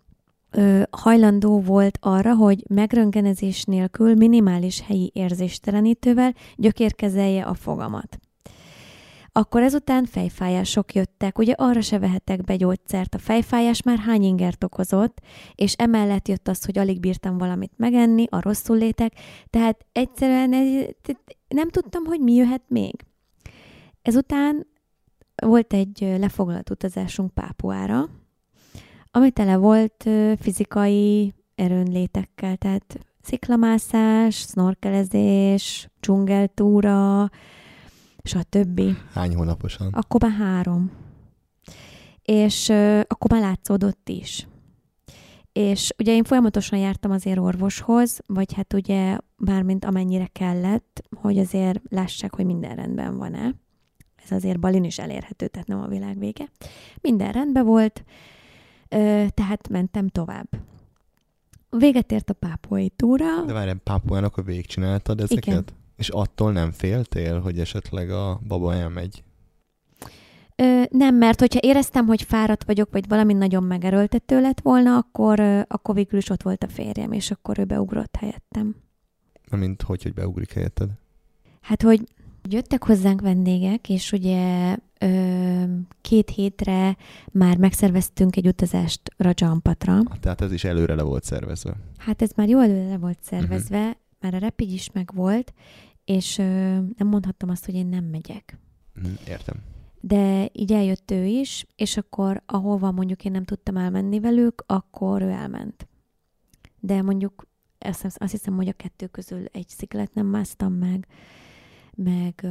hajlandó 0.90 1.60
volt 1.60 1.98
arra, 2.00 2.34
hogy 2.34 2.64
megröngenezés 2.68 3.64
nélkül 3.64 4.14
minimális 4.14 4.82
helyi 4.86 5.10
érzéstelenítővel 5.14 6.34
gyökérkezelje 6.56 7.42
a 7.42 7.54
fogamat. 7.54 8.18
Akkor 9.32 9.62
ezután 9.62 10.04
fejfájások 10.04 10.94
jöttek, 10.94 11.38
ugye 11.38 11.52
arra 11.52 11.80
se 11.80 11.98
vehetek 11.98 12.44
be 12.44 12.56
gyógyszert, 12.56 13.14
a 13.14 13.18
fejfájás 13.18 13.82
már 13.82 13.98
hány 13.98 14.22
ingert 14.22 14.64
okozott, 14.64 15.20
és 15.54 15.72
emellett 15.72 16.28
jött 16.28 16.48
az, 16.48 16.64
hogy 16.64 16.78
alig 16.78 17.00
bírtam 17.00 17.38
valamit 17.38 17.72
megenni, 17.76 18.24
a 18.30 18.40
rosszul 18.40 18.76
létek, 18.76 19.12
tehát 19.50 19.86
egyszerűen 19.92 20.50
nem 21.48 21.68
tudtam, 21.68 22.04
hogy 22.04 22.20
mi 22.20 22.34
jöhet 22.34 22.62
még. 22.68 22.94
Ezután 24.02 24.66
volt 25.46 25.72
egy 25.72 26.14
lefoglalt 26.18 26.70
utazásunk 26.70 27.34
Pápuára, 27.34 28.08
ami 29.10 29.30
tele 29.30 29.56
volt 29.56 30.08
fizikai 30.40 31.34
erőnlétekkel, 31.54 32.56
tehát 32.56 32.98
sziklamászás, 33.22 34.36
snorkelezés, 34.36 35.88
dzsungeltúra, 36.00 37.30
stb. 38.22 38.80
Hány 39.12 39.34
hónaposan? 39.34 39.92
Akkor 39.92 40.22
már 40.22 40.32
három. 40.32 40.90
És 42.22 42.68
akkor 43.06 43.30
már 43.30 43.40
látszódott 43.40 44.08
is. 44.08 44.46
És 45.52 45.94
ugye 45.98 46.12
én 46.12 46.24
folyamatosan 46.24 46.78
jártam 46.78 47.10
azért 47.10 47.38
orvoshoz, 47.38 48.20
vagy 48.26 48.52
hát 48.52 48.72
ugye 48.72 49.18
bármint 49.36 49.84
amennyire 49.84 50.26
kellett, 50.26 51.02
hogy 51.20 51.38
azért 51.38 51.80
lássák, 51.88 52.34
hogy 52.34 52.44
minden 52.44 52.76
rendben 52.76 53.16
van-e. 53.16 53.54
Ez 54.30 54.36
azért 54.36 54.60
Balin 54.60 54.84
is 54.84 54.98
elérhető, 54.98 55.46
tehát 55.46 55.68
nem 55.68 55.80
a 55.80 55.86
világ 55.86 56.18
vége. 56.18 56.48
Minden 57.00 57.32
rendben 57.32 57.64
volt, 57.64 58.04
tehát 59.34 59.68
mentem 59.70 60.08
tovább. 60.08 60.48
Véget 61.70 62.12
ért 62.12 62.30
a 62.30 62.34
pápuai 62.34 62.88
túra. 62.88 63.42
De 63.46 63.52
várj, 63.52 63.70
pápuának 63.84 64.36
a 64.36 64.42
végigcsináltad 64.42 65.20
ezeket? 65.20 65.46
Igen. 65.46 65.64
És 65.96 66.08
attól 66.08 66.52
nem 66.52 66.72
féltél, 66.72 67.40
hogy 67.40 67.60
esetleg 67.60 68.10
a 68.10 68.40
baba 68.46 68.74
elmegy? 68.74 69.22
Ö, 70.56 70.82
nem, 70.90 71.14
mert 71.14 71.40
hogyha 71.40 71.60
éreztem, 71.62 72.06
hogy 72.06 72.22
fáradt 72.22 72.64
vagyok, 72.64 72.88
vagy 72.90 73.08
valami 73.08 73.32
nagyon 73.32 73.62
megerőltető 73.62 74.40
lett 74.40 74.60
volna, 74.60 74.96
akkor, 74.96 75.40
ö, 75.40 75.60
akkor 75.66 75.94
végül 75.94 76.18
is 76.18 76.30
ott 76.30 76.42
volt 76.42 76.62
a 76.62 76.68
férjem, 76.68 77.12
és 77.12 77.30
akkor 77.30 77.58
ő 77.58 77.64
beugrott 77.64 78.16
helyettem. 78.16 78.76
Mint 79.50 79.82
hogy, 79.82 80.02
hogy 80.02 80.14
beugrik 80.14 80.52
helyetted? 80.52 80.90
Hát, 81.60 81.82
hogy 81.82 82.04
jöttek 82.52 82.84
hozzánk 82.84 83.20
vendégek, 83.20 83.88
és 83.88 84.12
ugye 84.12 84.76
két 86.00 86.30
hétre 86.30 86.96
már 87.32 87.56
megszerveztünk 87.56 88.36
egy 88.36 88.46
utazást 88.46 89.00
Rajampatra. 89.16 90.00
Tehát 90.20 90.40
ez 90.40 90.52
is 90.52 90.64
előre 90.64 90.94
le 90.94 91.02
volt 91.02 91.24
szervezve. 91.24 91.76
Hát 91.96 92.22
ez 92.22 92.30
már 92.36 92.48
jó 92.48 92.60
előre 92.60 92.88
le 92.88 92.98
volt 92.98 93.18
szervezve, 93.22 93.78
uh-huh. 93.78 93.96
már 94.20 94.34
a 94.34 94.38
repig 94.38 94.72
is 94.72 94.90
meg 94.92 95.10
volt, 95.14 95.52
és 96.04 96.36
nem 96.96 97.06
mondhattam 97.06 97.48
azt, 97.48 97.64
hogy 97.64 97.74
én 97.74 97.86
nem 97.86 98.04
megyek. 98.04 98.58
Mhm, 98.94 99.12
Értem. 99.28 99.56
De 100.00 100.48
így 100.52 100.72
eljött 100.72 101.10
ő 101.10 101.24
is, 101.24 101.66
és 101.76 101.96
akkor 101.96 102.42
ahova 102.46 102.90
mondjuk 102.90 103.24
én 103.24 103.32
nem 103.32 103.44
tudtam 103.44 103.76
elmenni 103.76 104.20
velük, 104.20 104.64
akkor 104.66 105.22
ő 105.22 105.28
elment. 105.28 105.88
De 106.80 107.02
mondjuk 107.02 107.46
azt, 107.78 108.04
azt 108.04 108.30
hiszem, 108.30 108.54
hogy 108.54 108.68
a 108.68 108.72
kettő 108.72 109.06
közül 109.06 109.44
egy 109.52 109.68
sziklet 109.68 110.14
nem 110.14 110.26
másztam 110.26 110.72
meg, 110.72 111.06
meg 112.02 112.40
ö, 112.42 112.48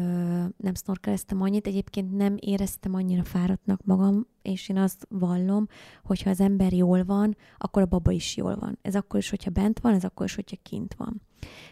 nem 0.58 0.76
snorkeleztem 0.76 1.42
annyit. 1.42 1.68
Egyébként 1.68 2.16
nem 2.16 2.36
éreztem 2.40 2.94
annyira 2.94 3.24
fáradtnak 3.24 3.84
magam, 3.86 4.28
és 4.42 4.70
én 4.70 4.78
azt 4.78 5.08
vallom, 5.10 5.68
hogyha 6.04 6.30
az 6.30 6.40
ember 6.40 6.74
jól 6.74 7.04
van, 7.04 7.36
akkor 7.58 7.82
a 7.82 7.86
baba 7.86 8.12
is 8.12 8.36
jól 8.36 8.56
van. 8.56 8.78
Ez 8.82 8.96
akkor 8.96 9.20
is, 9.20 9.30
hogyha 9.30 9.52
bent 9.52 9.80
van, 9.80 9.94
ez 9.94 10.04
akkor 10.04 10.26
is, 10.26 10.36
hogyha 10.36 10.58
kint 10.64 10.94
van. 10.94 11.22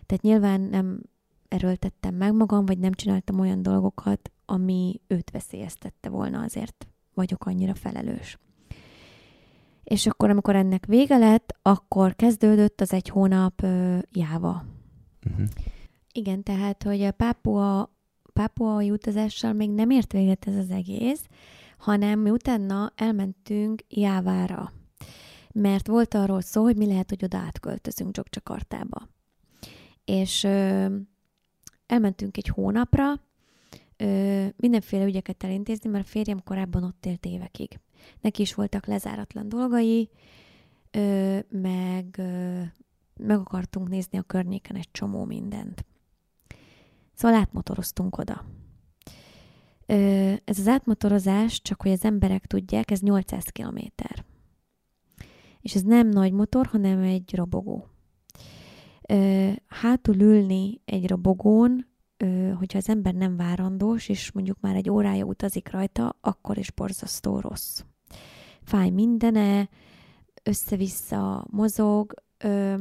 Tehát 0.05 0.23
nyilván 0.23 0.61
nem 0.61 1.01
erőltettem 1.47 2.15
meg 2.15 2.33
magam, 2.33 2.65
vagy 2.65 2.77
nem 2.77 2.93
csináltam 2.93 3.39
olyan 3.39 3.61
dolgokat, 3.61 4.31
ami 4.45 5.01
őt 5.07 5.31
veszélyeztette 5.31 6.09
volna, 6.09 6.41
azért 6.41 6.87
vagyok 7.13 7.45
annyira 7.45 7.73
felelős. 7.73 8.39
És 9.83 10.07
akkor, 10.07 10.29
amikor 10.29 10.55
ennek 10.55 10.85
vége 10.85 11.17
lett, 11.17 11.57
akkor 11.61 12.15
kezdődött 12.15 12.81
az 12.81 12.93
egy 12.93 13.09
hónap 13.09 13.61
ö, 13.63 13.97
jáva. 14.11 14.65
Uh-huh. 15.29 15.47
Igen, 16.17 16.43
tehát, 16.43 16.83
hogy 16.83 17.01
a 17.01 17.11
pápua, 17.11 17.95
pápuai 18.33 18.91
utazással 18.91 19.53
még 19.53 19.69
nem 19.69 19.89
ért 19.89 20.11
véget 20.11 20.47
ez 20.47 20.55
az 20.55 20.69
egész, 20.69 21.27
hanem 21.77 22.19
mi 22.19 22.29
utána 22.29 22.91
elmentünk 22.95 23.81
Jávára. 23.89 24.71
Mert 25.51 25.87
volt 25.87 26.13
arról 26.13 26.41
szó, 26.41 26.63
hogy 26.63 26.77
mi 26.77 26.85
lehet, 26.85 27.09
hogy 27.09 27.23
oda 27.23 27.37
átköltözünk 27.37 28.13
Csokcsakartába. 28.13 29.07
És 30.05 30.43
ö, 30.43 30.85
elmentünk 31.85 32.37
egy 32.37 32.47
hónapra, 32.47 33.13
ö, 33.97 34.45
mindenféle 34.55 35.05
ügyeket 35.05 35.43
elintézni, 35.43 35.89
mert 35.89 36.05
a 36.05 36.09
férjem 36.09 36.43
korábban 36.43 36.83
ott 36.83 37.05
élt 37.05 37.25
évekig. 37.25 37.79
Neki 38.21 38.41
is 38.41 38.53
voltak 38.53 38.85
lezáratlan 38.85 39.49
dolgai, 39.49 40.09
ö, 40.91 41.39
meg, 41.49 42.15
ö, 42.17 42.61
meg 43.19 43.39
akartunk 43.39 43.89
nézni 43.89 44.17
a 44.17 44.23
környéken 44.23 44.75
egy 44.75 44.91
csomó 44.91 45.25
mindent. 45.25 45.85
Szóval 47.15 47.37
átmotoroztunk 47.37 48.17
oda. 48.17 48.45
Ö, 49.85 50.33
ez 50.43 50.59
az 50.59 50.67
átmotorozás, 50.67 51.61
csak 51.61 51.81
hogy 51.81 51.91
az 51.91 52.03
emberek 52.03 52.45
tudják, 52.45 52.91
ez 52.91 52.99
800 52.99 53.43
kilométer. 53.43 54.25
És 55.61 55.75
ez 55.75 55.81
nem 55.81 56.09
nagy 56.09 56.31
motor, 56.31 56.65
hanem 56.65 56.99
egy 56.99 57.35
robogó. 57.35 57.87
Ö, 59.09 59.51
hátul 59.67 60.15
ülni 60.15 60.81
egy 60.85 61.07
robogón, 61.07 61.87
ö, 62.17 62.51
hogyha 62.57 62.77
az 62.77 62.89
ember 62.89 63.13
nem 63.13 63.35
várandós, 63.37 64.09
és 64.09 64.31
mondjuk 64.31 64.59
már 64.59 64.75
egy 64.75 64.89
órája 64.89 65.25
utazik 65.25 65.71
rajta, 65.71 66.17
akkor 66.21 66.57
is 66.57 66.71
borzasztó 66.71 67.39
rossz. 67.39 67.83
Fáj 68.63 68.89
mindene, 68.89 69.69
össze-vissza 70.43 71.47
mozog, 71.49 72.13
ö, 72.37 72.75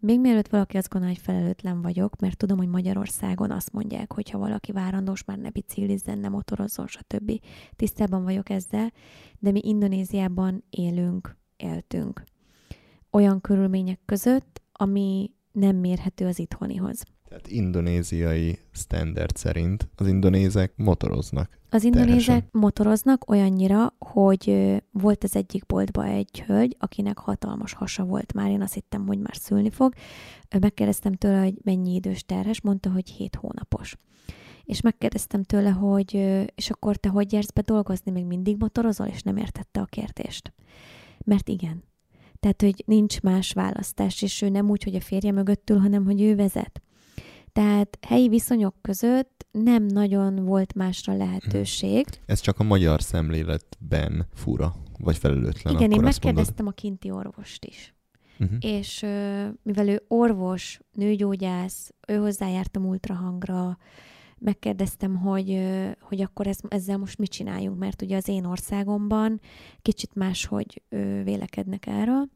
még 0.00 0.20
mielőtt 0.20 0.48
valaki 0.48 0.76
azt 0.76 0.88
gondolja, 0.88 1.14
hogy 1.16 1.24
felelőtlen 1.24 1.82
vagyok, 1.82 2.20
mert 2.20 2.36
tudom, 2.36 2.56
hogy 2.56 2.68
Magyarországon 2.68 3.50
azt 3.50 3.72
mondják, 3.72 4.12
hogy 4.12 4.30
ha 4.30 4.38
valaki 4.38 4.72
várandós, 4.72 5.24
már 5.24 5.38
ne 5.38 5.50
biciklizzen, 5.50 6.18
ne 6.18 6.28
motorozzon, 6.28 6.86
stb. 6.86 7.32
Tisztában 7.76 8.22
vagyok 8.22 8.50
ezzel, 8.50 8.92
de 9.38 9.50
mi 9.50 9.60
Indonéziában 9.62 10.64
élünk, 10.70 11.36
éltünk. 11.56 12.22
Olyan 13.10 13.40
körülmények 13.40 14.00
között, 14.04 14.62
ami 14.72 15.30
nem 15.52 15.76
mérhető 15.76 16.26
az 16.26 16.38
itthonihoz. 16.38 17.02
Tehát 17.28 17.48
indonéziai 17.48 18.58
standard 18.72 19.36
szerint 19.36 19.88
az 19.94 20.06
indonézek 20.06 20.72
motoroznak. 20.76 21.58
Az 21.70 21.84
indonézek 21.84 22.24
Terhesen. 22.24 22.48
motoroznak 22.52 23.30
olyannyira, 23.30 23.94
hogy 23.98 24.74
volt 24.90 25.24
az 25.24 25.36
egyik 25.36 25.66
boltba 25.66 26.04
egy 26.04 26.40
hölgy, 26.40 26.76
akinek 26.78 27.18
hatalmas 27.18 27.72
hasa 27.72 28.04
volt 28.04 28.32
már, 28.32 28.50
én 28.50 28.62
azt 28.62 28.74
hittem, 28.74 29.06
hogy 29.06 29.18
már 29.18 29.36
szülni 29.36 29.70
fog. 29.70 29.92
Megkérdeztem 30.60 31.12
tőle, 31.12 31.42
hogy 31.42 31.54
mennyi 31.64 31.94
idős 31.94 32.24
terhes, 32.24 32.60
mondta, 32.60 32.90
hogy 32.90 33.10
7 33.10 33.36
hónapos. 33.36 33.96
És 34.64 34.80
megkérdeztem 34.80 35.42
tőle, 35.42 35.70
hogy 35.70 36.14
és 36.54 36.70
akkor 36.70 36.96
te 36.96 37.08
hogy 37.08 37.32
jársz 37.32 37.50
be 37.50 37.60
dolgozni, 37.60 38.10
még 38.10 38.24
mindig 38.24 38.56
motorozol, 38.58 39.06
és 39.06 39.22
nem 39.22 39.36
értette 39.36 39.80
a 39.80 39.84
kérdést. 39.84 40.52
Mert 41.24 41.48
igen. 41.48 41.82
Tehát, 42.40 42.62
hogy 42.62 42.82
nincs 42.86 43.20
más 43.20 43.52
választás, 43.52 44.22
és 44.22 44.42
ő 44.42 44.48
nem 44.48 44.70
úgy, 44.70 44.82
hogy 44.82 44.94
a 44.94 45.00
férje 45.00 45.32
mögött 45.32 45.70
ül, 45.70 45.78
hanem 45.78 46.04
hogy 46.04 46.22
ő 46.22 46.36
vezet. 46.36 46.82
Tehát 47.58 47.98
helyi 48.06 48.28
viszonyok 48.28 48.74
között 48.80 49.46
nem 49.50 49.86
nagyon 49.86 50.44
volt 50.44 50.74
másra 50.74 51.16
lehetőség. 51.16 52.06
Ez 52.26 52.40
csak 52.40 52.58
a 52.58 52.62
magyar 52.62 53.02
szemléletben 53.02 54.26
fura, 54.34 54.74
vagy 54.98 55.16
felelőtlen. 55.16 55.74
Igen, 55.74 55.90
én 55.90 55.90
azt 55.90 55.90
mondod. 55.90 56.02
megkérdeztem 56.02 56.66
a 56.66 56.70
kinti 56.70 57.10
orvost 57.10 57.64
is. 57.64 57.94
Uh-huh. 58.38 58.56
És 58.60 59.00
mivel 59.62 59.88
ő 59.88 60.04
orvos, 60.08 60.80
nőgyógyász, 60.92 61.94
ő 62.08 62.16
hozzájártam 62.16 62.84
ultrahangra, 62.84 63.78
megkérdeztem, 64.38 65.16
hogy, 65.16 65.60
hogy 66.00 66.20
akkor 66.20 66.46
ez, 66.46 66.58
ezzel 66.68 66.96
most 66.96 67.18
mit 67.18 67.30
csináljunk, 67.30 67.78
mert 67.78 68.02
ugye 68.02 68.16
az 68.16 68.28
én 68.28 68.44
országomban 68.44 69.40
kicsit 69.82 70.14
máshogy 70.14 70.82
vélekednek 71.24 71.86
erről, 71.86 72.28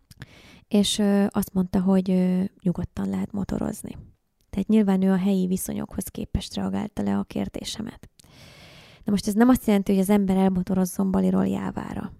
és 0.68 1.02
azt 1.28 1.52
mondta, 1.52 1.80
hogy 1.80 2.06
nyugodtan 2.62 3.08
lehet 3.08 3.32
motorozni. 3.32 3.96
Tehát 4.52 4.68
nyilván 4.68 5.02
ő 5.02 5.10
a 5.10 5.16
helyi 5.16 5.46
viszonyokhoz 5.46 6.04
képest 6.04 6.54
reagálta 6.54 7.02
le 7.02 7.18
a 7.18 7.22
kérdésemet. 7.22 8.08
De 9.04 9.10
most 9.10 9.26
ez 9.26 9.34
nem 9.34 9.48
azt 9.48 9.66
jelenti, 9.66 9.92
hogy 9.92 10.00
az 10.00 10.10
ember 10.10 10.36
elmotorozzon 10.36 11.10
Baliról 11.10 11.46
Jávára. 11.46 12.12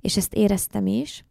És 0.00 0.16
ezt 0.16 0.34
éreztem 0.34 0.86
is, 0.86 1.24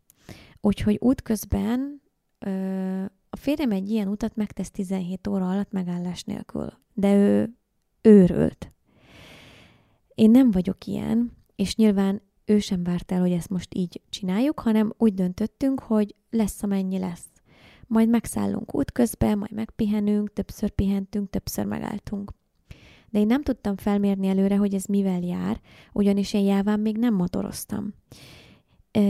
úgyhogy 0.62 0.98
útközben 1.02 2.02
ö, 2.40 3.04
a 3.30 3.36
férjem 3.38 3.72
egy 3.72 3.90
ilyen 3.90 4.08
utat 4.08 4.36
megtesz 4.36 4.72
17 4.72 5.28
óra 5.28 5.50
alatt 5.50 5.72
megállás 5.72 6.24
nélkül. 6.24 6.74
De 6.94 7.16
ő 7.16 7.56
őrült. 8.02 8.74
Én 10.14 10.32
nem 10.32 10.52
vagyok 10.52 10.86
ilyen, 10.86 11.32
és 11.56 11.76
nyilván 11.76 12.22
ő 12.46 12.60
sem 12.60 12.84
várt 12.84 13.12
el, 13.12 13.20
hogy 13.20 13.32
ezt 13.32 13.50
most 13.50 13.74
így 13.76 14.02
csináljuk, 14.10 14.60
hanem 14.60 14.94
úgy 14.98 15.14
döntöttünk, 15.14 15.80
hogy 15.80 16.16
lesz, 16.30 16.64
amennyi 16.64 17.00
lesz. 17.00 17.35
Majd 17.88 18.10
megszállunk 18.10 18.76
útközben, 18.76 19.38
majd 19.38 19.52
megpihenünk, 19.52 20.34
többször 20.34 20.70
pihentünk, 20.70 21.30
többször 21.30 21.66
megálltunk. 21.66 22.32
De 23.10 23.20
én 23.20 23.28
nem 23.28 23.42
tudtam 23.42 23.78
felmérni 23.78 24.28
előre, 24.28 24.58
hogy 24.58 24.74
ez 24.74 24.86
mivel 24.86 25.22
jár, 25.22 25.62
ugyanis 25.94 26.34
én 26.34 26.44
jáván 26.44 26.80
még 26.80 26.98
nem 26.98 27.14
motoroztam. 27.14 27.94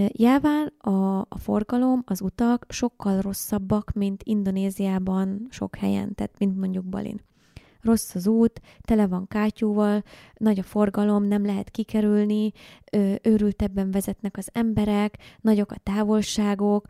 Jáván 0.08 0.68
a, 0.78 1.20
a 1.20 1.38
forgalom, 1.38 2.04
az 2.06 2.22
utak 2.22 2.66
sokkal 2.70 3.22
rosszabbak, 3.22 3.92
mint 3.94 4.24
Indonéziában 4.24 5.48
sok 5.50 5.76
helyen, 5.76 6.16
tehát 6.16 6.40
mint 6.40 6.58
mondjuk 6.58 6.86
Balin 6.86 7.22
rossz 7.86 8.16
az 8.16 8.28
út, 8.28 8.62
tele 8.82 9.08
van 9.08 9.28
kátyúval, 9.28 10.04
nagy 10.38 10.60
a 10.60 10.64
forgalom, 10.64 11.24
nem 11.24 11.46
lehet 11.46 11.70
kikerülni, 11.70 12.52
őrültebben 13.22 13.92
vezetnek 13.92 14.38
az 14.38 14.50
emberek, 14.54 15.18
nagyok 15.42 15.72
a 15.72 15.80
távolságok, 15.84 16.86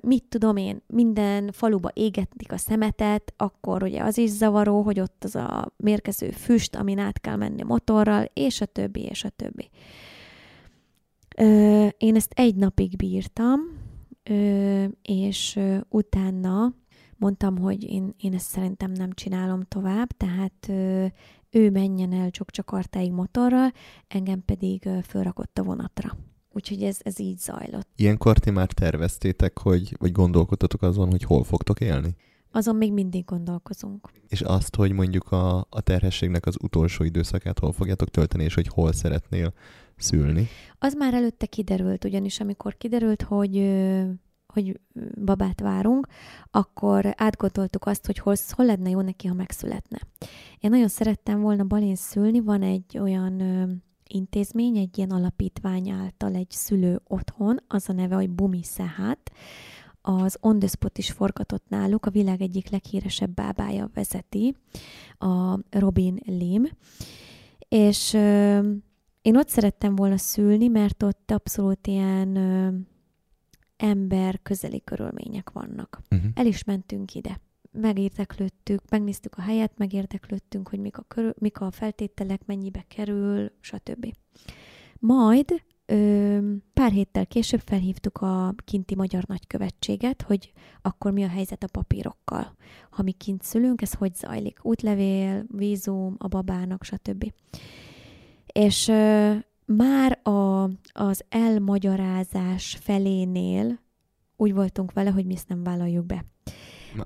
mit 0.00 0.24
tudom 0.28 0.56
én, 0.56 0.82
minden 0.86 1.52
faluba 1.52 1.90
égetik 1.94 2.52
a 2.52 2.56
szemetet, 2.56 3.32
akkor 3.36 3.82
ugye 3.82 4.02
az 4.02 4.18
is 4.18 4.30
zavaró, 4.30 4.82
hogy 4.82 5.00
ott 5.00 5.24
az 5.24 5.36
a 5.36 5.72
mérkező 5.76 6.30
füst, 6.30 6.76
amin 6.76 6.98
át 6.98 7.20
kell 7.20 7.36
menni 7.36 7.62
motorral, 7.62 8.30
és 8.34 8.60
a 8.60 8.66
többi, 8.66 9.02
és 9.02 9.24
a 9.24 9.28
többi. 9.28 9.70
Én 11.98 12.14
ezt 12.14 12.32
egy 12.34 12.54
napig 12.54 12.96
bírtam, 12.96 13.60
és 15.02 15.58
utána 15.88 16.74
mondtam, 17.20 17.58
hogy 17.58 17.82
én, 17.82 18.14
én 18.16 18.34
ezt 18.34 18.48
szerintem 18.48 18.92
nem 18.92 19.12
csinálom 19.12 19.62
tovább, 19.62 20.08
tehát 20.16 20.68
ő 21.50 21.70
menjen 21.70 22.12
el 22.12 22.30
csak 22.30 22.50
csakartáig 22.50 23.12
motorral, 23.12 23.72
engem 24.08 24.44
pedig 24.44 24.88
fölrakott 25.06 25.58
a 25.58 25.62
vonatra. 25.62 26.16
Úgyhogy 26.52 26.82
ez, 26.82 26.98
ez 27.02 27.18
így 27.18 27.38
zajlott. 27.38 27.88
Ilyenkor 27.96 28.38
ti 28.38 28.50
már 28.50 28.72
terveztétek, 28.72 29.58
hogy, 29.58 29.96
vagy 29.98 30.12
gondolkodtatok 30.12 30.82
azon, 30.82 31.10
hogy 31.10 31.22
hol 31.22 31.44
fogtok 31.44 31.80
élni? 31.80 32.16
Azon 32.52 32.76
még 32.76 32.92
mindig 32.92 33.24
gondolkozunk. 33.24 34.10
És 34.28 34.40
azt, 34.40 34.76
hogy 34.76 34.92
mondjuk 34.92 35.32
a, 35.32 35.58
a 35.58 35.80
terhességnek 35.80 36.46
az 36.46 36.56
utolsó 36.62 37.04
időszakát 37.04 37.58
hol 37.58 37.72
fogjátok 37.72 38.08
tölteni, 38.08 38.44
és 38.44 38.54
hogy 38.54 38.66
hol 38.66 38.92
szeretnél 38.92 39.52
szülni? 39.96 40.48
Az 40.78 40.94
már 40.94 41.14
előtte 41.14 41.46
kiderült, 41.46 42.04
ugyanis 42.04 42.40
amikor 42.40 42.76
kiderült, 42.76 43.22
hogy 43.22 43.56
hogy 44.50 44.80
babát 45.24 45.60
várunk, 45.60 46.06
akkor 46.50 47.14
átgondoltuk 47.16 47.86
azt, 47.86 48.06
hogy 48.06 48.18
hol, 48.18 48.34
hol 48.50 48.66
lenne 48.66 48.90
jó 48.90 49.00
neki, 49.00 49.26
ha 49.26 49.34
megszületne. 49.34 49.98
Én 50.58 50.70
nagyon 50.70 50.88
szerettem 50.88 51.40
volna 51.40 51.64
balén 51.64 51.96
szülni, 51.96 52.40
van 52.40 52.62
egy 52.62 52.98
olyan 52.98 53.40
ö, 53.40 53.72
intézmény, 54.06 54.76
egy 54.76 54.98
ilyen 54.98 55.10
alapítvány 55.10 55.90
által 55.90 56.34
egy 56.34 56.50
szülő 56.50 57.00
otthon, 57.06 57.60
az 57.68 57.88
a 57.88 57.92
neve, 57.92 58.14
hogy 58.14 58.30
Bumi 58.30 58.62
Szehát, 58.62 59.32
az 60.02 60.36
On 60.40 60.58
The 60.58 60.68
Spot 60.68 60.98
is 60.98 61.10
forgatott 61.10 61.64
náluk, 61.68 62.06
a 62.06 62.10
világ 62.10 62.40
egyik 62.40 62.70
leghíresebb 62.70 63.34
bábája 63.34 63.90
vezeti, 63.94 64.56
a 65.18 65.58
Robin 65.70 66.20
Lim, 66.24 66.68
és 67.68 68.12
ö, 68.12 68.58
én 69.22 69.36
ott 69.36 69.48
szerettem 69.48 69.96
volna 69.96 70.16
szülni, 70.16 70.68
mert 70.68 71.02
ott 71.02 71.30
abszolút 71.30 71.86
ilyen 71.86 72.36
ö, 72.36 72.68
ember 73.80 74.38
közeli 74.42 74.82
körülmények 74.84 75.50
vannak. 75.50 76.00
Uh-huh. 76.10 76.30
El 76.34 76.46
is 76.46 76.64
mentünk 76.64 77.14
ide. 77.14 77.40
Megérdeklődtük, 77.72 78.82
megnéztük 78.90 79.36
a 79.36 79.40
helyet, 79.40 79.78
megérdeklődtünk, 79.78 80.68
hogy 80.68 80.78
mik 80.78 80.98
a, 80.98 81.02
körül, 81.02 81.34
mik 81.38 81.60
a 81.60 81.70
feltételek, 81.70 82.46
mennyibe 82.46 82.84
kerül, 82.88 83.52
stb. 83.60 84.12
Majd 84.98 85.62
ö, 85.86 86.38
pár 86.72 86.90
héttel 86.90 87.26
később 87.26 87.60
felhívtuk 87.64 88.18
a 88.18 88.54
kinti 88.64 88.94
magyar 88.94 89.24
nagykövetséget, 89.26 90.22
hogy 90.22 90.52
akkor 90.82 91.12
mi 91.12 91.24
a 91.24 91.28
helyzet 91.28 91.62
a 91.62 91.68
papírokkal. 91.72 92.56
Ha 92.90 93.02
mi 93.02 93.12
kint 93.12 93.42
szülünk, 93.42 93.82
ez 93.82 93.92
hogy 93.92 94.14
zajlik? 94.14 94.58
Útlevél, 94.62 95.44
vízum, 95.56 96.14
a 96.18 96.28
babának, 96.28 96.84
stb. 96.84 97.32
És 98.52 98.88
ö, 98.88 99.34
már 99.76 100.18
a, 100.22 100.62
az 100.92 101.24
elmagyarázás 101.28 102.78
felénél 102.80 103.80
úgy 104.36 104.54
voltunk 104.54 104.92
vele, 104.92 105.10
hogy 105.10 105.26
mi 105.26 105.34
ezt 105.34 105.48
nem 105.48 105.62
vállaljuk 105.62 106.06
be. 106.06 106.24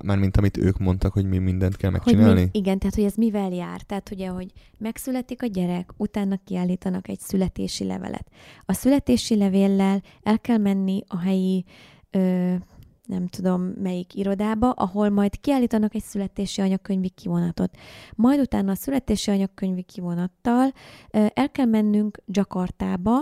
Mármint 0.03 0.37
amit 0.37 0.57
ők 0.57 0.77
mondtak, 0.77 1.13
hogy 1.13 1.25
mi 1.25 1.37
mindent 1.37 1.75
kell 1.75 1.91
megcsinálni? 1.91 2.39
Hogy 2.39 2.49
mi, 2.53 2.59
igen, 2.59 2.79
tehát 2.79 2.95
hogy 2.95 3.03
ez 3.03 3.15
mivel 3.15 3.51
jár. 3.51 3.81
Tehát 3.81 4.11
ugye, 4.11 4.27
hogy 4.27 4.51
megszületik 4.77 5.43
a 5.43 5.45
gyerek, 5.45 5.89
utána 5.97 6.39
kiállítanak 6.43 7.07
egy 7.07 7.19
születési 7.19 7.83
levelet. 7.83 8.27
A 8.65 8.73
születési 8.73 9.37
levéllel 9.37 10.01
el 10.23 10.39
kell 10.39 10.57
menni 10.57 11.03
a 11.07 11.19
helyi 11.19 11.65
ö, 12.11 12.53
nem 13.05 13.27
tudom 13.27 13.61
melyik 13.61 14.15
irodába, 14.15 14.69
ahol 14.71 15.09
majd 15.09 15.39
kiállítanak 15.39 15.95
egy 15.95 16.03
születési 16.03 16.61
anyagkönyvi 16.61 17.09
kivonatot. 17.09 17.77
Majd 18.15 18.39
utána 18.39 18.71
a 18.71 18.75
születési 18.75 19.31
anyagkönyvi 19.31 19.81
kivonattal 19.81 20.71
el 21.11 21.51
kell 21.51 21.65
mennünk 21.65 22.21
Jakartába, 22.25 23.21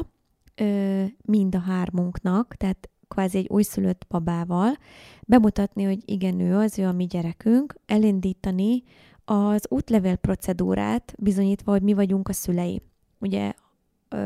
mind 1.25 1.55
a 1.55 1.59
hármunknak, 1.59 2.55
tehát 2.55 2.89
kvázi 3.07 3.37
egy 3.37 3.47
újszülött 3.49 4.05
babával, 4.09 4.77
bemutatni, 5.21 5.83
hogy 5.83 5.99
igen, 6.05 6.39
ő 6.39 6.55
az, 6.55 6.79
ő 6.79 6.85
a 6.85 6.91
mi 6.91 7.05
gyerekünk, 7.05 7.75
elindítani 7.85 8.83
az 9.25 9.65
útlevél 9.69 10.15
procedúrát, 10.15 11.13
bizonyítva, 11.17 11.71
hogy 11.71 11.81
mi 11.81 11.93
vagyunk 11.93 12.27
a 12.27 12.33
szülei. 12.33 12.81
Ugye 13.19 13.53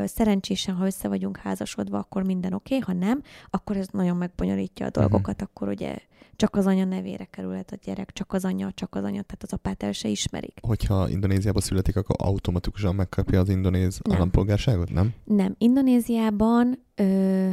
szerencsésen, 0.04 0.74
ha 0.74 0.86
össze 0.86 1.08
vagyunk 1.08 1.36
házasodva, 1.36 1.98
akkor 1.98 2.22
minden 2.22 2.52
oké, 2.52 2.76
okay, 2.76 2.94
ha 2.94 3.04
nem, 3.04 3.22
akkor 3.50 3.76
ez 3.76 3.86
nagyon 3.92 4.16
megbonyolítja 4.16 4.86
a 4.86 4.90
dolgokat, 4.90 5.34
uh-huh. 5.34 5.48
akkor 5.50 5.68
ugye 5.68 5.96
csak 6.36 6.56
az 6.56 6.66
anya 6.66 6.84
nevére 6.84 7.24
kerülhet 7.24 7.70
a 7.72 7.76
gyerek, 7.84 8.12
csak 8.12 8.32
az 8.32 8.44
anya, 8.44 8.70
csak 8.74 8.94
az 8.94 9.02
anya, 9.02 9.22
tehát 9.22 9.42
az 9.42 9.52
apát 9.52 9.82
el 9.82 9.92
se 9.92 10.08
ismerik. 10.08 10.58
Hogyha 10.60 11.08
Indonéziában 11.08 11.62
születik, 11.62 11.96
akkor 11.96 12.16
automatikusan 12.18 12.94
megkapja 12.94 13.40
az 13.40 13.48
indonéz 13.48 14.00
nem. 14.02 14.16
állampolgárságot, 14.16 14.92
nem? 14.92 15.14
Nem. 15.24 15.54
Indonéziában 15.58 16.84
ö, 16.94 17.48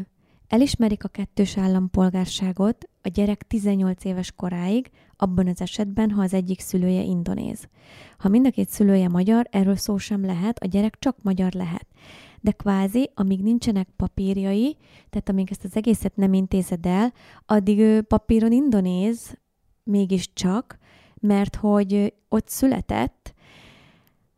elismerik 0.48 1.04
a 1.04 1.08
kettős 1.08 1.58
állampolgárságot 1.58 2.89
a 3.06 3.10
gyerek 3.10 3.48
18 3.48 4.06
éves 4.06 4.32
koráig, 4.32 4.89
abban 5.18 5.48
az 5.48 5.62
esetben, 5.62 6.12
ha 6.12 6.22
az 6.22 6.34
egyik 6.34 6.60
szülője 6.60 7.02
indonéz. 7.02 7.68
Ha 8.18 8.30
mind 8.30 8.46
a 8.46 8.50
két 8.50 8.70
szülője 8.70 9.08
magyar, 9.08 9.48
erről 9.52 9.76
szó 9.76 9.98
sem 9.98 10.26
lehet, 10.26 10.60
a 10.60 10.68
gyerek 10.68 11.00
csak 11.00 11.18
magyar 11.22 11.52
lehet 11.52 11.88
de 12.46 12.52
kvázi, 12.52 13.12
amíg 13.13 13.44
nincsenek 13.44 13.88
papírjai, 13.96 14.78
tehát 15.10 15.30
amíg 15.30 15.48
ezt 15.52 15.63
az 15.63 15.76
egészet 15.76 16.15
nem 16.15 16.34
intézed 16.34 16.86
el, 16.86 17.13
addig 17.46 17.80
ő 17.80 18.02
papíron 18.02 18.52
indonéz, 18.52 19.38
mégiscsak, 19.84 20.78
mert 21.22 21.56
hogy 21.56 22.13
ott 22.30 22.48
született, 22.48 23.34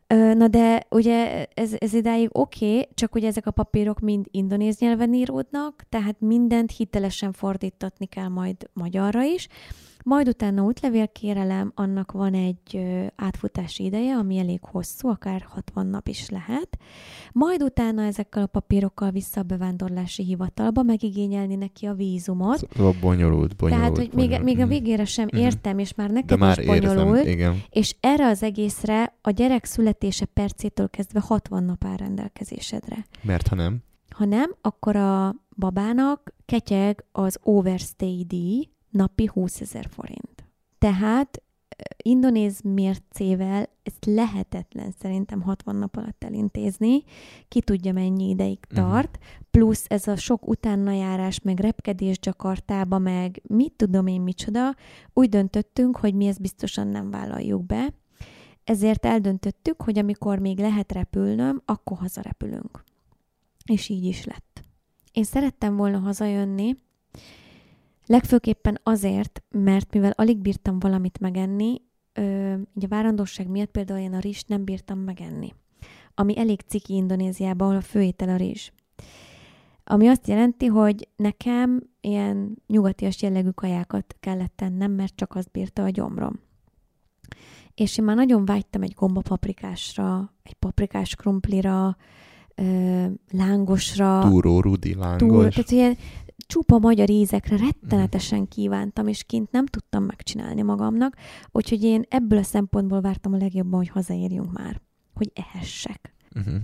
Na 0.08 0.48
de 0.48 0.86
ugye 0.90 1.46
ez, 1.54 1.74
ez 1.78 1.94
idáig 1.94 2.30
oké, 2.32 2.70
okay, 2.70 2.88
csak 2.94 3.16
ugye 3.16 3.28
ezek 3.28 3.48
a 3.48 3.52
papírok 3.52 4.00
mind 4.00 4.26
indonéz 4.32 4.80
nyelven 4.80 5.14
íródnak, 5.14 5.84
tehát 5.90 6.20
mindent 6.20 6.72
hitelesen 6.72 7.32
fordítatni 7.32 8.06
kell 8.06 8.28
majd 8.28 8.70
magyarra 8.74 9.24
is, 9.24 9.48
majd 10.08 10.28
utána 10.28 10.64
útlevélkérelem, 10.64 11.72
annak 11.76 12.12
van 12.12 12.34
egy 12.34 12.80
átfutási 13.16 13.84
ideje, 13.84 14.16
ami 14.16 14.38
elég 14.38 14.60
hosszú, 14.62 15.08
akár 15.08 15.46
60 15.50 15.88
nap 15.88 16.08
is 16.08 16.30
lehet. 16.30 16.78
Majd 17.32 17.64
utána 17.64 18.04
ezekkel 18.04 18.44
a 18.44 18.48
papírokkal 18.48 19.12
vissza 19.12 19.40
a 19.40 19.44
bevándorlási 19.44 20.24
hivatalba 20.24 20.84
megigényelni 20.84 21.56
neki 21.56 21.86
a 21.86 21.94
vízumot. 21.94 22.68
Szóval 22.76 22.96
bonyolult, 23.02 23.56
bonyolult. 23.56 23.82
Tehát, 23.82 23.98
hogy 23.98 24.10
bonyolult. 24.10 24.44
még, 24.44 24.56
még 24.56 24.66
a 24.66 24.68
végére 24.68 25.06
sem 25.06 25.28
mm. 25.36 25.40
értem, 25.40 25.80
és 25.80 25.94
már 25.94 26.10
neked 26.10 26.30
De 26.30 26.46
már 26.46 26.60
is 26.60 26.66
bonyolult. 26.66 27.18
Érzem, 27.18 27.32
igen. 27.32 27.62
És 27.70 27.96
erre 28.00 28.28
az 28.28 28.44
egészre 28.44 29.18
a 29.22 29.30
gyerek 29.30 29.66
születése 29.66 30.26
percétől 30.26 30.90
kezdve 30.90 31.20
60 31.20 31.64
nap 31.64 31.86
áll 31.86 31.98
rendelkezésedre. 31.98 33.06
Mert 33.22 33.48
ha 33.48 33.56
nem? 33.56 33.78
Ha 34.10 34.26
nem, 34.26 34.56
akkor 34.62 34.96
a 34.96 35.36
babának 35.56 36.34
ketyeg 36.46 37.06
az 37.12 37.38
overstay 37.44 38.24
díj, 38.28 38.70
napi 38.90 39.30
20 39.34 39.62
ezer 39.62 39.88
forint. 39.90 40.46
Tehát 40.78 41.42
indonéz 41.98 42.62
mércével 42.62 43.70
ezt 43.84 44.06
lehetetlen 44.06 44.94
szerintem 45.00 45.42
60 45.42 45.76
nap 45.76 45.98
alatt 45.98 46.24
elintézni, 46.24 47.04
ki 47.48 47.62
tudja 47.62 47.94
mennyi 47.94 48.30
ideig 48.30 48.60
Mhm. 48.70 48.80
tart, 48.80 49.18
plusz 49.52 49.86
ez 49.88 50.08
a 50.08 50.16
sok 50.16 50.48
utánajárás, 50.48 51.42
meg 51.42 51.60
repkedés 51.60 52.18
Jakartába, 52.22 52.98
meg 52.98 53.42
mit 53.48 53.74
tudom 53.76 54.08
én 54.08 54.22
micsoda, 54.22 54.76
úgy 55.14 55.30
döntöttünk, 55.30 55.98
hogy 55.98 56.14
mi 56.14 56.28
ezt 56.28 56.42
biztosan 56.42 56.88
nem 56.88 57.10
vállaljuk 57.10 57.66
be, 57.66 57.94
ezért 58.64 59.06
eldöntöttük, 59.06 59.82
hogy 59.82 59.98
amikor 59.98 60.40
még 60.40 60.60
lehet 60.60 60.92
repülnöm, 60.92 61.62
akkor 61.66 61.98
hazarepülünk. 61.98 62.84
És 63.66 63.90
így 63.90 64.04
is 64.04 64.26
lett. 64.26 64.64
Én 65.12 65.24
szerettem 65.24 65.76
volna 65.76 66.00
hazajönni, 66.00 66.76
legfőképpen 68.08 68.80
azért, 68.84 69.44
mert 69.50 69.94
mivel 69.94 70.12
alig 70.16 70.38
bírtam 70.38 70.80
valamit 70.80 71.20
megenni, 71.20 71.82
ö, 72.14 72.54
így 72.74 72.84
a 72.84 72.88
várandóság 72.88 73.48
miatt 73.48 73.72
például 73.72 74.00
én 74.00 74.14
a 74.14 74.20
rizs 74.20 74.44
nem 74.48 74.64
bírtam 74.64 75.00
megenni. 75.00 75.54
Ami 76.14 76.38
elég 76.38 76.62
ciki 76.68 76.94
Indonéziában, 76.94 77.68
ahol 77.68 77.80
a 77.80 77.84
főétel 77.84 78.30
a 78.30 78.36
rizs. 78.36 78.72
Ami 79.84 80.08
azt 80.08 80.28
jelenti, 80.28 80.66
hogy 80.66 81.08
nekem 81.16 81.82
ilyen 82.02 82.64
nyugatias 82.68 83.22
jellegű 83.22 83.50
kajákat 83.50 84.16
kellett 84.20 84.54
tennem, 84.56 84.92
mert 84.92 85.16
csak 85.16 85.36
azt 85.36 85.52
bírta 85.52 85.84
a 85.84 85.90
gyomrom. 85.90 86.40
És 87.76 87.98
én 87.98 88.06
már 88.06 88.16
nagyon 88.16 88.46
vágytam 88.46 88.82
egy 88.82 88.94
gombapaprikásra, 88.94 90.34
egy 90.44 90.54
paprikás 90.54 91.16
krumplira, 91.16 91.98
ö, 92.56 93.06
lángosra. 93.32 94.20
Túró, 94.22 94.62
rudi, 94.62 94.96
lángos. 94.96 95.54
tehát 95.54 95.72
ilyen 95.72 95.98
csupa 96.48 96.78
magyar 96.78 97.10
ízekre 97.10 97.58
rettenetesen 97.58 98.48
kívántam, 98.48 99.08
és 99.08 99.24
kint 99.24 99.52
nem 99.52 99.66
tudtam 99.66 100.04
megcsinálni 100.04 100.62
magamnak, 100.62 101.16
úgyhogy 101.52 101.84
én 101.84 102.04
ebből 102.10 102.40
a 102.40 102.44
szempontból 102.44 103.02
vártam 103.02 103.34
a 103.34 103.38
legjobban, 103.38 103.80
hogy 103.80 103.90
hazaérjünk 103.90 104.52
már, 104.52 104.82
hogy 105.14 105.32
ehessek. 105.34 106.14
Uh-huh. 106.36 106.56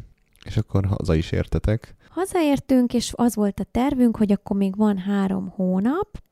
És 0.46 0.58
akkor 0.58 0.86
haza 0.86 1.16
is 1.16 1.32
értetek. 1.32 1.96
Hazaértünk, 2.10 2.94
és 2.94 3.12
az 3.16 3.36
volt 3.36 3.60
a 3.60 3.64
tervünk, 3.64 4.18
hogy 4.18 4.32
akkor 4.32 4.58
még 4.58 4.76
van 4.76 4.98
három 4.98 5.48
hónap, 5.48 6.24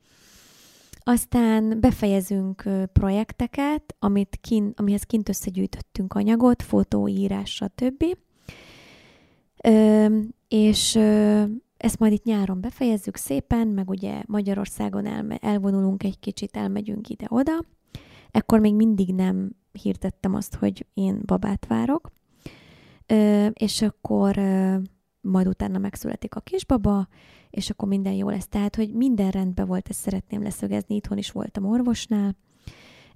aztán 1.04 1.80
befejezünk 1.80 2.64
projekteket, 2.92 3.96
amit 3.98 4.38
kin, 4.40 4.72
amihez 4.76 5.02
kint 5.02 5.28
összegyűjtöttünk 5.28 6.14
anyagot, 6.14 6.62
fotóírás, 6.62 7.54
stb. 7.54 8.04
Ö, 9.64 10.18
és 10.48 10.94
ö, 10.94 11.42
ezt 11.82 11.98
majd 11.98 12.12
itt 12.12 12.24
nyáron 12.24 12.60
befejezzük 12.60 13.16
szépen, 13.16 13.68
meg 13.68 13.90
ugye 13.90 14.22
Magyarországon 14.26 15.06
elme, 15.06 15.36
elvonulunk 15.36 16.02
egy 16.02 16.18
kicsit, 16.18 16.56
elmegyünk 16.56 17.08
ide-oda. 17.08 17.64
Ekkor 18.30 18.60
még 18.60 18.74
mindig 18.74 19.14
nem 19.14 19.56
hirdettem 19.72 20.34
azt, 20.34 20.54
hogy 20.54 20.86
én 20.94 21.20
babát 21.26 21.66
várok. 21.66 22.12
Ö, 23.06 23.46
és 23.46 23.82
akkor 23.82 24.38
ö, 24.38 24.76
majd 25.20 25.46
utána 25.46 25.78
megszületik 25.78 26.34
a 26.34 26.40
kisbaba, 26.40 27.08
és 27.50 27.70
akkor 27.70 27.88
minden 27.88 28.12
jó 28.12 28.28
lesz. 28.28 28.48
Tehát, 28.48 28.76
hogy 28.76 28.92
minden 28.94 29.30
rendben 29.30 29.66
volt, 29.66 29.88
ezt 29.88 30.00
szeretném 30.00 30.42
leszögezni. 30.42 30.94
Itthon 30.94 31.18
is 31.18 31.30
voltam 31.30 31.64
orvosnál, 31.64 32.36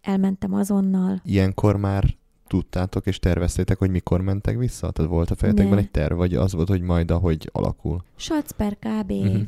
elmentem 0.01 0.55
azonnal. 0.55 1.21
Ilyenkor 1.25 1.77
már 1.77 2.05
tudtátok 2.47 3.07
és 3.07 3.19
terveztétek, 3.19 3.79
hogy 3.79 3.91
mikor 3.91 4.21
mentek 4.21 4.57
vissza? 4.57 4.91
Tehát 4.91 5.11
volt 5.11 5.31
a 5.31 5.35
fejetekben 5.35 5.79
egy 5.79 5.91
terv, 5.91 6.17
vagy 6.17 6.35
az 6.35 6.53
volt, 6.53 6.69
hogy 6.69 6.81
majd 6.81 7.11
ahogy 7.11 7.49
alakul? 7.53 8.05
Sac 8.17 8.53
per 8.53 8.77
kb. 8.79 9.13
Mhm. 9.13 9.41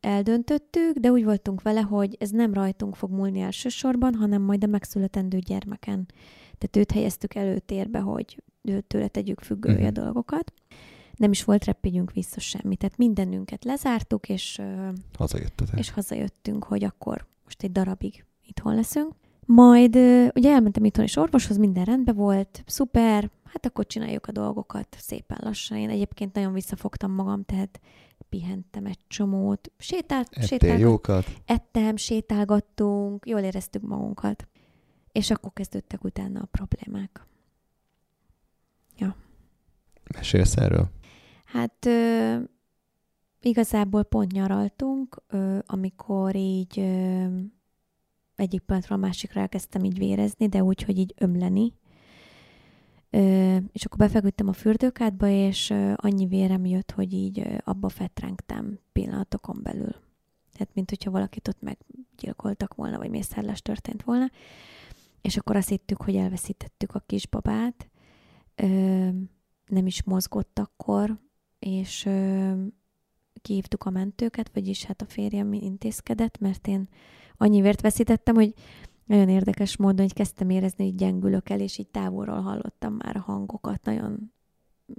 eldöntöttük, 0.00 0.96
de 1.00 1.10
úgy 1.10 1.24
voltunk 1.24 1.62
vele, 1.62 1.80
hogy 1.80 2.16
ez 2.20 2.30
nem 2.30 2.54
rajtunk 2.54 2.96
fog 2.96 3.10
múlni 3.10 3.40
elsősorban, 3.40 4.14
hanem 4.14 4.42
majd 4.42 4.64
a 4.64 4.66
megszületendő 4.66 5.38
gyermeken. 5.38 6.06
Tehát 6.58 6.76
őt 6.76 6.90
helyeztük 6.92 7.34
előtérbe, 7.34 7.98
hogy 7.98 8.42
tőle 8.86 9.08
tegyük 9.08 9.40
függővé 9.40 9.78
Mhm. 9.78 9.86
a 9.86 9.90
dolgokat. 9.90 10.52
Nem 11.16 11.30
is 11.30 11.44
volt 11.44 11.64
repüljünk 11.64 12.12
vissza 12.12 12.40
semmi. 12.40 12.76
Tehát 12.76 12.96
mindenünket 12.96 13.64
lezártuk, 13.64 14.28
és, 14.28 14.60
Hazajöttetek. 15.18 15.78
és 15.78 15.90
hazajöttünk, 15.90 16.64
hogy 16.64 16.84
akkor 16.84 17.26
most 17.44 17.62
egy 17.62 17.72
darabig 17.72 18.24
itthon 18.46 18.74
leszünk. 18.74 19.12
Majd 19.46 19.96
ugye 20.34 20.50
elmentem 20.52 20.84
itthon 20.84 21.04
is 21.04 21.16
orvoshoz, 21.16 21.56
minden 21.56 21.84
rendben 21.84 22.14
volt, 22.14 22.62
szuper, 22.66 23.30
hát 23.44 23.66
akkor 23.66 23.86
csináljuk 23.86 24.26
a 24.26 24.32
dolgokat 24.32 24.96
szépen 24.98 25.38
lassan. 25.40 25.78
Én 25.78 25.90
egyébként 25.90 26.34
nagyon 26.34 26.52
visszafogtam 26.52 27.12
magam, 27.12 27.44
tehát 27.44 27.80
pihentem 28.28 28.86
egy 28.86 28.98
csomót, 29.06 29.72
sétált, 29.78 30.28
Ettél 30.30 30.46
sétálgat, 30.46 30.80
jókat? 30.80 31.26
ettem, 31.44 31.96
sétálgattunk, 31.96 33.26
jól 33.26 33.40
éreztük 33.40 33.82
magunkat. 33.82 34.48
És 35.12 35.30
akkor 35.30 35.52
kezdődtek 35.52 36.04
utána 36.04 36.40
a 36.40 36.48
problémák. 36.50 37.26
Mesélsz 40.12 40.56
erről? 40.56 40.90
Hát 41.44 41.86
ö, 41.86 42.36
igazából 43.40 44.02
pont 44.02 44.32
nyaraltunk, 44.32 45.22
ö, 45.28 45.58
amikor 45.66 46.36
így 46.36 46.78
ö, 46.78 47.26
egyik 48.36 48.60
pillanatról 48.60 48.98
a 48.98 49.00
másikra 49.00 49.40
elkezdtem 49.40 49.84
így 49.84 49.98
vérezni, 49.98 50.48
de 50.48 50.62
úgy, 50.62 50.82
hogy 50.82 50.98
így 50.98 51.14
ömleni. 51.18 51.72
Ö, 53.10 53.56
és 53.72 53.84
akkor 53.84 53.98
befeküdtem 53.98 54.48
a 54.48 54.52
fürdőkádba, 54.52 55.28
és 55.28 55.70
ö, 55.70 55.92
annyi 55.96 56.26
vérem 56.26 56.64
jött, 56.64 56.90
hogy 56.90 57.12
így 57.12 57.38
ö, 57.38 57.56
abba 57.64 57.88
fetrengtem 57.88 58.78
pillanatokon 58.92 59.60
belül. 59.62 59.94
Tehát, 60.52 60.74
mint 60.74 60.90
hogyha 60.90 61.10
valakit 61.10 61.48
ott 61.48 61.60
meggyilkoltak 61.60 62.74
volna, 62.74 62.98
vagy 62.98 63.10
mészárlás 63.10 63.62
történt 63.62 64.02
volna. 64.02 64.30
És 65.20 65.36
akkor 65.36 65.56
azt 65.56 65.68
hittük, 65.68 66.02
hogy 66.02 66.16
elveszítettük 66.16 66.94
a 66.94 67.02
kisbabát. 67.06 67.88
Ö, 68.54 69.08
nem 69.66 69.86
is 69.86 70.02
mozgott 70.02 70.58
akkor, 70.58 71.18
és 71.58 72.04
ö, 72.04 72.52
kihívtuk 73.42 73.84
a 73.84 73.90
mentőket, 73.90 74.50
vagyis 74.54 74.84
hát 74.84 75.02
a 75.02 75.06
férjem 75.06 75.52
intézkedett, 75.52 76.38
mert 76.38 76.66
én 76.66 76.88
annyi 77.36 77.60
vért 77.60 77.80
veszítettem, 77.80 78.34
hogy 78.34 78.54
nagyon 79.04 79.28
érdekes 79.28 79.76
módon, 79.76 80.00
hogy 80.00 80.12
kezdtem 80.12 80.50
érezni, 80.50 80.84
hogy 80.84 80.94
gyengülök 80.94 81.48
el, 81.50 81.60
és 81.60 81.78
így 81.78 81.88
távolról 81.88 82.40
hallottam 82.40 82.94
már 82.94 83.16
a 83.16 83.20
hangokat. 83.20 83.84
Nagyon 83.84 84.32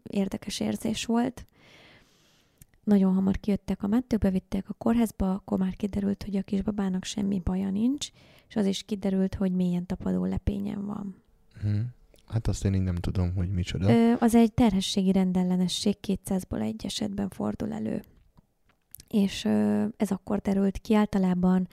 érdekes 0.10 0.60
érzés 0.60 1.06
volt. 1.06 1.46
Nagyon 2.84 3.14
hamar 3.14 3.40
kijöttek 3.40 3.84
a 3.84 3.88
mentők, 3.88 4.20
bevitték 4.20 4.70
a 4.70 4.74
kórházba, 4.74 5.32
akkor 5.32 5.58
már 5.58 5.76
kiderült, 5.76 6.24
hogy 6.24 6.36
a 6.36 6.42
kisbabának 6.42 7.04
semmi 7.04 7.40
baja 7.40 7.70
nincs, 7.70 8.10
és 8.48 8.56
az 8.56 8.66
is 8.66 8.84
kiderült, 8.84 9.36
hogy 9.36 9.52
mélyen 9.52 9.86
tapadó 9.86 10.26
lepényen 10.26 10.86
van. 10.86 11.16
Uh-huh. 11.56 11.80
Hát 12.28 12.48
azt 12.48 12.66
én 12.66 12.74
így 12.74 12.82
nem 12.82 12.96
tudom, 12.96 13.34
hogy 13.36 13.50
micsoda. 13.50 13.90
Ö, 13.90 14.14
az 14.20 14.36
egy 14.36 14.54
terhességi 14.54 15.12
rendellenesség 15.12 15.98
200-ból 16.08 16.62
egy 16.62 16.86
esetben 16.86 17.30
fordul 17.30 17.74
elő. 17.74 18.02
És 19.08 19.46
ö, 19.46 19.86
ez 19.98 20.12
akkor 20.12 20.40
derült 20.40 20.78
ki 20.78 20.96
általában. 20.96 21.68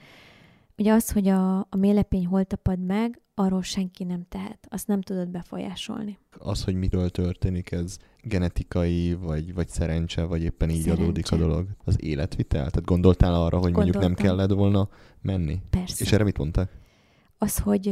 Ugye 0.77 0.93
az, 0.93 1.11
hogy 1.11 1.27
a, 1.27 1.57
a 1.59 1.75
mélepény 1.77 2.25
hol 2.25 2.43
tapad 2.45 2.79
meg, 2.79 3.21
arról 3.35 3.61
senki 3.61 4.03
nem 4.03 4.25
tehet. 4.29 4.67
Azt 4.69 4.87
nem 4.87 5.01
tudod 5.01 5.29
befolyásolni. 5.29 6.17
Az, 6.37 6.63
hogy 6.63 6.75
mitől 6.75 7.09
történik, 7.09 7.71
ez 7.71 7.97
genetikai, 8.21 9.13
vagy, 9.13 9.53
vagy 9.53 9.67
szerencse, 9.67 10.23
vagy 10.23 10.43
éppen 10.43 10.69
így 10.69 10.81
Szerencse. 10.81 11.01
adódik 11.03 11.31
a 11.31 11.35
dolog. 11.37 11.67
Az 11.83 12.03
életvitel? 12.03 12.59
Tehát 12.69 12.85
gondoltál 12.85 13.33
arra, 13.33 13.57
hogy 13.57 13.71
mondjuk 13.73 13.95
nem 13.95 14.03
Gondoltam. 14.13 14.25
kellett 14.37 14.57
volna 14.57 14.89
menni? 15.21 15.61
Persze. 15.69 16.03
És 16.03 16.11
erre 16.11 16.23
mit 16.23 16.37
mondtak? 16.37 16.71
Az, 17.37 17.57
hogy 17.59 17.87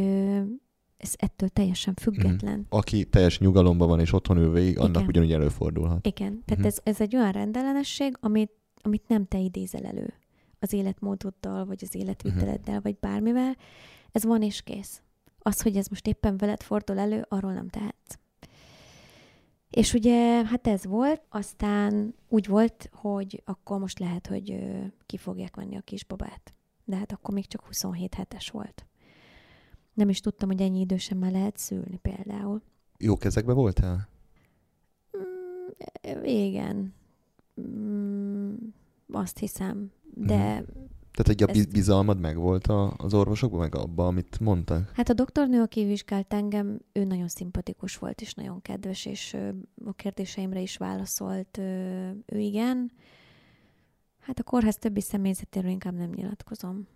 ez 0.98 1.14
ettől 1.18 1.50
teljesen 1.50 1.94
független. 1.94 2.66
Aki 2.70 3.06
teljes 3.06 3.40
nyugalomban 3.40 3.88
van 3.88 4.00
és 4.00 4.14
otthon 4.14 4.38
ül 4.38 4.52
végig, 4.52 4.80
annak 4.80 4.96
Igen. 4.96 5.08
ugyanúgy 5.08 5.32
előfordulhat. 5.32 6.08
Igen, 6.08 6.42
tehát 6.46 6.58
Mhm. 6.64 6.66
ez, 6.66 6.78
ez 6.84 7.02
egy 7.02 7.16
olyan 7.16 7.32
rendellenesség, 7.32 8.18
amit, 8.20 8.52
amit 8.82 9.08
nem 9.08 9.26
te 9.26 9.38
idézel 9.40 9.84
elő 9.86 10.14
az 10.62 10.74
életmódoddal, 10.74 11.66
vagy 11.66 11.80
az 11.82 11.96
életviteleddel, 11.96 12.82
vagy 12.82 12.98
bármivel. 13.00 13.56
Ez 14.12 14.24
van 14.24 14.42
és 14.42 14.62
kész. 14.62 15.02
Az, 15.40 15.62
hogy 15.62 15.78
ez 15.78 15.88
most 15.88 16.08
éppen 16.08 16.38
veled 16.38 16.62
fordul 16.62 17.00
elő, 17.00 17.26
arról 17.30 17.54
nem 17.54 17.68
tehetsz. 17.68 18.20
És 19.70 19.94
ugye, 19.94 20.46
hát 20.46 20.68
ez 20.68 20.86
volt, 20.86 21.22
aztán 21.30 22.16
úgy 22.30 22.48
volt, 22.48 22.90
hogy 22.94 23.42
akkor 23.46 23.80
most 23.80 24.00
lehet, 24.00 24.28
hogy 24.28 24.60
ki 25.06 25.18
fogják 25.18 25.56
venni 25.56 25.78
a 25.78 25.82
kisbabát. 25.82 26.54
De 26.86 26.96
hát 26.96 27.12
akkor 27.12 27.34
még 27.34 27.48
csak 27.48 27.66
27 27.66 28.14
hetes 28.14 28.50
volt. 28.50 28.86
Nem 29.94 30.10
is 30.10 30.20
tudtam, 30.20 30.50
hogy 30.50 30.62
ennyi 30.62 30.80
idősen 30.80 31.18
már 31.18 31.32
lehet 31.32 31.58
szülni 31.58 31.98
például. 31.98 32.62
Jó 32.98 33.18
kezekbe 33.18 33.54
voltál? 33.54 34.08
Mm, 35.18 36.24
igen. 36.24 36.94
Mm, 37.62 38.31
azt 39.12 39.38
hiszem. 39.38 39.92
De 40.14 40.64
Tehát 41.12 41.30
egy 41.30 41.44
a 41.44 41.48
Ezt- 41.48 41.58
biz- 41.58 41.72
bizalmad 41.72 42.20
megvolt 42.20 42.68
a, 42.68 42.94
az 42.98 43.14
orvosokban, 43.14 43.60
meg 43.60 43.76
abban, 43.76 44.08
amit 44.08 44.40
mondtak? 44.40 44.92
hát 44.94 45.10
a 45.10 45.14
doktornő, 45.14 45.62
aki 45.62 45.86
vizsgált 45.86 46.34
engem, 46.34 46.80
ő 46.92 47.04
nagyon 47.04 47.28
szimpatikus 47.28 47.98
volt, 47.98 48.22
és 48.22 48.34
nagyon 48.34 48.62
kedves, 48.62 49.06
és 49.06 49.38
a 49.86 49.94
kérdéseimre 49.94 50.60
is 50.62 50.78
válaszolt. 50.78 51.58
Ő 52.26 52.38
igen. 52.40 52.92
Hát 54.20 54.40
a 54.40 54.44
kórház 54.44 54.78
többi 54.78 55.02
személyzetéről 55.02 55.72
inkább 55.72 55.94
nem 55.94 56.10
nyilatkozom. 56.10 56.88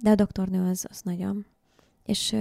De 0.00 0.10
a 0.10 0.14
doktornő 0.14 0.68
az, 0.68 0.86
az 0.90 1.02
nagyon. 1.02 1.46
És, 2.04 2.36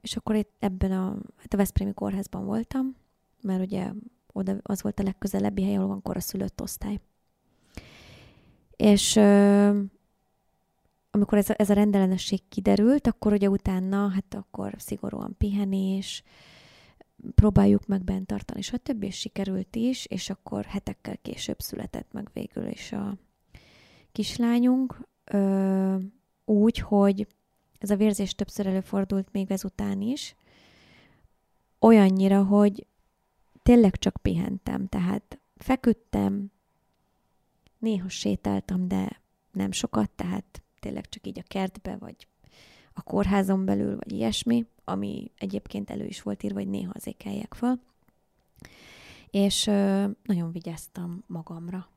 és 0.00 0.16
akkor 0.16 0.34
itt 0.34 0.52
ebben 0.58 0.92
a, 0.92 1.16
hát 1.36 1.54
a 1.54 1.56
Veszprémi 1.56 1.92
kórházban 1.92 2.44
voltam, 2.44 2.96
mert 3.42 3.62
ugye 3.62 3.90
oda 4.32 4.56
az 4.62 4.82
volt 4.82 5.00
a 5.00 5.02
legközelebbi 5.02 5.62
hely, 5.64 5.76
ahol 5.76 5.88
van 5.88 6.02
koraszülött 6.02 6.60
osztály. 6.60 7.00
És 8.76 9.16
amikor 11.10 11.38
ez 11.38 11.50
a, 11.50 11.54
ez 11.56 11.70
a 11.70 11.74
rendellenesség 11.74 12.48
kiderült, 12.48 13.06
akkor 13.06 13.32
ugye 13.32 13.48
utána, 13.48 14.08
hát 14.08 14.34
akkor 14.34 14.74
szigorúan 14.78 15.34
pihenés, 15.38 16.22
próbáljuk 17.34 17.86
meg 17.86 18.04
bent 18.04 18.26
tartani, 18.26 18.62
stb. 18.62 19.02
és 19.02 19.18
sikerült 19.18 19.76
is, 19.76 20.06
és 20.06 20.30
akkor 20.30 20.64
hetekkel 20.64 21.16
később 21.22 21.60
született 21.60 22.12
meg 22.12 22.28
végül 22.32 22.66
is 22.66 22.92
a 22.92 23.16
kislányunk, 24.12 25.08
ö, 25.24 25.96
úgy, 26.44 26.78
hogy 26.78 27.26
ez 27.78 27.90
a 27.90 27.96
vérzés 27.96 28.34
többször 28.34 28.66
előfordult 28.66 29.28
még 29.32 29.50
ezután 29.50 30.00
is, 30.00 30.34
olyannyira, 31.80 32.44
hogy 32.44 32.86
tényleg 33.62 33.96
csak 33.96 34.16
pihentem, 34.22 34.86
tehát 34.86 35.38
feküdtem, 35.56 36.52
néha 37.84 38.08
sétáltam, 38.08 38.88
de 38.88 39.22
nem 39.52 39.72
sokat, 39.72 40.10
tehát 40.10 40.62
tényleg 40.80 41.08
csak 41.08 41.26
így 41.26 41.38
a 41.38 41.44
kertbe, 41.46 41.96
vagy 41.96 42.26
a 42.92 43.02
kórházon 43.02 43.64
belül, 43.64 43.96
vagy 43.96 44.12
ilyesmi, 44.12 44.66
ami 44.84 45.30
egyébként 45.38 45.90
elő 45.90 46.06
is 46.06 46.22
volt 46.22 46.42
írva, 46.42 46.58
hogy 46.58 46.68
néha 46.68 46.92
azért 46.94 47.16
kelljek 47.16 47.54
föl. 47.54 47.80
És 49.30 49.66
ö, 49.66 50.06
nagyon 50.22 50.52
vigyáztam 50.52 51.24
magamra. 51.26 51.88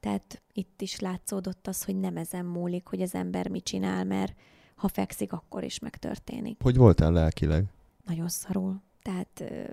Tehát 0.00 0.42
itt 0.52 0.80
is 0.80 1.00
látszódott 1.00 1.66
az, 1.66 1.84
hogy 1.84 1.96
nem 1.96 2.16
ezen 2.16 2.44
múlik, 2.44 2.86
hogy 2.86 3.02
az 3.02 3.14
ember 3.14 3.48
mit 3.48 3.64
csinál, 3.64 4.04
mert 4.04 4.34
ha 4.74 4.88
fekszik, 4.88 5.32
akkor 5.32 5.64
is 5.64 5.78
megtörténik. 5.78 6.62
Hogy 6.62 6.76
voltál 6.76 7.12
lelkileg? 7.12 7.64
Nagyon 8.04 8.28
szarul. 8.28 8.80
Tehát 9.02 9.40
ö, 9.40 9.64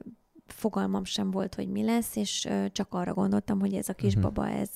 fogalmam 0.48 1.04
sem 1.04 1.32
volt, 1.32 1.56
hogy 1.56 1.68
mi 1.68 1.84
lesz, 1.84 2.16
és 2.16 2.48
csak 2.72 2.94
arra 2.94 3.14
gondoltam, 3.14 3.60
hogy 3.60 3.74
ez 3.74 3.90
a 3.90 3.94
kisbaba, 3.94 4.50
ez 4.50 4.70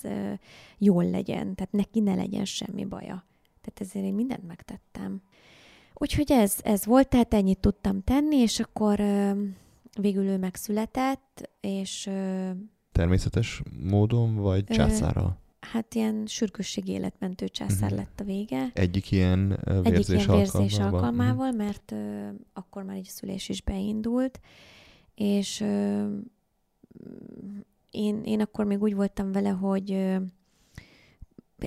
jól 0.77 1.09
legyen, 1.09 1.55
tehát 1.55 1.71
neki 1.71 1.99
ne 1.99 2.15
legyen 2.15 2.45
semmi 2.45 2.85
baja. 2.85 3.25
Tehát 3.61 3.79
ezért 3.91 4.05
én 4.05 4.13
mindent 4.13 4.47
megtettem. 4.47 5.21
Úgyhogy 5.93 6.31
ez, 6.31 6.55
ez 6.63 6.85
volt, 6.85 7.09
tehát 7.09 7.33
ennyit 7.33 7.59
tudtam 7.59 8.03
tenni, 8.03 8.35
és 8.35 8.59
akkor 8.59 8.99
végül 9.99 10.23
ő 10.25 10.37
megszületett, 10.37 11.49
és 11.61 12.09
Természetes 12.91 13.61
módon, 13.83 14.35
vagy 14.35 14.63
Ö, 14.67 14.73
császárral? 14.73 15.37
hát 15.59 15.95
ilyen 15.95 16.23
sürgősség 16.25 16.87
életmentő 16.87 17.47
császár 17.47 17.89
Mhm. 17.89 17.99
lett 17.99 18.19
a 18.19 18.23
vége. 18.23 18.69
Egyik 18.73 19.11
ilyen 19.11 19.59
ö, 19.63 19.73
Egyik 19.77 19.91
vérzés 19.91 20.23
ilyen 20.25 20.35
vérzés 20.37 20.53
alkalmával? 20.79 20.93
alkalmával, 20.93 21.51
mert 21.51 21.91
ö, 21.91 22.27
akkor 22.53 22.83
már 22.83 22.95
egy 22.95 23.05
szülés 23.05 23.49
is 23.49 23.61
beindult, 23.61 24.39
és 25.19 25.59
én, 27.91 28.23
én 28.23 28.41
akkor 28.41 28.65
még 28.65 28.81
úgy 28.81 28.95
voltam 28.95 29.31
vele, 29.31 29.49
hogy 29.49 30.17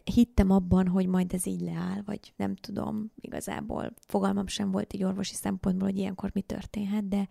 hittem 0.05 0.51
abban, 0.51 0.87
hogy 0.87 1.07
majd 1.07 1.33
ez 1.33 1.47
így 1.47 1.61
leáll, 1.61 2.03
vagy 2.05 2.33
nem 2.37 2.57
tudom, 2.57 3.11
igazából 3.21 3.93
fogalmam 4.07 4.47
sem 4.47 4.71
volt 4.71 4.93
így 4.93 5.05
orvosi 5.05 5.35
szempontból, 5.35 5.89
hogy 5.89 5.99
ilyenkor 5.99 6.31
mi 6.35 6.41
történhet, 6.41 7.09
de 7.09 7.29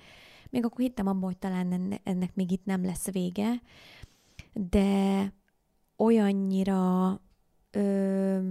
még 0.50 0.66
akkor 0.66 0.80
hittem 0.80 1.08
abban, 1.08 1.24
hogy 1.24 1.38
talán 1.38 1.72
enne- 1.72 2.02
ennek 2.04 2.36
még 2.36 2.52
itt 2.52 2.66
nem 2.66 2.84
lesz 2.86 3.12
vége, 3.12 3.62
de 4.54 5.34
olyannyira 5.98 7.20
ö, 7.72 8.50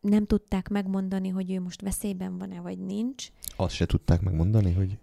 nem 0.00 0.26
tudták 0.26 0.68
megmondani, 0.68 1.28
hogy 1.28 1.52
ő 1.52 1.60
most 1.60 1.80
veszélyben 1.80 2.38
van-e, 2.38 2.60
vagy 2.60 2.78
nincs. 2.78 3.28
Azt 3.56 3.74
se 3.74 3.86
tudták 3.86 4.20
megmondani, 4.20 4.72
hogy 4.72 4.98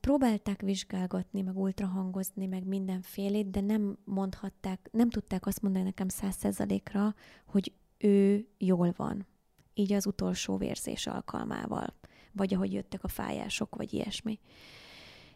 próbálták 0.00 0.60
vizsgálgatni, 0.60 1.42
meg 1.42 1.56
ultrahangozni, 1.56 2.46
meg 2.46 2.66
mindenfélét, 2.66 3.50
de 3.50 3.60
nem 3.60 3.98
mondhatták, 4.04 4.88
nem 4.92 5.10
tudták 5.10 5.46
azt 5.46 5.62
mondani 5.62 5.84
nekem 5.84 6.08
száz 6.08 6.36
százalékra, 6.36 7.14
hogy 7.46 7.72
ő 7.98 8.46
jól 8.58 8.92
van. 8.96 9.26
Így 9.74 9.92
az 9.92 10.06
utolsó 10.06 10.56
vérzés 10.56 11.06
alkalmával, 11.06 11.94
vagy 12.32 12.54
ahogy 12.54 12.72
jöttek 12.72 13.04
a 13.04 13.08
fájások, 13.08 13.76
vagy 13.76 13.92
ilyesmi. 13.92 14.38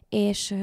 És 0.09 0.55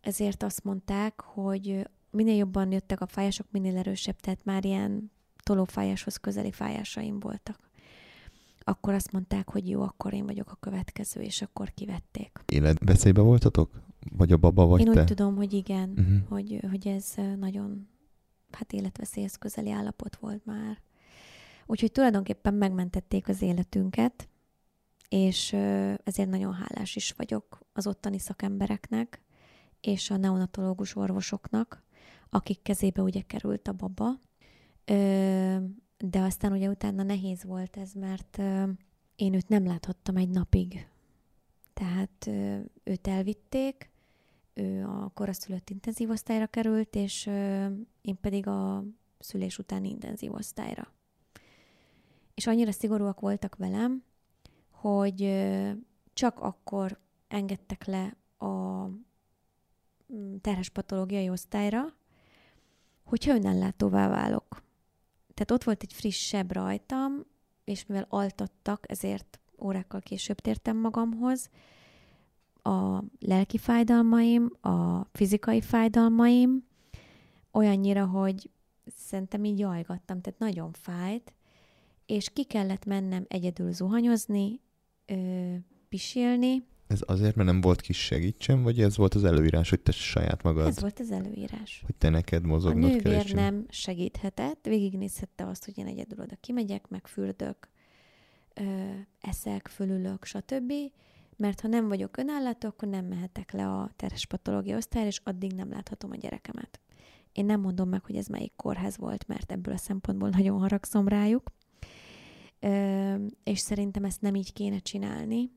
ezért 0.00 0.42
azt 0.42 0.64
mondták, 0.64 1.20
hogy 1.20 1.88
minél 2.10 2.36
jobban 2.36 2.72
jöttek 2.72 3.00
a 3.00 3.06
fájások, 3.06 3.46
minél 3.50 3.76
erősebb, 3.76 4.16
tehát 4.20 4.44
már 4.44 4.64
ilyen 4.64 5.10
tolófájáshoz 5.42 6.16
közeli 6.16 6.52
fájásaim 6.52 7.20
voltak. 7.20 7.70
Akkor 8.64 8.94
azt 8.94 9.12
mondták, 9.12 9.50
hogy 9.50 9.68
jó, 9.68 9.82
akkor 9.82 10.12
én 10.12 10.26
vagyok 10.26 10.50
a 10.50 10.56
következő, 10.60 11.20
és 11.20 11.42
akkor 11.42 11.70
kivették. 11.74 12.38
életveszélybe 12.52 13.20
voltatok? 13.20 13.70
Vagy 14.16 14.32
a 14.32 14.36
baba, 14.36 14.66
vagy 14.66 14.80
Én 14.80 14.92
te? 14.92 15.00
úgy 15.00 15.06
tudom, 15.06 15.36
hogy 15.36 15.52
igen, 15.52 15.90
Uh-huh. 15.96 16.28
hogy, 16.28 16.60
hogy 16.70 16.86
ez 16.88 17.14
nagyon 17.38 17.88
hát 18.50 18.72
életveszélyhez 18.72 19.36
közeli 19.36 19.70
állapot 19.70 20.16
volt 20.16 20.44
már. 20.44 20.78
Úgyhogy 21.66 21.92
tulajdonképpen 21.92 22.54
megmentették 22.54 23.28
az 23.28 23.42
életünket, 23.42 24.28
és 25.08 25.52
ezért 26.04 26.28
nagyon 26.28 26.52
hálás 26.52 26.96
is 26.96 27.12
vagyok 27.16 27.58
az 27.72 27.86
ottani 27.86 28.18
szakembereknek, 28.18 29.22
és 29.80 30.10
a 30.10 30.16
neonatológus 30.16 30.96
orvosoknak, 30.96 31.82
akik 32.30 32.62
kezébe 32.62 33.02
ugye 33.02 33.20
került 33.20 33.68
a 33.68 33.72
baba. 33.72 34.18
Ö, 34.84 35.56
de 36.10 36.20
aztán 36.20 36.52
ugye 36.52 36.68
utána 36.68 37.02
nehéz 37.02 37.44
volt 37.44 37.76
ez, 37.76 37.92
mert 37.92 38.38
én 39.16 39.34
őt 39.34 39.48
nem 39.48 39.66
láthattam 39.66 40.16
egy 40.16 40.28
napig. 40.28 40.88
Tehát 41.74 42.26
őt 42.84 43.06
elvitték, 43.06 43.90
ő 44.54 44.84
a 44.84 45.10
koraszülött 45.14 45.70
intenzív 45.70 46.10
osztályra 46.10 46.46
került, 46.46 46.94
és 46.94 47.26
én 48.00 48.20
pedig 48.20 48.46
a 48.46 48.84
szülés 49.18 49.58
utáni 49.58 49.88
intenzív 49.88 50.32
osztályra. 50.32 50.92
És 52.34 52.46
annyira 52.46 52.72
szigorúak 52.72 53.20
voltak 53.20 53.56
velem, 53.56 54.04
hogy 54.70 55.46
csak 56.12 56.40
akkor 56.40 57.00
engedtek 57.28 57.84
le 57.84 58.16
a 58.48 58.88
terhes 60.40 60.68
patológiai 60.68 61.28
osztályra, 61.28 61.84
hogyha 63.04 63.34
önellátóvá 63.34 64.08
válok. 64.08 64.63
Tehát 65.34 65.50
ott 65.50 65.64
volt 65.64 65.82
egy 65.82 65.92
friss 65.92 66.26
seb 66.26 66.52
rajtam, 66.52 67.24
és 67.64 67.86
mivel 67.86 68.06
altattak, 68.08 68.84
ezért 68.90 69.40
órákkal 69.58 70.00
később 70.00 70.40
tértem 70.40 70.76
magamhoz, 70.76 71.50
a 72.62 73.02
lelki 73.18 73.58
fájdalmaim, 73.58 74.50
a 74.60 75.04
fizikai 75.12 75.60
fájdalmaim, 75.60 76.64
olyannyira, 77.52 78.06
hogy 78.06 78.50
szerintem 78.86 79.44
így 79.44 79.58
jajgattam, 79.58 80.20
tehát 80.20 80.38
nagyon 80.38 80.72
fájt, 80.72 81.32
és 82.06 82.30
ki 82.32 82.44
kellett 82.44 82.84
mennem 82.84 83.24
egyedül 83.28 83.72
zuhanyozni, 83.72 84.60
ö, 85.06 85.54
pisilni. 85.88 86.66
Ez 86.86 87.00
azért, 87.06 87.34
mert 87.34 87.48
nem 87.48 87.60
volt 87.60 87.80
kis 87.80 88.04
segítsem, 88.04 88.62
vagy 88.62 88.80
ez 88.80 88.96
volt 88.96 89.14
az 89.14 89.24
előírás, 89.24 89.70
hogy 89.70 89.80
te 89.80 89.92
saját 89.92 90.42
magad, 90.42 90.66
Ez 90.66 90.80
volt 90.80 91.00
az 91.00 91.10
előírás. 91.10 91.82
hogy 91.86 91.94
te 91.94 92.08
neked 92.08 92.44
A 92.44 92.46
mozognod 92.46 92.90
kell? 92.90 93.00
nővér 93.02 93.18
és 93.18 93.24
csinálni? 93.24 93.56
nem 93.56 93.66
segíthetett, 93.70 94.64
végignézhette 94.64 95.46
azt, 95.46 95.64
hogy 95.64 95.78
én 95.78 95.86
egyedül 95.86 96.20
oda 96.20 96.36
kimegyek, 96.40 96.88
megfürdök, 96.88 97.68
ö, 98.54 98.62
eszek, 99.20 99.68
fölülök, 99.68 100.24
stb. 100.24 100.72
Mert 101.36 101.60
ha 101.60 101.68
nem 101.68 101.88
vagyok 101.88 102.16
önállátó, 102.16 102.68
akkor 102.68 102.88
nem 102.88 103.04
mehetek 103.04 103.52
le 103.52 103.66
a 103.68 103.90
terhes 103.96 104.26
patológia 104.26 104.76
osztályra, 104.76 105.08
és 105.08 105.20
addig 105.24 105.52
nem 105.52 105.70
láthatom 105.70 106.10
a 106.10 106.16
gyerekemet. 106.16 106.80
Én 107.32 107.44
nem 107.44 107.60
mondom 107.60 107.88
meg, 107.88 108.04
hogy 108.04 108.16
ez 108.16 108.26
melyik 108.26 108.52
kórház 108.56 108.96
volt, 108.96 109.26
mert 109.26 109.52
ebből 109.52 109.74
a 109.74 109.78
szempontból 109.78 110.28
nagyon 110.28 110.58
haragszom 110.58 111.08
rájuk. 111.08 111.52
Ö, 112.60 113.14
és 113.44 113.58
szerintem 113.58 114.04
ezt 114.04 114.20
nem 114.20 114.34
így 114.34 114.52
kéne 114.52 114.78
csinálni, 114.78 115.50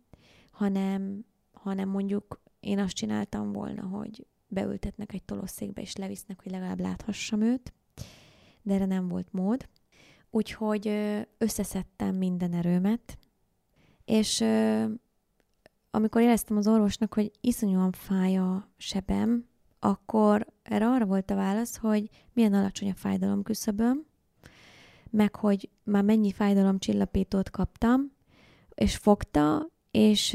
hanem, 0.57 1.25
hanem 1.51 1.89
mondjuk 1.89 2.41
én 2.59 2.79
azt 2.79 2.93
csináltam 2.93 3.51
volna, 3.51 3.81
hogy 3.81 4.27
beültetnek 4.47 5.13
egy 5.13 5.23
tolosszékbe, 5.23 5.81
és 5.81 5.95
levisznek, 5.95 6.41
hogy 6.43 6.51
legalább 6.51 6.79
láthassam 6.79 7.41
őt, 7.41 7.73
de 8.61 8.73
erre 8.73 8.85
nem 8.85 9.07
volt 9.07 9.27
mód. 9.31 9.69
Úgyhogy 10.29 10.87
összeszedtem 11.37 12.15
minden 12.15 12.53
erőmet, 12.53 13.17
és 14.05 14.43
amikor 15.91 16.21
éreztem 16.21 16.57
az 16.57 16.67
orvosnak, 16.67 17.13
hogy 17.13 17.31
iszonyúan 17.41 17.91
fáj 17.91 18.37
a 18.37 18.69
sebem, 18.77 19.47
akkor 19.79 20.47
erre 20.63 20.87
arra 20.87 21.05
volt 21.05 21.31
a 21.31 21.35
válasz, 21.35 21.77
hogy 21.77 22.09
milyen 22.33 22.53
alacsony 22.53 22.89
a 22.89 22.95
fájdalom 22.95 23.43
küszöböm, 23.43 24.05
meg 25.09 25.35
hogy 25.35 25.69
már 25.83 26.03
mennyi 26.03 26.31
fájdalomcsillapítót 26.31 27.49
kaptam, 27.49 28.11
és 28.75 28.97
fogta, 28.97 29.75
és 29.97 30.29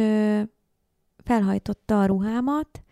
felhajtotta 1.24 2.00
a 2.00 2.06
ruhámat, 2.06 2.82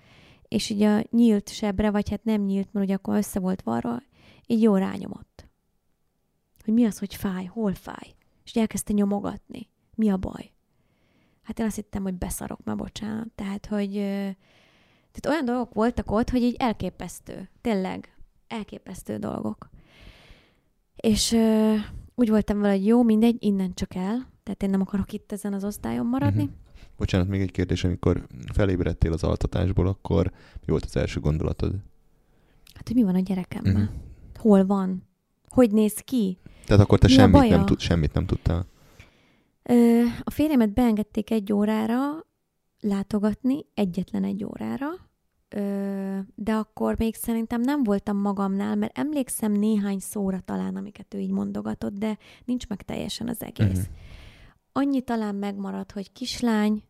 és 0.48 0.70
így 0.70 0.82
a 0.82 1.02
nyílt 1.10 1.48
sebre, 1.48 1.90
vagy 1.90 2.10
hát 2.10 2.24
nem 2.24 2.42
nyílt, 2.42 2.72
mert 2.72 2.86
ugye 2.86 2.94
akkor 2.94 3.16
össze 3.16 3.40
volt 3.40 3.62
varva, 3.62 4.02
így 4.46 4.62
jó 4.62 4.76
rányomott. 4.76 5.48
Hogy 6.64 6.74
mi 6.74 6.84
az, 6.84 6.98
hogy 6.98 7.14
fáj, 7.14 7.44
hol 7.44 7.74
fáj. 7.74 8.14
És 8.44 8.54
elkezdte 8.54 8.92
nyomogatni. 8.92 9.68
Mi 9.94 10.10
a 10.10 10.16
baj? 10.16 10.52
hát 11.42 11.58
én 11.58 11.66
azt 11.66 11.76
hittem, 11.76 12.02
hogy 12.02 12.14
beszarok, 12.14 12.64
ma 12.64 12.74
bocsánat. 12.74 13.28
Tehát, 13.34 13.66
hogy 13.66 13.92
tehát 15.12 15.26
olyan 15.26 15.44
dolgok 15.44 15.74
voltak 15.74 16.10
ott, 16.10 16.30
hogy 16.30 16.42
így 16.42 16.56
elképesztő. 16.58 17.50
Tényleg, 17.60 18.16
elképesztő 18.48 19.16
dolgok. 19.16 19.70
És 20.96 21.32
úgy 22.14 22.28
voltam 22.28 22.60
vele, 22.60 22.72
hogy 22.72 22.86
jó, 22.86 23.02
mindegy, 23.02 23.36
innen 23.38 23.74
csak 23.74 23.94
el. 23.94 24.29
Tehát 24.42 24.62
én 24.62 24.70
nem 24.70 24.80
akarok 24.80 25.12
itt 25.12 25.32
ezen 25.32 25.52
az 25.52 25.64
osztályon 25.64 26.06
maradni. 26.06 26.42
Uh-huh. 26.42 26.58
Bocsánat, 26.96 27.28
még 27.28 27.40
egy 27.40 27.50
kérdés, 27.50 27.84
amikor 27.84 28.26
felébredtél 28.52 29.12
az 29.12 29.24
altatásból, 29.24 29.86
akkor 29.86 30.30
mi 30.54 30.66
volt 30.66 30.84
az 30.84 30.96
első 30.96 31.20
gondolatod? 31.20 31.74
Hát, 32.74 32.86
hogy 32.86 32.96
mi 32.96 33.02
van 33.02 33.14
a 33.14 33.20
gyerekemmel? 33.20 33.72
Uh-huh. 33.72 33.88
Hol 34.38 34.66
van? 34.66 35.08
Hogy 35.48 35.70
néz 35.70 35.94
ki? 35.94 36.38
Tehát 36.66 36.82
akkor 36.82 36.98
te 36.98 37.08
semmit 37.08 37.48
nem, 37.48 37.66
tud, 37.66 37.80
semmit 37.80 38.12
nem 38.12 38.26
tudtál? 38.26 38.66
Ö, 39.62 40.02
a 40.22 40.30
férjemet 40.30 40.72
beengedték 40.72 41.30
egy 41.30 41.52
órára 41.52 41.98
látogatni, 42.80 43.64
egyetlen 43.74 44.24
egy 44.24 44.44
órára, 44.44 44.86
ö, 45.48 46.18
de 46.34 46.52
akkor 46.52 46.98
még 46.98 47.14
szerintem 47.14 47.60
nem 47.60 47.82
voltam 47.82 48.16
magamnál, 48.16 48.74
mert 48.74 48.98
emlékszem 48.98 49.52
néhány 49.52 49.98
szóra 49.98 50.40
talán, 50.40 50.76
amiket 50.76 51.14
ő 51.14 51.18
így 51.18 51.30
mondogatott, 51.30 51.98
de 51.98 52.18
nincs 52.44 52.68
meg 52.68 52.82
teljesen 52.82 53.28
az 53.28 53.42
egész. 53.42 53.68
Uh-huh. 53.68 53.84
Annyi 54.80 55.00
talán 55.00 55.34
megmaradt, 55.34 55.92
hogy 55.92 56.12
kislány, 56.12 56.82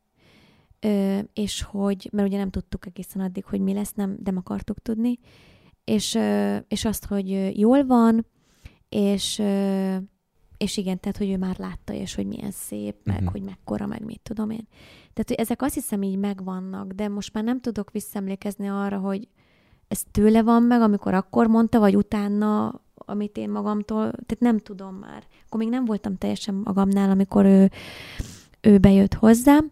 ö, 0.80 1.18
és 1.32 1.62
hogy, 1.62 2.08
mert 2.12 2.28
ugye 2.28 2.38
nem 2.38 2.50
tudtuk 2.50 2.86
egészen 2.86 3.22
addig, 3.22 3.44
hogy 3.44 3.60
mi 3.60 3.72
lesz, 3.72 3.92
nem, 3.92 4.16
de 4.18 4.32
akartuk 4.34 4.78
tudni, 4.78 5.18
és, 5.84 6.14
ö, 6.14 6.56
és 6.68 6.84
azt, 6.84 7.04
hogy 7.04 7.58
jól 7.58 7.86
van, 7.86 8.26
és, 8.88 9.38
ö, 9.38 9.96
és 10.56 10.76
igen, 10.76 11.00
tehát, 11.00 11.16
hogy 11.16 11.30
ő 11.30 11.36
már 11.36 11.58
látta, 11.58 11.92
és 11.92 12.14
hogy 12.14 12.26
milyen 12.26 12.50
szép, 12.50 12.96
meg 13.04 13.16
uh-huh. 13.16 13.32
hogy 13.32 13.42
mekkora, 13.42 13.86
meg 13.86 14.04
mit 14.04 14.20
tudom 14.22 14.50
én. 14.50 14.66
Tehát, 15.12 15.28
hogy 15.28 15.38
ezek 15.38 15.62
azt 15.62 15.74
hiszem 15.74 16.02
így 16.02 16.16
megvannak, 16.16 16.92
de 16.92 17.08
most 17.08 17.32
már 17.32 17.44
nem 17.44 17.60
tudok 17.60 17.90
visszaemlékezni 17.90 18.68
arra, 18.68 18.98
hogy 18.98 19.28
ez 19.88 20.02
tőle 20.10 20.42
van 20.42 20.62
meg, 20.62 20.80
amikor 20.80 21.14
akkor 21.14 21.46
mondta, 21.46 21.78
vagy 21.78 21.96
utána, 21.96 22.80
amit 23.10 23.36
én 23.36 23.50
magamtól, 23.50 23.98
tehát 23.98 24.38
nem 24.38 24.58
tudom 24.58 24.94
már. 24.94 25.26
Akkor 25.46 25.60
még 25.60 25.68
nem 25.68 25.84
voltam 25.84 26.16
teljesen 26.16 26.54
magamnál, 26.54 27.10
amikor 27.10 27.44
ő, 27.44 27.70
ő 28.60 28.78
bejött 28.78 29.14
hozzám. 29.14 29.70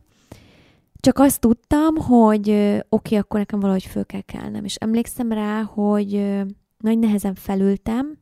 Csak 1.01 1.19
azt 1.19 1.41
tudtam, 1.41 1.97
hogy 1.97 2.51
oké, 2.51 2.83
okay, 2.89 3.19
akkor 3.19 3.39
nekem 3.39 3.61
valahogy 3.61 3.85
föl 3.85 4.07
kell 4.07 4.21
kelnem. 4.21 4.65
És 4.65 4.75
emlékszem 4.75 5.33
rá, 5.33 5.63
hogy 5.63 6.35
nagy 6.79 6.99
nehezen 6.99 7.35
felültem, 7.35 8.19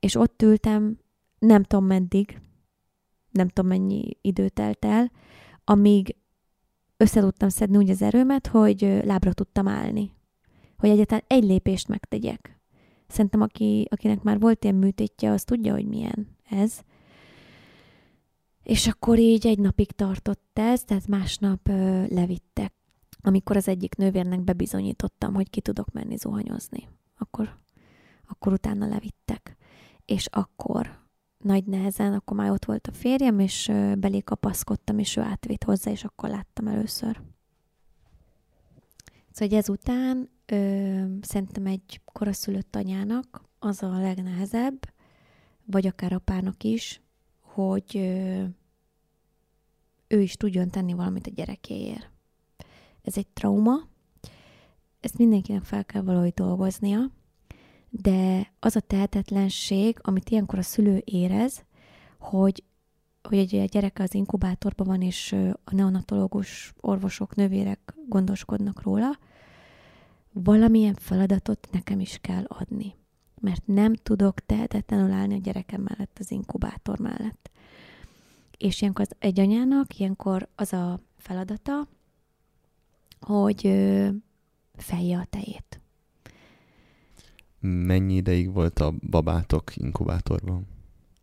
és 0.00 0.14
ott 0.14 0.42
ültem, 0.42 0.98
nem 1.38 1.62
tudom 1.62 1.86
meddig, 1.86 2.40
nem 3.30 3.48
tudom 3.48 3.70
mennyi 3.70 4.16
idő 4.20 4.48
telt 4.48 4.84
el, 4.84 5.10
amíg 5.64 6.16
össze 6.96 7.20
tudtam 7.20 7.48
szedni 7.48 7.76
úgy 7.76 7.90
az 7.90 8.02
erőmet, 8.02 8.46
hogy 8.46 9.00
lábra 9.04 9.32
tudtam 9.32 9.68
állni. 9.68 10.14
Hogy 10.76 10.88
egyáltalán 10.88 11.24
egy 11.26 11.44
lépést 11.44 11.88
megtegyek. 11.88 12.59
Szerintem 13.10 13.40
aki, 13.40 13.86
akinek 13.90 14.22
már 14.22 14.40
volt 14.40 14.64
ilyen 14.64 14.76
műtétje, 14.76 15.30
az 15.30 15.44
tudja, 15.44 15.72
hogy 15.72 15.86
milyen 15.86 16.28
ez. 16.50 16.80
És 18.62 18.86
akkor 18.86 19.18
így 19.18 19.46
egy 19.46 19.58
napig 19.58 19.92
tartott 19.92 20.50
ez, 20.52 20.84
tehát 20.84 21.06
másnap 21.06 21.68
ö, 21.68 22.04
levittek. 22.08 22.72
Amikor 23.22 23.56
az 23.56 23.68
egyik 23.68 23.94
nővérnek 23.94 24.40
bebizonyítottam, 24.40 25.34
hogy 25.34 25.50
ki 25.50 25.60
tudok 25.60 25.92
menni 25.92 26.16
zuhanyozni. 26.16 26.88
Akkor, 27.18 27.58
akkor 28.28 28.52
utána 28.52 28.86
levittek. 28.86 29.56
És 30.04 30.26
akkor 30.26 30.98
nagy 31.38 31.64
nehezen, 31.64 32.12
akkor 32.12 32.36
már 32.36 32.50
ott 32.50 32.64
volt 32.64 32.86
a 32.86 32.92
férjem, 32.92 33.38
és 33.38 33.66
belé 33.98 34.18
kapaszkodtam, 34.18 34.98
és 34.98 35.16
ő 35.16 35.20
átvitt 35.20 35.64
hozzá, 35.64 35.90
és 35.90 36.04
akkor 36.04 36.28
láttam 36.28 36.66
először. 36.66 37.20
Szóval 39.30 39.48
hogy 39.48 39.54
ezután 39.54 40.30
ö, 40.52 41.04
szerintem 41.20 41.66
egy 41.66 42.00
koraszülött 42.04 42.76
anyának 42.76 43.42
az 43.58 43.82
a 43.82 44.00
legnehezebb, 44.00 44.78
vagy 45.64 45.86
akár 45.86 46.12
apának 46.12 46.64
is, 46.64 47.00
hogy 47.40 47.96
ö, 47.96 48.44
ő 50.08 50.20
is 50.20 50.34
tudjon 50.34 50.70
tenni 50.70 50.92
valamit 50.92 51.26
a 51.26 51.30
gyerekéért. 51.34 52.10
Ez 53.02 53.16
egy 53.16 53.26
trauma, 53.26 53.88
ezt 55.00 55.18
mindenkinek 55.18 55.62
fel 55.62 55.84
kell 55.84 56.02
valahogy 56.02 56.32
dolgoznia, 56.32 57.10
de 57.88 58.52
az 58.60 58.76
a 58.76 58.80
tehetetlenség, 58.80 59.98
amit 60.02 60.30
ilyenkor 60.30 60.58
a 60.58 60.62
szülő 60.62 61.02
érez, 61.04 61.64
hogy, 62.18 62.64
hogy 63.22 63.38
egy 63.38 63.68
gyerek 63.68 63.98
az 63.98 64.14
inkubátorban 64.14 64.86
van, 64.86 65.02
és 65.02 65.32
a 65.64 65.74
neonatológus 65.74 66.72
orvosok, 66.80 67.34
nővérek 67.34 67.94
gondoskodnak 68.08 68.82
róla, 68.82 69.18
valamilyen 70.32 70.94
feladatot 70.94 71.68
nekem 71.72 72.00
is 72.00 72.18
kell 72.20 72.44
adni. 72.44 72.94
Mert 73.40 73.66
nem 73.66 73.94
tudok 73.94 74.40
tehetetlenül 74.46 75.12
állni 75.12 75.34
a 75.34 75.38
gyerekem 75.38 75.80
mellett, 75.82 76.16
az 76.18 76.30
inkubátor 76.30 76.98
mellett. 76.98 77.50
És 78.58 78.80
ilyenkor 78.80 79.06
az 79.08 79.16
egy 79.18 79.40
anyának 79.40 79.98
ilyenkor 79.98 80.48
az 80.54 80.72
a 80.72 81.00
feladata, 81.16 81.88
hogy 83.20 83.60
fejje 84.76 85.18
a 85.18 85.24
tejét. 85.24 85.80
Mennyi 87.60 88.14
ideig 88.14 88.52
volt 88.52 88.78
a 88.78 88.94
babátok 89.10 89.76
inkubátorban? 89.76 90.66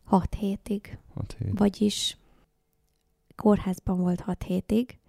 Hat 0.03 0.34
hétig. 0.34 0.97
Hat 1.14 1.36
hét. 1.39 1.58
Vagyis 1.58 2.18
kórházban 3.36 3.97
volt 3.97 4.20
hat 4.20 4.43
hétig. 4.43 4.99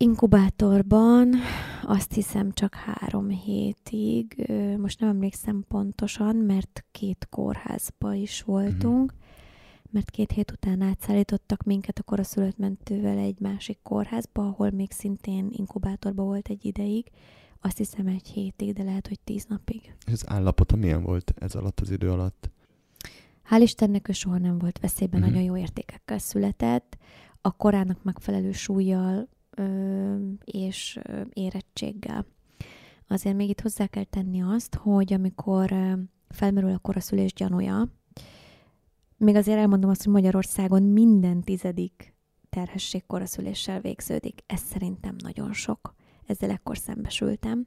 Inkubátorban 0.00 1.34
azt 1.82 2.12
hiszem 2.12 2.52
csak 2.52 2.74
három 2.74 3.28
hétig, 3.28 4.50
most 4.76 5.00
nem 5.00 5.08
emlékszem 5.08 5.64
pontosan, 5.68 6.36
mert 6.36 6.84
két 6.90 7.26
kórházba 7.30 8.14
is 8.14 8.42
voltunk, 8.42 9.12
mm-hmm. 9.12 9.90
mert 9.90 10.10
két 10.10 10.30
hét 10.30 10.50
után 10.50 10.80
átszállítottak 10.80 11.62
minket 11.62 11.98
a 11.98 12.02
koraszülött 12.02 12.58
mentővel 12.58 13.18
egy 13.18 13.40
másik 13.40 13.78
kórházba, 13.82 14.46
ahol 14.46 14.70
még 14.70 14.92
szintén 14.92 15.48
inkubátorban 15.50 16.26
volt 16.26 16.48
egy 16.48 16.64
ideig, 16.64 17.10
azt 17.60 17.76
hiszem 17.76 18.06
egy 18.06 18.26
hétig, 18.26 18.72
de 18.72 18.82
lehet, 18.82 19.08
hogy 19.08 19.20
tíz 19.20 19.44
napig. 19.44 19.94
És 20.06 20.12
az 20.12 20.28
állapota 20.28 20.76
milyen 20.76 21.02
volt 21.02 21.34
ez 21.38 21.54
alatt 21.54 21.80
az 21.80 21.90
idő 21.90 22.10
alatt? 22.10 22.50
Hál' 23.50 23.62
Istennek 23.62 24.08
ő 24.08 24.12
soha 24.12 24.38
nem 24.38 24.58
volt 24.58 24.78
veszélyben, 24.78 25.20
uh-huh. 25.20 25.34
nagyon 25.34 25.54
jó 25.54 25.60
értékekkel 25.62 26.18
született, 26.18 26.96
a 27.40 27.52
korának 27.52 28.02
megfelelő 28.02 28.52
súlyjal 28.52 29.28
és 30.44 30.98
érettséggel. 31.32 32.26
Azért 33.08 33.36
még 33.36 33.48
itt 33.48 33.60
hozzá 33.60 33.86
kell 33.86 34.04
tenni 34.04 34.42
azt, 34.42 34.74
hogy 34.74 35.12
amikor 35.12 35.74
felmerül 36.28 36.72
a 36.72 36.78
koraszülés 36.78 37.32
gyanúja, 37.32 37.88
még 39.16 39.34
azért 39.34 39.58
elmondom 39.58 39.90
azt, 39.90 40.04
hogy 40.04 40.12
Magyarországon 40.12 40.82
minden 40.82 41.40
tizedik 41.40 42.14
terhesség 42.50 43.06
koraszüléssel 43.06 43.80
végződik. 43.80 44.40
Ez 44.46 44.60
szerintem 44.60 45.14
nagyon 45.18 45.52
sok 45.52 45.94
ezzel 46.26 46.50
ekkor 46.50 46.78
szembesültem. 46.78 47.66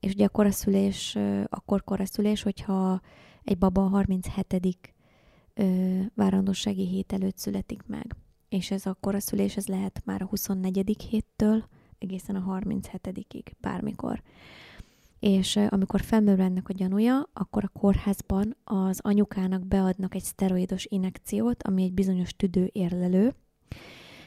És 0.00 0.12
ugye 0.12 0.24
a 0.24 0.28
koraszülés, 0.28 1.18
akkor 1.44 1.84
koraszülés, 1.84 2.42
hogyha 2.42 3.00
egy 3.42 3.58
baba 3.58 3.84
a 3.84 3.88
37. 3.88 4.94
várandósági 6.14 6.86
hét 6.86 7.12
előtt 7.12 7.38
születik 7.38 7.82
meg. 7.86 8.16
És 8.48 8.70
ez 8.70 8.86
a 8.86 8.96
koraszülés, 9.00 9.56
ez 9.56 9.66
lehet 9.66 10.02
már 10.04 10.22
a 10.22 10.26
24. 10.26 11.06
héttől 11.10 11.64
egészen 11.98 12.36
a 12.36 12.58
37-ig, 12.60 13.42
bármikor. 13.60 14.22
És 15.20 15.56
amikor 15.68 16.00
felmerül 16.00 16.44
ennek 16.44 16.68
a 16.68 16.72
gyanúja, 16.72 17.28
akkor 17.32 17.64
a 17.64 17.78
kórházban 17.78 18.56
az 18.64 19.00
anyukának 19.02 19.66
beadnak 19.66 20.14
egy 20.14 20.22
szteroidos 20.22 20.86
inekciót, 20.88 21.62
ami 21.62 21.82
egy 21.82 21.92
bizonyos 21.92 22.36
tüdő 22.36 22.70
érlelő. 22.72 23.34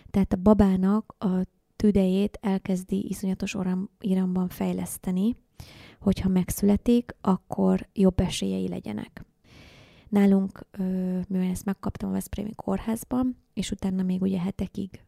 Tehát 0.09 0.33
a 0.33 0.41
babának 0.41 1.15
a 1.19 1.45
tüdejét 1.75 2.37
elkezdi 2.41 3.05
iszonyatos 3.09 3.57
iramban 3.99 4.49
fejleszteni, 4.49 5.35
hogyha 5.99 6.29
megszületik, 6.29 7.15
akkor 7.21 7.87
jobb 7.93 8.19
esélyei 8.19 8.67
legyenek. 8.67 9.25
Nálunk, 10.11 10.65
mivel 11.27 11.49
ezt 11.49 11.65
megkaptam 11.65 12.09
a 12.09 12.11
Veszprémi 12.11 12.55
kórházban, 12.55 13.37
és 13.53 13.71
utána 13.71 14.03
még 14.03 14.21
ugye 14.21 14.39
hetekig 14.39 15.05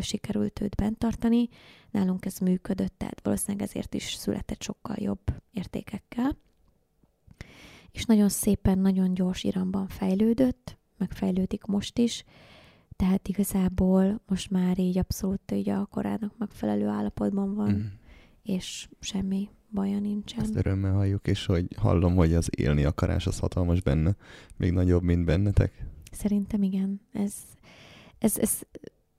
sikerült 0.00 0.60
őt 0.60 0.74
bent 0.74 0.98
tartani, 0.98 1.48
nálunk 1.90 2.24
ez 2.24 2.38
működött, 2.38 2.94
tehát 2.96 3.20
valószínűleg 3.22 3.68
ezért 3.68 3.94
is 3.94 4.14
született 4.14 4.62
sokkal 4.62 4.96
jobb 4.98 5.20
értékekkel. 5.50 6.36
És 7.90 8.04
nagyon 8.04 8.28
szépen, 8.28 8.78
nagyon 8.78 9.14
gyors 9.14 9.44
iramban 9.44 9.88
fejlődött, 9.88 10.78
megfejlődik 10.96 11.64
most 11.64 11.98
is, 11.98 12.24
tehát 12.96 13.28
igazából 13.28 14.20
most 14.26 14.50
már 14.50 14.78
így 14.78 14.98
abszolút 14.98 15.50
így 15.52 15.68
a 15.68 15.86
korának 15.86 16.38
megfelelő 16.38 16.86
állapotban 16.86 17.54
van, 17.54 17.72
mm. 17.72 17.84
és 18.42 18.88
semmi 19.00 19.48
baja 19.74 19.98
nincsen. 19.98 20.40
Ezt 20.40 20.56
örömmel 20.56 20.92
halljuk, 20.92 21.26
és 21.26 21.46
hogy 21.46 21.66
hallom, 21.76 22.14
hogy 22.14 22.34
az 22.34 22.48
élni 22.56 22.84
akarás 22.84 23.26
az 23.26 23.38
hatalmas 23.38 23.82
benne, 23.82 24.16
még 24.56 24.72
nagyobb, 24.72 25.02
mint 25.02 25.24
bennetek. 25.24 25.86
Szerintem 26.12 26.62
igen. 26.62 27.00
Ez, 27.12 27.34
ez, 28.18 28.38
ez 28.38 28.60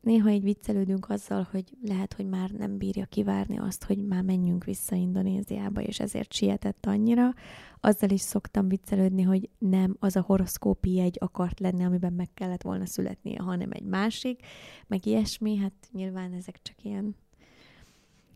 néha 0.05 0.29
így 0.29 0.43
viccelődünk 0.43 1.09
azzal, 1.09 1.47
hogy 1.51 1.77
lehet, 1.81 2.13
hogy 2.13 2.25
már 2.25 2.49
nem 2.49 2.77
bírja 2.77 3.05
kivárni 3.05 3.57
azt, 3.57 3.83
hogy 3.83 4.05
már 4.05 4.23
menjünk 4.23 4.63
vissza 4.63 4.95
Indonéziába, 4.95 5.81
és 5.81 5.99
ezért 5.99 6.33
sietett 6.33 6.85
annyira. 6.85 7.33
Azzal 7.79 8.09
is 8.09 8.21
szoktam 8.21 8.67
viccelődni, 8.67 9.21
hogy 9.21 9.49
nem 9.57 9.95
az 9.99 10.15
a 10.15 10.21
horoszkópi 10.21 10.99
egy 10.99 11.17
akart 11.19 11.59
lenni, 11.59 11.83
amiben 11.83 12.13
meg 12.13 12.29
kellett 12.33 12.61
volna 12.61 12.85
születnie, 12.85 13.41
hanem 13.41 13.69
egy 13.71 13.85
másik, 13.85 14.39
meg 14.87 15.05
ilyesmi. 15.05 15.57
Hát 15.57 15.73
nyilván 15.91 16.33
ezek 16.33 16.61
csak 16.61 16.83
ilyen 16.83 17.15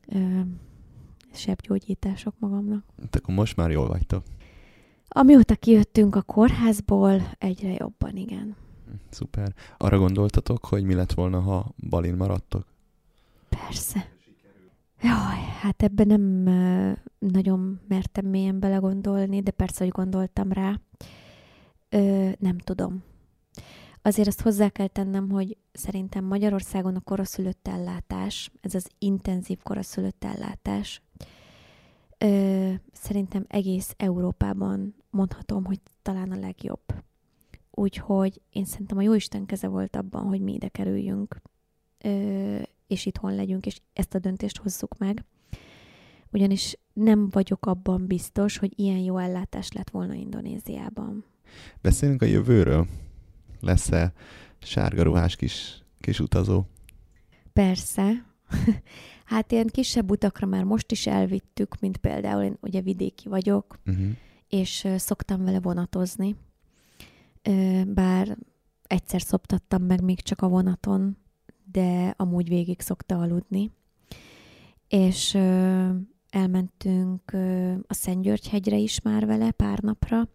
ö, 0.08 0.40
sebgyógyítások 1.34 2.34
magamnak. 2.40 2.84
Hát 3.02 3.16
akkor 3.16 3.34
most 3.34 3.56
már 3.56 3.72
jól 3.72 3.88
vagytok. 3.88 4.24
Amióta 5.08 5.56
kijöttünk 5.56 6.16
a 6.16 6.22
kórházból, 6.22 7.22
egyre 7.38 7.74
jobban, 7.74 8.16
igen. 8.16 8.56
Szuper. 9.10 9.54
Arra 9.78 9.98
gondoltatok, 9.98 10.66
hogy 10.66 10.84
mi 10.84 10.94
lett 10.94 11.14
volna, 11.14 11.40
ha 11.40 11.74
Balin 11.90 12.16
maradtok? 12.16 12.66
Persze. 13.50 14.18
Jaj, 15.02 15.40
hát 15.60 15.84
ebben 15.84 16.08
nem 16.08 16.22
nagyon 17.20 17.80
mertem 17.88 18.26
mélyen 18.26 18.60
belegondolni, 18.60 19.42
de 19.42 19.52
persze, 19.52 19.84
hogy 19.84 19.94
gondoltam 19.94 20.52
rá. 20.52 20.80
Ö, 21.90 22.30
nem 22.40 22.58
tudom. 22.58 23.04
Azért 24.02 24.28
azt 24.28 24.42
hozzá 24.42 24.70
kell 24.70 24.88
tennem, 24.88 25.30
hogy 25.30 25.58
szerintem 25.72 26.26
Magyarországon 26.26 26.96
a 26.96 27.00
koraszülött 27.00 27.68
ellátás, 27.68 28.52
ez 28.62 28.74
az 28.74 28.90
intenzív 29.00 29.58
koraszülött 29.64 30.24
ellátás, 30.24 31.02
ö, 32.20 32.72
szerintem 32.92 33.46
egész 33.48 33.94
Európában 33.98 34.96
mondhatom, 35.10 35.66
hogy 35.66 35.80
talán 36.02 36.32
a 36.32 36.40
legjobb. 36.40 36.82
Úgyhogy 37.72 38.42
én 38.50 38.66
szerintem 38.66 38.98
a 38.98 39.02
Jóisten 39.02 39.46
keze 39.46 39.68
volt 39.68 39.96
abban, 39.96 40.24
hogy 40.24 40.42
mi 40.42 40.54
ide 40.54 40.68
kerüljünk, 40.68 41.42
ö, 41.98 42.62
és 42.88 43.06
itthon 43.06 43.36
legyünk, 43.36 43.66
és 43.66 43.80
ezt 43.94 44.14
a 44.14 44.20
döntést 44.20 44.58
hozzuk 44.58 44.98
meg. 44.98 45.26
Ugyanis 46.32 46.78
nem 46.94 47.30
vagyok 47.30 47.66
abban 47.66 48.08
biztos, 48.08 48.58
hogy 48.58 48.80
ilyen 48.80 48.98
jó 48.98 49.18
ellátás 49.18 49.72
lett 49.72 49.90
volna 49.90 50.14
Indonéziában. 50.14 51.26
Beszélünk 51.82 52.22
a 52.22 52.26
jövőről. 52.26 52.88
Lesz-e 53.60 54.14
sárga 54.60 55.04
ruhás 55.04 55.36
kis, 55.36 55.84
kis 56.00 56.20
utazó? 56.20 56.66
Persze. 57.54 58.26
hát 59.30 59.52
ilyen 59.52 59.68
kisebb 59.68 60.12
utakra 60.12 60.48
már 60.48 60.64
most 60.64 60.92
is 60.92 61.08
elvittük, 61.08 61.80
mint 61.80 61.98
például 61.98 62.44
én 62.44 62.58
ugye 62.62 62.82
vidéki 62.82 63.30
vagyok, 63.30 63.80
Uh-huh. 63.86 64.08
és 64.48 64.88
szoktam 64.98 65.44
vele 65.44 65.60
vonatozni. 65.60 66.36
Bár 67.86 68.38
egyszer 68.88 69.22
szoptattam 69.22 69.84
meg 69.84 70.04
még 70.04 70.22
csak 70.22 70.42
a 70.42 70.48
vonaton, 70.48 71.18
de 71.72 72.14
amúgy 72.18 72.48
végig 72.50 72.82
szokta 72.82 73.20
aludni. 73.20 73.72
És 74.88 75.34
elmentünk 76.30 77.32
a 77.88 77.94
Szentgyörgy-hegyre 77.94 78.78
is 78.78 79.02
már 79.02 79.26
vele 79.26 79.52
pár 79.52 79.80
napra. 79.80 80.28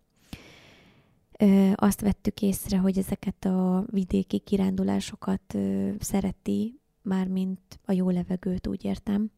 Azt 1.74 2.01
vettük 2.01 2.42
észre, 2.42 2.78
hogy 2.78 2.99
ezeket 2.99 3.45
a 3.45 3.84
vidéki 3.90 4.38
kirándulásokat 4.38 5.57
szereti, 5.99 6.80
mármint 7.05 7.81
a 7.85 7.93
jó 7.93 8.11
levegőt, 8.11 8.67
úgy 8.67 8.85
értem. 8.85 9.31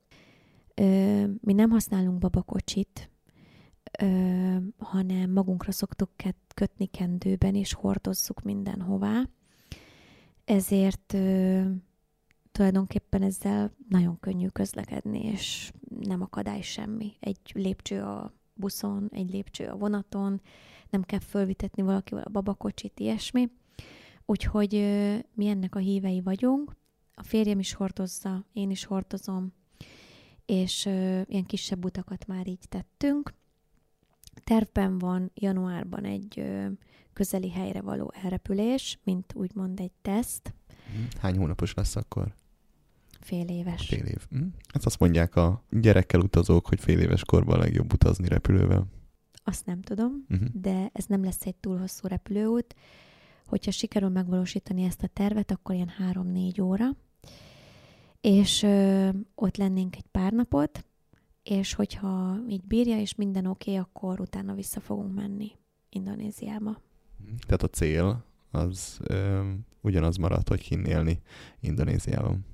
Ö, 0.75 1.25
Mi 1.41 1.53
nem 1.53 1.71
használunk 1.71 2.19
babakocsit, 2.19 3.11
ö, 4.01 4.57
hanem 4.79 5.31
magunkra 5.31 5.73
szoktuk 5.73 6.11
kötni 6.55 6.87
kendőben, 6.87 7.55
és 7.55 7.73
hordozzuk 7.73 8.43
mindenhová. 8.43 9.23
Ezért 10.45 11.12
ö, 11.12 11.62
tulajdonképpen 12.53 13.23
ezzel 13.23 13.77
nagyon 13.89 14.21
könnyű 14.21 14.49
közlekedni, 14.49 15.25
és 15.25 15.73
nem 16.01 16.23
akadály 16.23 16.61
semmi. 16.61 17.12
Egy 17.21 17.41
lépcső 17.55 18.03
a 18.03 18.33
buszon, 18.55 19.09
egy 19.12 19.31
lépcső 19.31 19.67
a 19.67 19.77
vonaton, 19.77 20.41
nem 20.91 21.03
kell 21.03 21.19
fölvitetni 21.19 21.83
valakivel 21.83 22.23
a 22.23 22.31
babakocsit, 22.31 23.01
ilyesmi. 23.01 23.51
Úgyhogy 24.25 24.73
mi 25.35 25.47
ennek 25.47 25.75
a 25.75 25.79
hívei 25.79 26.21
vagyunk. 26.21 26.77
A 27.19 27.23
férjem 27.23 27.59
is 27.59 27.73
hordozza, 27.73 28.45
én 28.53 28.71
is 28.71 28.85
hordozom, 28.85 29.53
és 30.47 30.87
ö, 30.87 31.21
ilyen 31.27 31.45
kisebb 31.45 31.85
utakat 31.85 32.27
már 32.27 32.47
így 32.49 32.64
tettünk. 32.69 33.35
Tervben 34.45 34.99
van 34.99 35.31
januárban 35.35 36.05
egy 36.05 36.39
ö, 36.39 36.67
közeli 37.12 37.51
helyre 37.51 37.81
való 37.81 38.12
elrepülés, 38.23 38.99
mint 39.05 39.33
úgymond 39.35 39.81
egy 39.81 39.93
teszt, 40.03 40.55
Hány 41.21 41.37
hónapos 41.37 41.75
lesz 41.75 41.97
akkor? 41.97 42.35
fél 43.21 43.49
éves. 43.49 43.87
Fél 43.87 44.05
év. 44.05 44.27
Hm? 44.31 44.43
Ezt 44.73 44.87
azt 44.87 44.99
mondják 44.99 45.37
a 45.37 45.64
gyerekkel 45.71 46.21
utazók, 46.21 46.67
hogy 46.67 46.81
fél 46.81 46.99
éves 47.01 47.25
korban 47.25 47.59
legjobb 47.59 47.93
utazni 47.93 48.29
repülővel. 48.29 48.87
Azt 49.45 49.67
nem 49.67 49.81
tudom, 49.83 50.25
Uh-huh. 50.31 50.49
de 50.53 50.91
ez 50.93 51.05
nem 51.07 51.25
lesz 51.25 51.47
egy 51.47 51.55
túl 51.57 51.79
hosszú 51.79 52.07
repülőút. 52.09 52.75
Hogyha 53.47 53.71
sikerül 53.71 54.09
megvalósítani 54.09 54.83
ezt 54.83 55.03
a 55.03 55.07
tervet, 55.07 55.51
akkor 55.51 55.75
ilyen 55.75 55.89
három-négy 55.89 56.61
óra. 56.61 56.87
És 58.20 58.62
ö, 58.62 59.09
ott 59.35 59.57
lennénk 59.57 59.97
egy 59.97 60.07
pár 60.11 60.33
napot, 60.33 60.85
és 61.43 61.74
hogyha 61.74 62.37
így 62.49 62.64
bírja, 62.64 62.99
és 63.01 63.14
minden 63.14 63.47
oké, 63.47 63.70
okay, 63.70 63.83
akkor 63.83 64.20
utána 64.20 64.55
vissza 64.55 64.81
fogunk 64.81 65.14
menni 65.14 65.51
Indonéziába. 65.89 66.81
Tehát 67.47 67.62
a 67.62 67.68
cél 67.68 68.24
az 68.51 68.99
ö, 69.03 69.51
ugyanaz 69.81 70.16
marad, 70.16 70.49
hogy 70.49 70.61
kinn 70.62 70.85
élni 70.85 71.20
Indonéziában. 71.61 72.45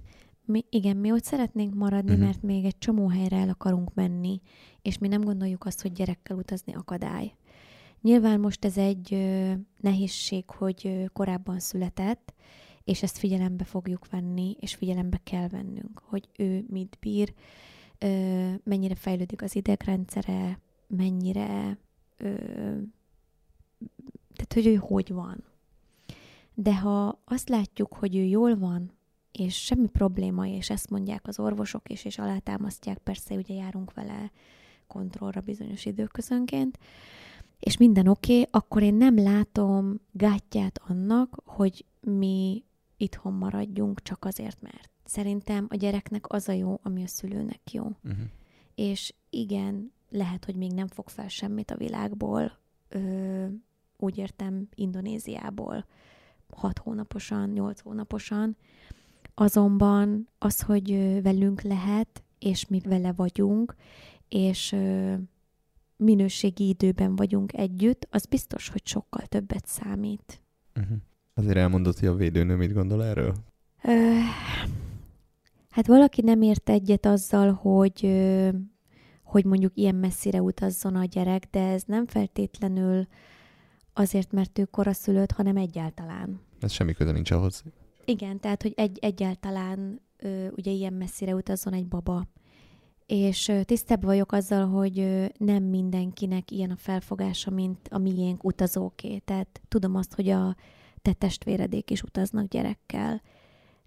Mi, 0.44 0.64
igen, 0.70 0.96
mi 0.96 1.12
ott 1.12 1.24
szeretnénk 1.24 1.74
maradni, 1.74 2.10
Mhm. 2.10 2.20
uh-huh. 2.20 2.26
mert 2.26 2.42
még 2.42 2.64
egy 2.64 2.78
csomó 2.78 3.08
helyre 3.08 3.36
el 3.36 3.48
akarunk 3.48 3.94
menni, 3.94 4.40
és 4.82 4.98
mi 4.98 5.08
nem 5.08 5.20
gondoljuk 5.20 5.64
azt, 5.64 5.82
hogy 5.82 5.92
gyerekkel 5.92 6.36
utazni 6.36 6.74
akadály. 6.74 7.34
Nyilván 8.00 8.40
most 8.40 8.64
ez 8.64 8.76
egy 8.76 9.14
ö, 9.14 9.52
nehézség, 9.80 10.50
hogy 10.50 10.80
ö, 10.84 11.04
korábban 11.12 11.58
született, 11.60 12.34
és 12.84 13.02
ezt 13.02 13.18
figyelembe 13.18 13.64
fogjuk 13.64 14.10
venni, 14.10 14.56
és 14.60 14.74
figyelembe 14.74 15.20
kell 15.24 15.48
vennünk, 15.48 16.02
hogy 16.04 16.28
ő 16.36 16.64
mit 16.68 16.96
bír, 17.00 17.34
mennyire 18.64 18.94
fejlődik 18.94 19.42
az 19.42 19.56
idegrendszere, 19.56 20.60
mennyire, 20.86 21.78
tehát 24.34 24.52
hogy 24.52 24.66
ő 24.66 24.74
hogy 24.74 25.12
van. 25.12 25.44
De 26.54 26.76
ha 26.76 27.20
azt 27.24 27.48
látjuk, 27.48 27.94
hogy 27.94 28.16
ő 28.16 28.22
jól 28.22 28.58
van, 28.58 28.92
és 29.32 29.64
semmi 29.64 29.88
probléma, 29.88 30.46
és 30.46 30.70
ezt 30.70 30.90
mondják 30.90 31.26
az 31.26 31.38
orvosok 31.38 31.90
is, 31.90 32.04
és 32.04 32.18
alátámasztják, 32.18 32.98
persze 32.98 33.34
ugye 33.34 33.54
járunk 33.54 33.94
vele 33.94 34.30
kontrollra 34.86 35.40
bizonyos 35.40 35.84
időközönként, 35.84 36.78
és 37.58 37.76
minden 37.76 38.06
oké, 38.06 38.32
okay, 38.32 38.48
akkor 38.50 38.82
én 38.82 38.94
nem 38.94 39.18
látom 39.18 40.00
gátját 40.10 40.80
annak, 40.88 41.42
hogy 41.44 41.84
mi 42.00 42.64
itthon 43.02 43.32
maradjunk 43.32 44.02
csak 44.02 44.24
azért, 44.24 44.60
mert 44.60 44.90
szerintem 45.04 45.66
a 45.68 45.74
gyereknek 45.74 46.32
az 46.32 46.48
a 46.48 46.52
jó, 46.52 46.80
ami 46.82 47.02
a 47.02 47.06
szülőnek 47.06 47.72
jó. 47.72 47.82
Uh-huh. 47.82 48.26
És 48.74 49.14
igen, 49.30 49.92
lehet, 50.10 50.44
hogy 50.44 50.56
még 50.56 50.72
nem 50.72 50.86
fog 50.86 51.08
fel 51.08 51.28
semmit 51.28 51.70
a 51.70 51.76
világból, 51.76 52.58
ö, 52.88 53.46
úgy 53.96 54.18
értem 54.18 54.68
Indonéziából, 54.74 55.86
hat 56.48 56.78
hónaposan, 56.78 57.48
nyolc 57.48 57.80
hónaposan, 57.80 58.56
azonban 59.34 60.28
az, 60.38 60.60
hogy 60.60 60.90
velünk 61.22 61.60
lehet, 61.60 62.22
és 62.38 62.66
mi 62.66 62.80
vele 62.80 63.12
vagyunk, 63.12 63.74
és 64.28 64.72
ö, 64.72 65.14
minőségi 65.96 66.68
időben 66.68 67.16
vagyunk 67.16 67.52
együtt, 67.52 68.06
az 68.10 68.26
biztos, 68.26 68.68
hogy 68.68 68.86
sokkal 68.86 69.26
többet 69.26 69.66
számít. 69.66 70.42
Uh-huh. 70.76 70.96
Azért 71.34 71.56
elmondott, 71.56 71.98
hogy 71.98 72.08
a 72.08 72.14
védőnő 72.14 72.56
mit 72.56 72.72
gondol 72.72 73.04
erről? 73.04 73.34
Ö, 73.82 74.18
hát 75.70 75.86
valaki 75.86 76.22
nem 76.22 76.42
ért 76.42 76.70
egyet 76.70 77.06
azzal, 77.06 77.52
hogy, 77.52 78.22
hogy 79.22 79.44
mondjuk 79.44 79.72
ilyen 79.74 79.94
messzire 79.94 80.42
utazzon 80.42 80.96
a 80.96 81.04
gyerek, 81.04 81.44
de 81.50 81.60
ez 81.60 81.82
nem 81.86 82.06
feltétlenül 82.06 83.06
azért, 83.92 84.32
mert 84.32 84.58
ő 84.58 84.64
koraszülött, 84.64 85.30
hanem 85.30 85.56
egyáltalán. 85.56 86.40
Ez 86.60 86.72
semmi 86.72 86.92
köze 86.92 87.12
nincs 87.12 87.30
ahhoz. 87.30 87.62
Igen, 88.04 88.40
tehát, 88.40 88.62
hogy 88.62 88.72
egy, 88.76 88.98
egyáltalán 89.00 90.00
ö, 90.16 90.46
ugye 90.56 90.70
ilyen 90.70 90.92
messzire 90.92 91.34
utazzon 91.34 91.72
egy 91.72 91.88
baba. 91.88 92.26
És 93.06 93.48
ö, 93.48 93.62
tisztább 93.62 94.04
vagyok 94.04 94.32
azzal, 94.32 94.66
hogy 94.66 94.98
ö, 94.98 95.24
nem 95.38 95.62
mindenkinek 95.62 96.50
ilyen 96.50 96.70
a 96.70 96.76
felfogása, 96.76 97.50
mint 97.50 97.88
a 97.90 97.98
miénk 97.98 98.44
utazóké. 98.44 99.18
Tehát 99.18 99.60
tudom 99.68 99.94
azt, 99.94 100.14
hogy 100.14 100.28
a 100.28 100.56
te 101.02 101.12
testvéredék 101.12 101.90
is 101.90 102.02
utaznak 102.02 102.48
gyerekkel. 102.48 103.22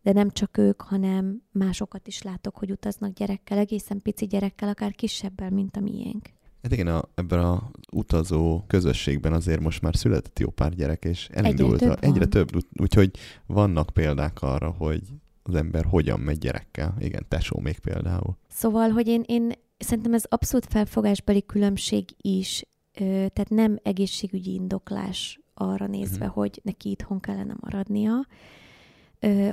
De 0.01 0.11
nem 0.13 0.29
csak 0.29 0.57
ők, 0.57 0.81
hanem 0.81 1.41
másokat 1.51 2.07
is 2.07 2.21
látok, 2.21 2.57
hogy 2.57 2.71
utaznak 2.71 3.13
gyerekkel, 3.13 3.57
egészen 3.57 4.01
pici 4.01 4.25
gyerekkel, 4.25 4.69
akár 4.69 4.91
kisebbel, 4.91 5.49
mint 5.49 5.77
a 5.77 5.79
miénk. 5.79 6.29
Hát 6.61 6.71
igen, 6.71 6.87
a, 6.87 7.03
ebben 7.15 7.39
a 7.39 7.69
utazó 7.91 8.63
közösségben 8.67 9.33
azért 9.33 9.59
most 9.59 9.81
már 9.81 9.95
született 9.95 10.39
jó 10.39 10.49
pár 10.49 10.73
gyerek, 10.73 11.03
és 11.05 11.29
elindult. 11.31 11.81
Egyre 11.81 11.91
a- 11.91 11.95
több 11.95 12.03
van. 12.03 12.11
egyre 12.11 12.25
több 12.25 12.49
úgyhogy 12.79 13.11
vannak 13.45 13.89
példák 13.89 14.41
arra, 14.41 14.69
hogy 14.69 15.01
az 15.43 15.55
ember 15.55 15.85
hogyan 15.85 16.19
megy 16.19 16.37
gyerekkel. 16.37 16.95
Igen, 16.99 17.25
tesó 17.27 17.59
még 17.59 17.79
például. 17.79 18.37
Szóval, 18.47 18.89
hogy 18.89 19.07
én, 19.07 19.23
én 19.25 19.51
szerintem 19.77 20.13
ez 20.13 20.23
abszolút 20.29 20.65
felfogásbeli 20.65 21.45
különbség 21.45 22.05
is, 22.21 22.63
tehát 22.93 23.49
nem 23.49 23.79
egészségügyi 23.83 24.53
indoklás 24.53 25.39
arra 25.55 25.87
nézve, 25.87 26.25
uh-huh. 26.25 26.41
hogy 26.41 26.59
neki 26.63 26.89
itthon 26.89 27.19
kellene 27.19 27.55
maradnia, 27.59 28.27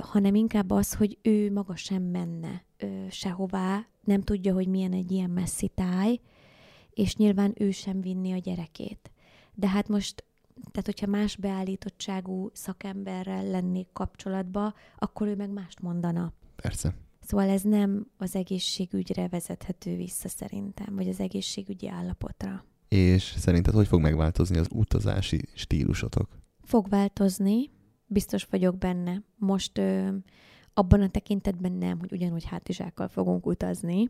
hanem 0.01 0.35
inkább 0.35 0.71
az, 0.71 0.93
hogy 0.93 1.17
ő 1.21 1.51
maga 1.51 1.75
sem 1.75 2.03
menne 2.03 2.63
sehová, 3.09 3.87
nem 4.03 4.21
tudja, 4.21 4.53
hogy 4.53 4.67
milyen 4.67 4.93
egy 4.93 5.11
ilyen 5.11 5.29
messzi 5.29 5.67
táj, 5.67 6.19
és 6.93 7.15
nyilván 7.15 7.53
ő 7.57 7.71
sem 7.71 8.01
vinni 8.01 8.31
a 8.31 8.37
gyerekét. 8.37 9.11
De 9.53 9.67
hát 9.67 9.87
most, 9.87 10.25
tehát 10.71 10.85
hogyha 10.85 11.07
más 11.07 11.35
beállítottságú 11.35 12.49
szakemberrel 12.53 13.45
lennék 13.45 13.87
kapcsolatba, 13.93 14.73
akkor 14.97 15.27
ő 15.27 15.35
meg 15.35 15.49
mást 15.49 15.79
mondana. 15.79 16.33
Persze. 16.55 16.95
Szóval 17.21 17.49
ez 17.49 17.61
nem 17.61 18.07
az 18.17 18.35
egészségügyre 18.35 19.27
vezethető 19.27 19.95
vissza 19.95 20.27
szerintem, 20.27 20.95
vagy 20.95 21.07
az 21.07 21.19
egészségügyi 21.19 21.87
állapotra. 21.87 22.65
És 22.93 23.33
szerinted 23.37 23.73
hogy 23.73 23.87
fog 23.87 24.01
megváltozni 24.01 24.57
az 24.57 24.67
utazási 24.71 25.41
stílusotok? 25.53 26.29
Fog 26.61 26.89
változni, 26.89 27.69
biztos 28.05 28.43
vagyok 28.43 28.77
benne. 28.77 29.23
Most 29.35 29.77
ö, 29.77 30.15
abban 30.73 31.01
a 31.01 31.09
tekintetben 31.09 31.71
nem, 31.71 31.99
hogy 31.99 32.11
ugyanúgy 32.11 32.43
hátizsákkal 32.43 33.07
fogunk 33.07 33.45
utazni, 33.45 34.09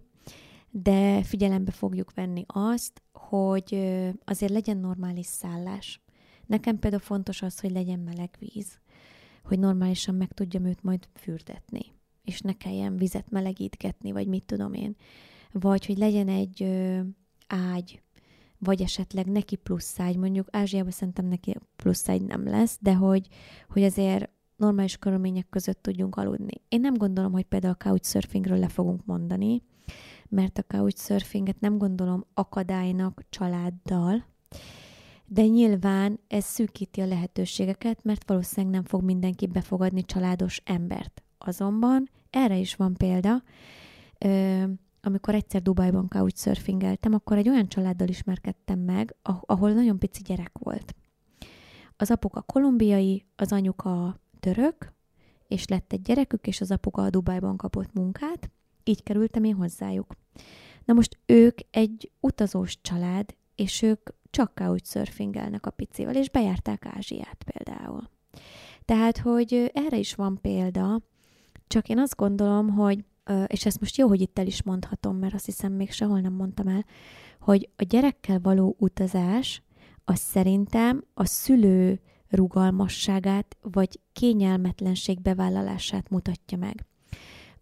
de 0.70 1.24
figyelembe 1.24 1.72
fogjuk 1.72 2.14
venni 2.14 2.44
azt, 2.48 3.02
hogy 3.12 3.68
ö, 3.72 4.10
azért 4.26 4.52
legyen 4.52 4.78
normális 4.78 5.26
szállás. 5.26 6.02
Nekem 6.46 6.80
például 6.80 7.02
fontos 7.02 7.42
az, 7.42 7.60
hogy 7.60 7.72
legyen 7.72 8.00
meleg 8.00 8.30
víz, 8.40 8.80
hogy 9.44 9.60
normálisan 9.60 10.16
meg 10.16 10.32
tudjam 10.32 10.66
őt 10.66 10.84
majd 10.84 11.08
fürdetni, 11.14 11.86
és 12.24 12.42
ne 12.42 12.54
kelljen 12.54 12.98
vizet 12.98 13.30
melegítgetni, 13.30 14.12
vagy 14.12 14.28
mit 14.28 14.46
tudom 14.46 14.74
én. 14.74 14.96
Vagy 15.52 15.86
hogy 15.86 15.98
legyen 15.98 16.28
egy 16.28 16.64
ö, 16.64 17.00
ágy, 17.48 18.02
vagy 18.64 18.82
esetleg 18.82 19.26
neki 19.26 19.56
plusz 19.56 20.00
ágy, 20.00 20.18
mondjuk 20.18 20.48
Ázsiában 20.52 20.92
szerintem 20.92 21.26
neki 21.26 21.56
plusz 21.76 22.10
ágy 22.10 22.22
nem 22.22 22.46
lesz, 22.46 22.78
de 22.82 22.94
hogy, 22.94 23.28
hogy 23.70 23.84
azért 23.84 24.30
normális 24.56 24.98
körülmények 24.98 25.50
között 25.50 25.82
tudjunk 25.82 26.16
aludni. 26.16 26.62
Én 26.68 26.80
nem 26.80 26.94
gondolom, 26.94 27.32
hogy 27.32 27.44
például 27.44 27.76
a 27.80 27.84
couchsurfingről 27.84 28.60
le 28.60 28.68
fogunk 28.68 29.06
mondani, 29.06 29.62
mert 30.30 30.58
a 30.58 30.64
couchsurfinget 30.64 31.60
nem 31.60 31.78
gondolom 31.78 32.26
akadálynak 32.34 33.24
családdal, 33.30 34.26
de 35.26 35.46
nyilván 35.46 36.20
ez 36.28 36.46
szűkíti 36.46 37.02
a 37.02 37.06
lehetőségeket, 37.06 38.04
mert 38.04 38.28
valószínűleg 38.28 38.76
nem 38.76 38.84
fog 38.84 39.04
mindenki 39.04 39.48
befogadni 39.48 40.04
családos 40.04 40.62
embert. 40.66 41.24
Azonban 41.38 42.10
erre 42.30 42.58
is 42.58 42.76
van 42.76 42.94
példa. 42.94 43.44
Amikor 45.06 45.36
egyszer 45.36 45.62
Dubajban 45.62 46.08
couchsurfingeltem, 46.10 47.14
akkor 47.14 47.38
egy 47.38 47.50
olyan 47.50 47.68
családdal 47.68 48.08
ismerkedtem 48.08 48.80
meg, 48.80 49.16
ahol 49.22 49.72
nagyon 49.72 50.00
pici 50.00 50.22
gyerek 50.22 50.52
volt. 50.60 50.96
Az 51.98 52.12
apuka 52.12 52.42
kolumbiai, 52.42 53.26
az 53.36 53.52
anyuka 53.52 54.20
török, 54.40 54.94
és 55.48 55.68
lett 55.68 55.94
egy 55.94 56.02
gyerekük, 56.02 56.48
és 56.48 56.62
az 56.62 56.72
apuka 56.72 57.02
a 57.02 57.10
Dubajban 57.10 57.58
kapott 57.58 57.94
munkát, 57.94 58.50
így 58.84 59.04
kerültem 59.04 59.44
én 59.44 59.56
hozzájuk. 59.56 60.16
Na 60.86 60.94
most 60.94 61.20
ők 61.26 61.58
egy 61.72 62.12
utazós 62.20 62.82
család, 62.82 63.36
és 63.56 63.82
ők 63.82 64.10
csak 64.30 64.52
couchsurfingelnek 64.56 65.66
a 65.66 65.72
picivel, 65.72 66.16
és 66.16 66.30
bejárták 66.30 66.86
Ázsiát 66.86 67.44
például. 67.44 68.10
Tehát, 68.86 69.18
hogy 69.18 69.72
erre 69.74 69.98
is 69.98 70.16
van 70.16 70.42
példa, 70.42 71.02
csak 71.68 71.90
én 71.90 72.00
azt 72.00 72.16
gondolom, 72.16 72.70
hogy 72.70 73.04
és 73.48 73.66
ezt 73.66 73.80
most 73.80 73.98
jó, 73.98 74.08
hogy 74.08 74.22
itt 74.22 74.40
el 74.40 74.48
is 74.48 74.64
mondhatom, 74.64 75.18
mert 75.18 75.34
azt 75.34 75.46
hiszem 75.46 75.74
még 75.74 75.92
sehol 75.92 76.20
nem 76.20 76.34
mondtam 76.34 76.68
el, 76.68 76.86
hogy 77.40 77.70
a 77.76 77.84
gyerekkel 77.84 78.40
való 78.40 78.76
utazás 78.80 79.64
az 80.06 80.20
szerintem 80.20 81.04
a 81.14 81.26
szülő 81.26 82.02
rugalmasságát 82.30 83.58
vagy 83.62 84.00
kényelmetlenség 84.14 85.22
bevállalását 85.22 86.10
mutatja 86.10 86.58
meg. 86.58 86.86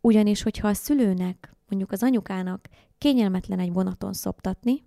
Ugyanis, 0.02 0.42
hogyha 0.42 0.68
a 0.68 0.74
szülőnek, 0.74 1.56
mondjuk 1.70 1.92
az 1.92 2.04
anyukának 2.04 2.68
kényelmetlen 2.98 3.60
egy 3.60 3.74
vonaton 3.74 4.14
szoptatni, 4.14 4.84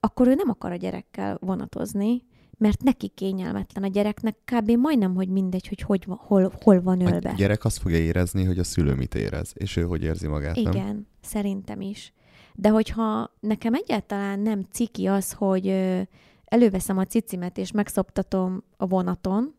akkor 0.00 0.28
ő 0.28 0.34
nem 0.34 0.48
akar 0.48 0.72
a 0.72 0.76
gyerekkel 0.76 1.38
vonatozni, 1.40 2.26
mert 2.62 2.82
neki 2.82 3.08
kényelmetlen 3.08 3.84
a 3.84 3.86
gyereknek, 3.86 4.36
kb. 4.44 4.70
majdnem, 4.70 5.14
hogy 5.14 5.28
mindegy, 5.28 5.68
hogy, 5.68 5.80
hogy 5.80 6.04
hol, 6.08 6.52
hol 6.62 6.82
van 6.82 7.00
ölve. 7.00 7.30
A 7.30 7.34
gyerek 7.34 7.64
azt 7.64 7.78
fogja 7.78 7.98
érezni, 7.98 8.44
hogy 8.44 8.58
a 8.58 8.64
szülő 8.64 8.94
mit 8.94 9.14
érez, 9.14 9.52
és 9.54 9.76
ő 9.76 9.82
hogy 9.82 10.02
érzi 10.02 10.26
magát, 10.26 10.56
Igen, 10.56 10.86
nem? 10.86 11.06
szerintem 11.20 11.80
is. 11.80 12.12
De 12.54 12.68
hogyha 12.68 13.34
nekem 13.40 13.74
egyáltalán 13.74 14.40
nem 14.40 14.66
ciki 14.70 15.06
az, 15.06 15.32
hogy 15.32 15.68
előveszem 16.44 16.98
a 16.98 17.04
cicimet, 17.04 17.58
és 17.58 17.70
megszoptatom 17.70 18.62
a 18.76 18.86
vonaton, 18.86 19.54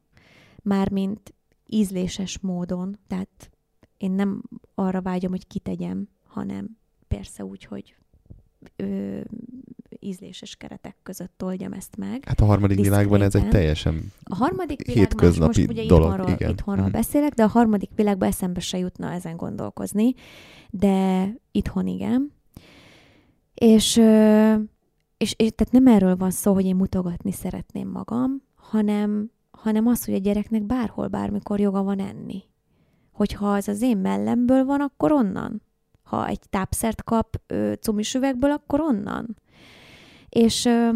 mármint 0.62 1.34
ízléses 1.66 2.40
módon, 2.40 3.00
tehát 3.08 3.52
én 3.98 4.12
nem 4.12 4.42
arra 4.76 5.02
vágyom, 5.02 5.32
hogy 5.32 5.48
kitegyem, 5.48 6.08
hanem 6.28 6.78
persze 7.08 7.46
úgy, 7.46 7.66
hogy 7.66 7.96
ö, 8.76 9.20
ízléses 10.00 10.56
keretek 10.56 10.96
között 11.04 11.44
oldjam 11.44 11.74
ezt 11.74 11.98
meg. 11.98 12.24
Hát 12.26 12.42
a 12.42 12.46
harmadik 12.46 12.80
világban 12.80 13.22
ez 13.22 13.36
egy 13.36 13.50
teljesen 13.50 14.12
a 14.24 14.36
harmadik 14.36 14.88
hétköznapi 14.92 15.60
most 15.60 15.72
ugye 15.72 15.86
dolog. 15.86 16.06
Itthonról, 16.06 16.36
igen. 16.36 16.50
itthonról 16.50 16.88
mm. 16.88 16.92
beszélek, 16.92 17.34
de 17.34 17.44
a 17.44 17.48
harmadik 17.48 17.90
világban 17.96 18.28
eszembe 18.28 18.60
se 18.60 18.78
jutna 18.78 19.12
ezen 19.12 19.38
gondolkozni, 19.38 20.14
de 20.70 21.28
itthon 21.52 21.88
igen. 21.88 22.32
És, 23.54 23.98
és, 25.18 25.34
és 25.38 25.52
tehát 25.56 25.72
nem 25.72 25.88
erről 25.88 26.16
van 26.16 26.32
szó, 26.32 26.54
hogy 26.54 26.66
én 26.66 26.76
mutogatni 26.76 27.32
szeretném 27.32 27.90
magam, 27.90 28.42
hanem, 28.56 29.32
hanem 29.52 29.88
az, 29.88 30.06
hogy 30.06 30.14
a 30.14 30.18
gyereknek 30.18 30.64
bárhol, 30.64 31.08
bármikor 31.08 31.60
joga 31.60 31.84
van 31.84 32.00
enni. 32.00 32.44
Hogyha 33.12 33.54
az 33.54 33.68
az 33.68 33.82
én 33.82 33.98
mellemből 33.98 34.66
van, 34.66 34.82
akkor 34.82 35.12
onnan. 35.12 35.62
Ha 36.04 36.28
egy 36.28 36.40
tápszert 36.50 37.04
kap 37.04 37.42
cumis 37.80 38.14
üvegből, 38.14 38.52
akkor 38.52 38.80
onnan. 38.80 39.38
És 40.30 40.66
ö, 40.66 40.90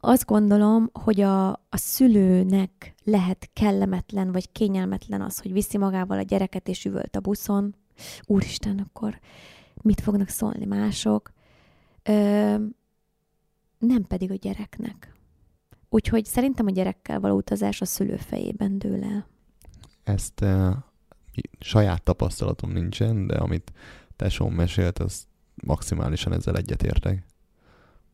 azt 0.00 0.24
gondolom, 0.24 0.90
hogy 0.92 1.20
a, 1.20 1.48
a 1.48 1.76
szülőnek 1.76 2.94
lehet 3.04 3.50
kellemetlen 3.52 4.32
vagy 4.32 4.52
kényelmetlen 4.52 5.20
az, 5.20 5.38
hogy 5.38 5.52
viszi 5.52 5.78
magával 5.78 6.18
a 6.18 6.22
gyereket 6.22 6.68
és 6.68 6.84
üvölt 6.84 7.16
a 7.16 7.20
buszon. 7.20 7.74
Úristen, 8.26 8.78
akkor 8.78 9.18
mit 9.82 10.00
fognak 10.00 10.28
szólni 10.28 10.64
mások? 10.64 11.32
Ö, 12.02 12.56
nem 13.78 14.06
pedig 14.06 14.30
a 14.30 14.34
gyereknek. 14.34 15.14
Úgyhogy 15.88 16.24
szerintem 16.24 16.66
a 16.66 16.70
gyerekkel 16.70 17.20
való 17.20 17.36
utazás 17.36 17.80
a 17.80 17.84
szülő 17.84 18.16
fejében 18.16 18.78
dől 18.78 19.04
el. 19.04 19.26
Ezt 20.04 20.40
uh, 20.40 20.70
saját 21.58 22.02
tapasztalatom 22.02 22.70
nincsen, 22.70 23.26
de 23.26 23.36
amit 23.36 23.72
tesóm 24.22 24.54
mesélt, 24.54 24.98
az 24.98 25.26
maximálisan 25.64 26.32
ezzel 26.32 26.56
egyetértek 26.56 27.24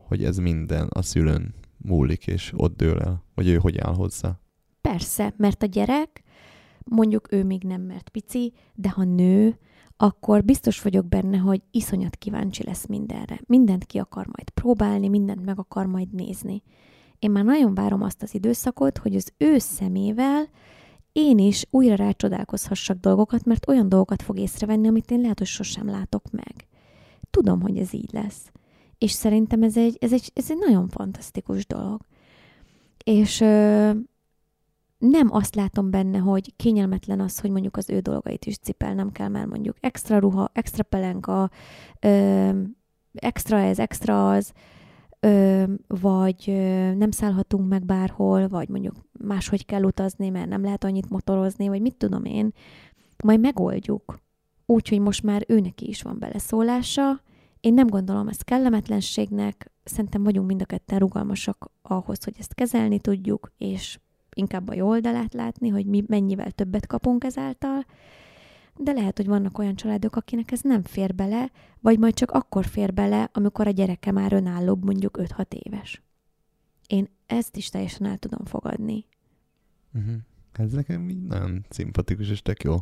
hogy 0.09 0.25
ez 0.25 0.37
minden 0.37 0.89
a 0.91 1.03
szülőn 1.03 1.55
múlik, 1.77 2.27
és 2.27 2.53
ott 2.57 2.77
dől 2.77 3.01
el, 3.01 3.23
vagy 3.35 3.49
ő 3.49 3.57
hogy 3.57 3.79
áll 3.79 3.95
hozzá. 3.95 4.41
Persze, 4.81 5.35
mert 5.37 5.63
a 5.63 5.67
gyerek, 5.67 6.23
mondjuk 6.85 7.33
ő 7.33 7.45
még 7.45 7.63
nem 7.63 7.81
mert 7.81 8.09
pici, 8.09 8.53
de 8.75 8.91
ha 8.91 9.05
nő, 9.05 9.59
akkor 9.97 10.45
biztos 10.45 10.83
vagyok 10.83 11.07
benne, 11.07 11.37
hogy 11.37 11.63
iszonyat 11.71 12.17
kíváncsi 12.17 12.63
lesz 12.65 12.87
mindenre. 12.87 13.41
Mindent 13.47 13.85
ki 13.85 13.99
akar 13.99 14.27
majd 14.27 14.51
próbálni, 14.51 15.09
mindent 15.09 15.45
meg 15.45 15.59
akar 15.59 15.87
majd 15.87 16.13
nézni. 16.13 16.63
Én 17.19 17.31
már 17.31 17.45
nagyon 17.45 17.75
várom 17.75 18.03
azt 18.03 18.23
az 18.23 18.35
időszakot, 18.35 18.99
hogy 18.99 19.15
az 19.17 19.33
ő 19.37 19.59
szemével 19.59 20.49
én 21.19 21.39
is 21.39 21.67
újra 21.71 21.95
rácsodálkozhassak 21.95 22.99
dolgokat, 22.99 23.45
mert 23.45 23.69
olyan 23.69 23.89
dolgokat 23.89 24.23
fog 24.23 24.39
észrevenni, 24.39 24.89
amit 24.89 25.11
én 25.11 25.21
lehet, 25.21 25.39
hogy 25.39 25.47
sosem 25.47 25.87
látok 25.87 26.31
meg. 26.31 26.67
Tudom, 27.31 27.61
hogy 27.61 27.79
ez 27.79 27.93
így 27.93 28.13
lesz. 28.13 28.51
És 28.99 29.11
szerintem 29.11 29.63
ez 29.63 29.77
egy, 29.77 29.97
ez 30.01 30.13
egy, 30.13 30.31
ez 30.35 30.51
egy 30.51 30.59
nagyon 30.59 30.89
fantasztikus 30.89 31.67
dolog. 31.67 32.01
És 33.05 33.41
ö, 33.41 33.91
nem 34.99 35.29
azt 35.31 35.55
látom 35.55 35.91
benne, 35.91 36.19
hogy 36.19 36.57
kényelmetlen 36.57 37.21
az, 37.21 37.39
hogy 37.39 37.51
mondjuk 37.51 37.77
az 37.77 37.91
ő 37.91 37.99
dolgait 38.01 38.45
is 38.45 38.57
cipelnem 38.57 39.13
kell, 39.13 39.29
mert 39.29 39.49
mondjuk 39.49 39.77
extra 39.81 40.19
ruha, 40.19 40.51
extra 40.53 40.83
pelenka, 40.83 41.51
ö, 42.01 42.51
extra 43.13 43.59
ez, 43.59 43.79
extra 43.79 44.31
az, 44.31 44.53
ö, 45.21 45.65
vagy 45.87 46.45
ö, 46.47 46.95
nem 46.95 47.11
szállhatunk 47.11 47.69
meg 47.69 47.85
bárhol, 47.85 48.49
vagy 48.49 48.69
mondjuk 48.69 48.95
máshogy 49.13 49.65
kell 49.65 49.83
utazni, 49.83 50.29
mert 50.29 50.49
nem 50.49 50.63
lehet 50.63 50.85
annyit 50.85 51.11
motorozni, 51.11 51.69
vagy 51.69 51.81
mit 51.81 51.97
tudom 51.97 52.25
én, 52.25 52.53
majd 53.25 53.41
megoldjuk. 53.41 54.19
Úgyhogy 54.67 55.01
most 55.01 55.23
már 55.23 55.45
őnek 55.49 55.81
is 55.81 56.03
van 56.03 56.19
beleszólása, 56.19 57.23
én 57.61 57.75
nem 57.75 57.87
gondolom 57.87 58.29
ezt 58.29 58.45
kellemetlenségnek, 58.45 59.73
szerintem 59.85 60.23
vagyunk 60.23 60.47
mind 60.47 60.63
a 60.63 60.65
ketten 60.65 60.99
rugalmasak 60.99 61.71
ahhoz, 61.83 62.25
hogy 62.25 62.35
ezt 62.39 62.55
kezelni 62.55 63.01
tudjuk, 63.01 63.53
és 63.59 63.99
inkább 64.35 64.69
a 64.69 64.75
jó 64.75 64.89
oldalát 64.89 65.35
látni, 65.35 65.69
hogy 65.69 65.87
mi 65.87 66.05
mennyivel 66.07 66.51
többet 66.51 66.87
kapunk 66.87 67.25
ezáltal, 67.25 67.85
de 68.81 68.93
lehet, 68.93 69.17
hogy 69.17 69.27
vannak 69.27 69.59
olyan 69.59 69.75
családok, 69.75 70.17
akinek 70.17 70.51
ez 70.51 70.61
nem 70.61 70.83
fér 70.83 71.15
bele, 71.15 71.51
vagy 71.81 71.99
majd 71.99 72.15
csak 72.15 72.31
akkor 72.31 72.65
fér 72.65 72.95
bele, 72.95 73.31
amikor 73.33 73.67
a 73.67 73.71
gyereke 73.71 74.11
már 74.11 74.33
önállóbb, 74.33 74.85
mondjuk 74.85 75.19
5-6 75.23 75.53
éves. 75.53 76.03
Én 76.87 77.09
ezt 77.27 77.57
is 77.57 77.69
teljesen 77.69 78.07
el 78.07 78.17
tudom 78.17 78.45
fogadni. 78.45 79.07
Uh-huh. 79.95 80.15
Ez 80.53 80.73
nekem 80.73 81.09
így 81.09 81.25
nagyon 81.25 81.65
szimpatikus 81.69 82.31
és 82.31 82.43
tök 82.43 82.63
jó. 82.63 82.77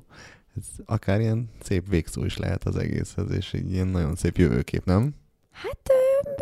Ez 0.56 0.66
akár 0.84 1.20
ilyen 1.20 1.48
szép 1.62 1.88
végszó 1.88 2.24
is 2.24 2.36
lehet 2.36 2.64
az 2.64 2.76
egészhez, 2.76 3.30
és 3.30 3.52
így 3.52 3.72
ilyen 3.72 3.86
nagyon 3.86 4.14
szép 4.14 4.36
jövőkép, 4.36 4.84
nem? 4.84 5.14
Hát 5.50 5.90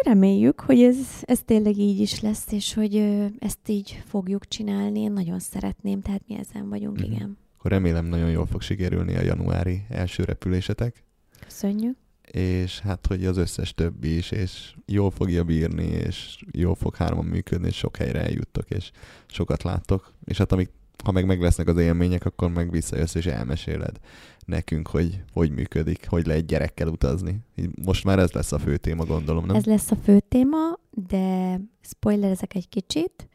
reméljük, 0.02 0.60
hogy 0.60 0.82
ez, 0.82 0.96
ez 1.22 1.42
tényleg 1.44 1.76
így 1.76 2.00
is 2.00 2.20
lesz, 2.20 2.52
és 2.52 2.74
hogy 2.74 2.96
ezt 3.38 3.68
így 3.68 4.02
fogjuk 4.06 4.48
csinálni. 4.48 5.00
Én 5.00 5.12
nagyon 5.12 5.38
szeretném, 5.38 6.00
tehát 6.00 6.22
mi 6.26 6.34
ezen 6.34 6.68
vagyunk, 6.68 6.96
uh-huh. 6.96 7.12
igen. 7.12 7.38
Akkor 7.64 7.76
remélem 7.76 8.04
nagyon 8.04 8.30
jól 8.30 8.46
fog 8.46 8.60
sikerülni 8.60 9.16
a 9.16 9.22
januári 9.22 9.84
első 9.88 10.24
repülésetek. 10.24 11.04
Köszönjük. 11.44 11.96
És 12.30 12.80
hát, 12.80 13.06
hogy 13.06 13.24
az 13.24 13.36
összes 13.36 13.74
többi 13.74 14.16
is, 14.16 14.30
és 14.30 14.74
jól 14.86 15.10
fogja 15.10 15.44
bírni, 15.44 15.84
és 15.84 16.44
jól 16.50 16.74
fog 16.74 16.96
hárman 16.96 17.24
működni, 17.24 17.66
és 17.66 17.76
sok 17.76 17.96
helyre 17.96 18.22
eljuttok, 18.22 18.70
és 18.70 18.90
sokat 19.26 19.62
láttok. 19.62 20.12
És 20.24 20.38
hát 20.38 20.52
amik, 20.52 20.70
ha 21.04 21.12
meg 21.12 21.26
meg 21.26 21.40
lesznek 21.40 21.68
az 21.68 21.76
élmények, 21.76 22.24
akkor 22.24 22.50
meg 22.50 22.70
visszajössz, 22.70 23.14
és 23.14 23.26
elmeséled 23.26 23.98
nekünk, 24.46 24.88
hogy 24.88 25.22
hogy 25.32 25.50
működik, 25.50 26.08
hogy 26.08 26.26
lehet 26.26 26.46
gyerekkel 26.46 26.88
utazni. 26.88 27.38
Most 27.84 28.04
már 28.04 28.18
ez 28.18 28.32
lesz 28.32 28.52
a 28.52 28.58
fő 28.58 28.76
téma, 28.76 29.04
gondolom, 29.04 29.46
nem? 29.46 29.56
Ez 29.56 29.64
lesz 29.64 29.90
a 29.90 29.96
fő 29.96 30.20
téma, 30.28 30.78
de 30.90 31.60
spoilerezek 31.80 32.54
egy 32.54 32.68
kicsit. 32.68 33.28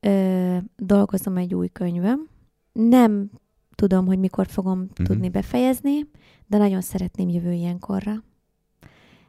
Ö, 0.00 0.56
dolgozom 0.76 1.36
egy 1.36 1.54
új 1.54 1.68
könyvem. 1.68 2.28
Nem 2.72 3.30
tudom, 3.76 4.06
hogy 4.06 4.18
mikor 4.18 4.46
fogom 4.46 4.80
uh-huh. 4.80 5.06
tudni 5.06 5.28
befejezni, 5.28 6.10
de 6.46 6.58
nagyon 6.58 6.80
szeretném 6.80 7.28
jövő 7.28 7.52
ilyenkorra. 7.52 8.22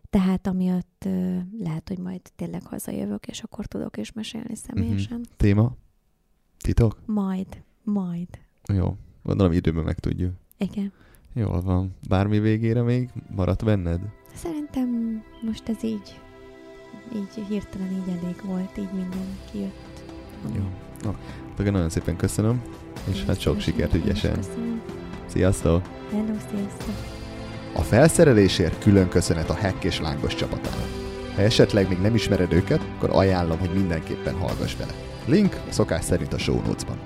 Tehát 0.10 0.48
amiatt 0.48 1.04
ö, 1.06 1.38
lehet, 1.60 1.88
hogy 1.88 1.98
majd 1.98 2.22
tényleg 2.36 2.64
hazajövök, 2.64 3.28
és 3.28 3.42
akkor 3.42 3.66
tudok 3.66 3.98
is 3.98 4.12
mesélni 4.12 4.56
személyesen. 4.56 5.18
Uh-huh. 5.18 5.36
Téma? 5.38 5.76
Titok? 6.58 7.02
Majd. 7.06 7.64
Majd. 7.84 8.28
Jó. 8.74 8.96
Gondolom 9.24 9.52
időben 9.52 9.84
meg 9.84 10.00
tudjuk. 10.00 10.34
Igen. 10.58 10.94
Jól 11.34 11.62
van. 11.62 11.96
Bármi 12.10 12.40
végére 12.40 12.82
még 12.82 13.10
maradt 13.36 13.64
benned? 13.64 14.02
Szerintem 14.34 15.22
most 15.42 15.70
ez 15.70 15.84
így, 15.84 16.20
így 17.16 17.46
hirtelen 17.48 17.92
így 17.92 18.18
elég 18.22 18.42
volt, 18.46 18.78
így 18.78 18.92
minden 18.94 19.38
kijött. 19.52 20.04
Jó. 20.56 20.87
No, 21.04 21.10
akkor 21.52 21.66
nagyon 21.66 21.90
szépen 21.90 22.16
köszönöm, 22.16 22.62
és 23.12 23.24
hát 23.24 23.40
sok 23.40 23.60
sikert 23.60 23.94
ügyesen. 23.94 24.40
Sziasztok! 25.26 25.82
Hello, 26.12 26.24
sziasztok! 26.26 26.96
A 27.74 27.82
felszerelésért 27.82 28.84
külön 28.84 29.10
köszönet 29.10 29.50
a 29.50 29.56
Hack 29.56 29.84
és 29.84 30.00
Lángos 30.00 30.36
csapatának. 30.36 30.88
Ha 31.36 31.42
esetleg 31.42 31.90
még 31.90 31.98
nem 31.98 32.16
ismered 32.16 32.54
őket, 32.54 32.82
akkor 32.96 33.10
ajánlom, 33.10 33.60
hogy 33.60 33.74
mindenképpen 33.74 34.36
hallgass 34.36 34.76
bele. 34.76 34.94
Link 35.26 35.54
a 35.70 35.72
szokás 35.72 36.04
szerint 36.04 36.34
a 36.34 36.38
show 36.38 36.62
notes-ban. 36.66 36.98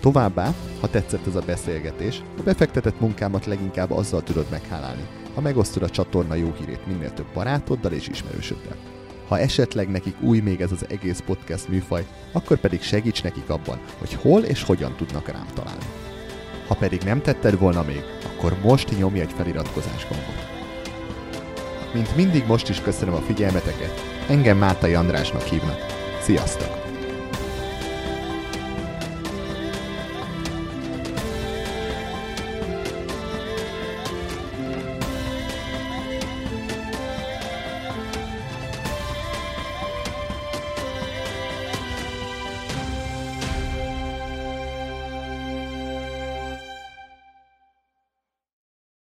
Továbbá, 0.00 0.54
ha 0.80 0.90
tetszett 0.90 1.26
ez 1.26 1.34
a 1.34 1.42
beszélgetés, 1.46 2.22
a 2.38 2.42
befektetett 2.42 3.00
munkámat 3.00 3.46
leginkább 3.46 3.90
azzal 3.90 4.22
tudod 4.22 4.46
meghálálni, 4.50 5.02
ha 5.34 5.40
megosztod 5.40 5.82
a 5.82 5.88
csatorna 5.88 6.34
jó 6.34 6.52
hírét 6.58 6.86
minél 6.86 7.12
több 7.12 7.32
barátoddal 7.34 7.92
és 7.92 8.08
ismerősöddel. 8.08 8.76
Ha 9.30 9.38
esetleg 9.38 9.90
nekik 9.90 10.14
új 10.20 10.40
még 10.40 10.60
ez 10.60 10.72
az 10.72 10.86
egész 10.88 11.22
podcast 11.26 11.68
műfaj, 11.68 12.06
akkor 12.32 12.58
pedig 12.58 12.82
segíts 12.82 13.22
nekik 13.22 13.50
abban, 13.50 13.80
hogy 13.98 14.14
hol 14.14 14.42
és 14.42 14.62
hogyan 14.62 14.96
tudnak 14.96 15.28
rám 15.28 15.46
találni. 15.54 15.84
Ha 16.66 16.74
pedig 16.74 17.02
nem 17.02 17.22
tetted 17.22 17.58
volna 17.58 17.82
még, 17.82 18.02
akkor 18.34 18.56
most 18.62 18.98
nyomj 18.98 19.20
egy 19.20 19.32
feliratkozás 19.36 20.06
gombot. 20.08 20.48
Mint 21.94 22.16
mindig 22.16 22.46
most 22.46 22.68
is 22.68 22.80
köszönöm 22.80 23.14
a 23.14 23.20
figyelmeteket, 23.20 24.04
engem 24.28 24.58
Mátai 24.58 24.94
Andrásnak 24.94 25.42
hívnak. 25.42 25.86
Sziasztok! 26.20 26.89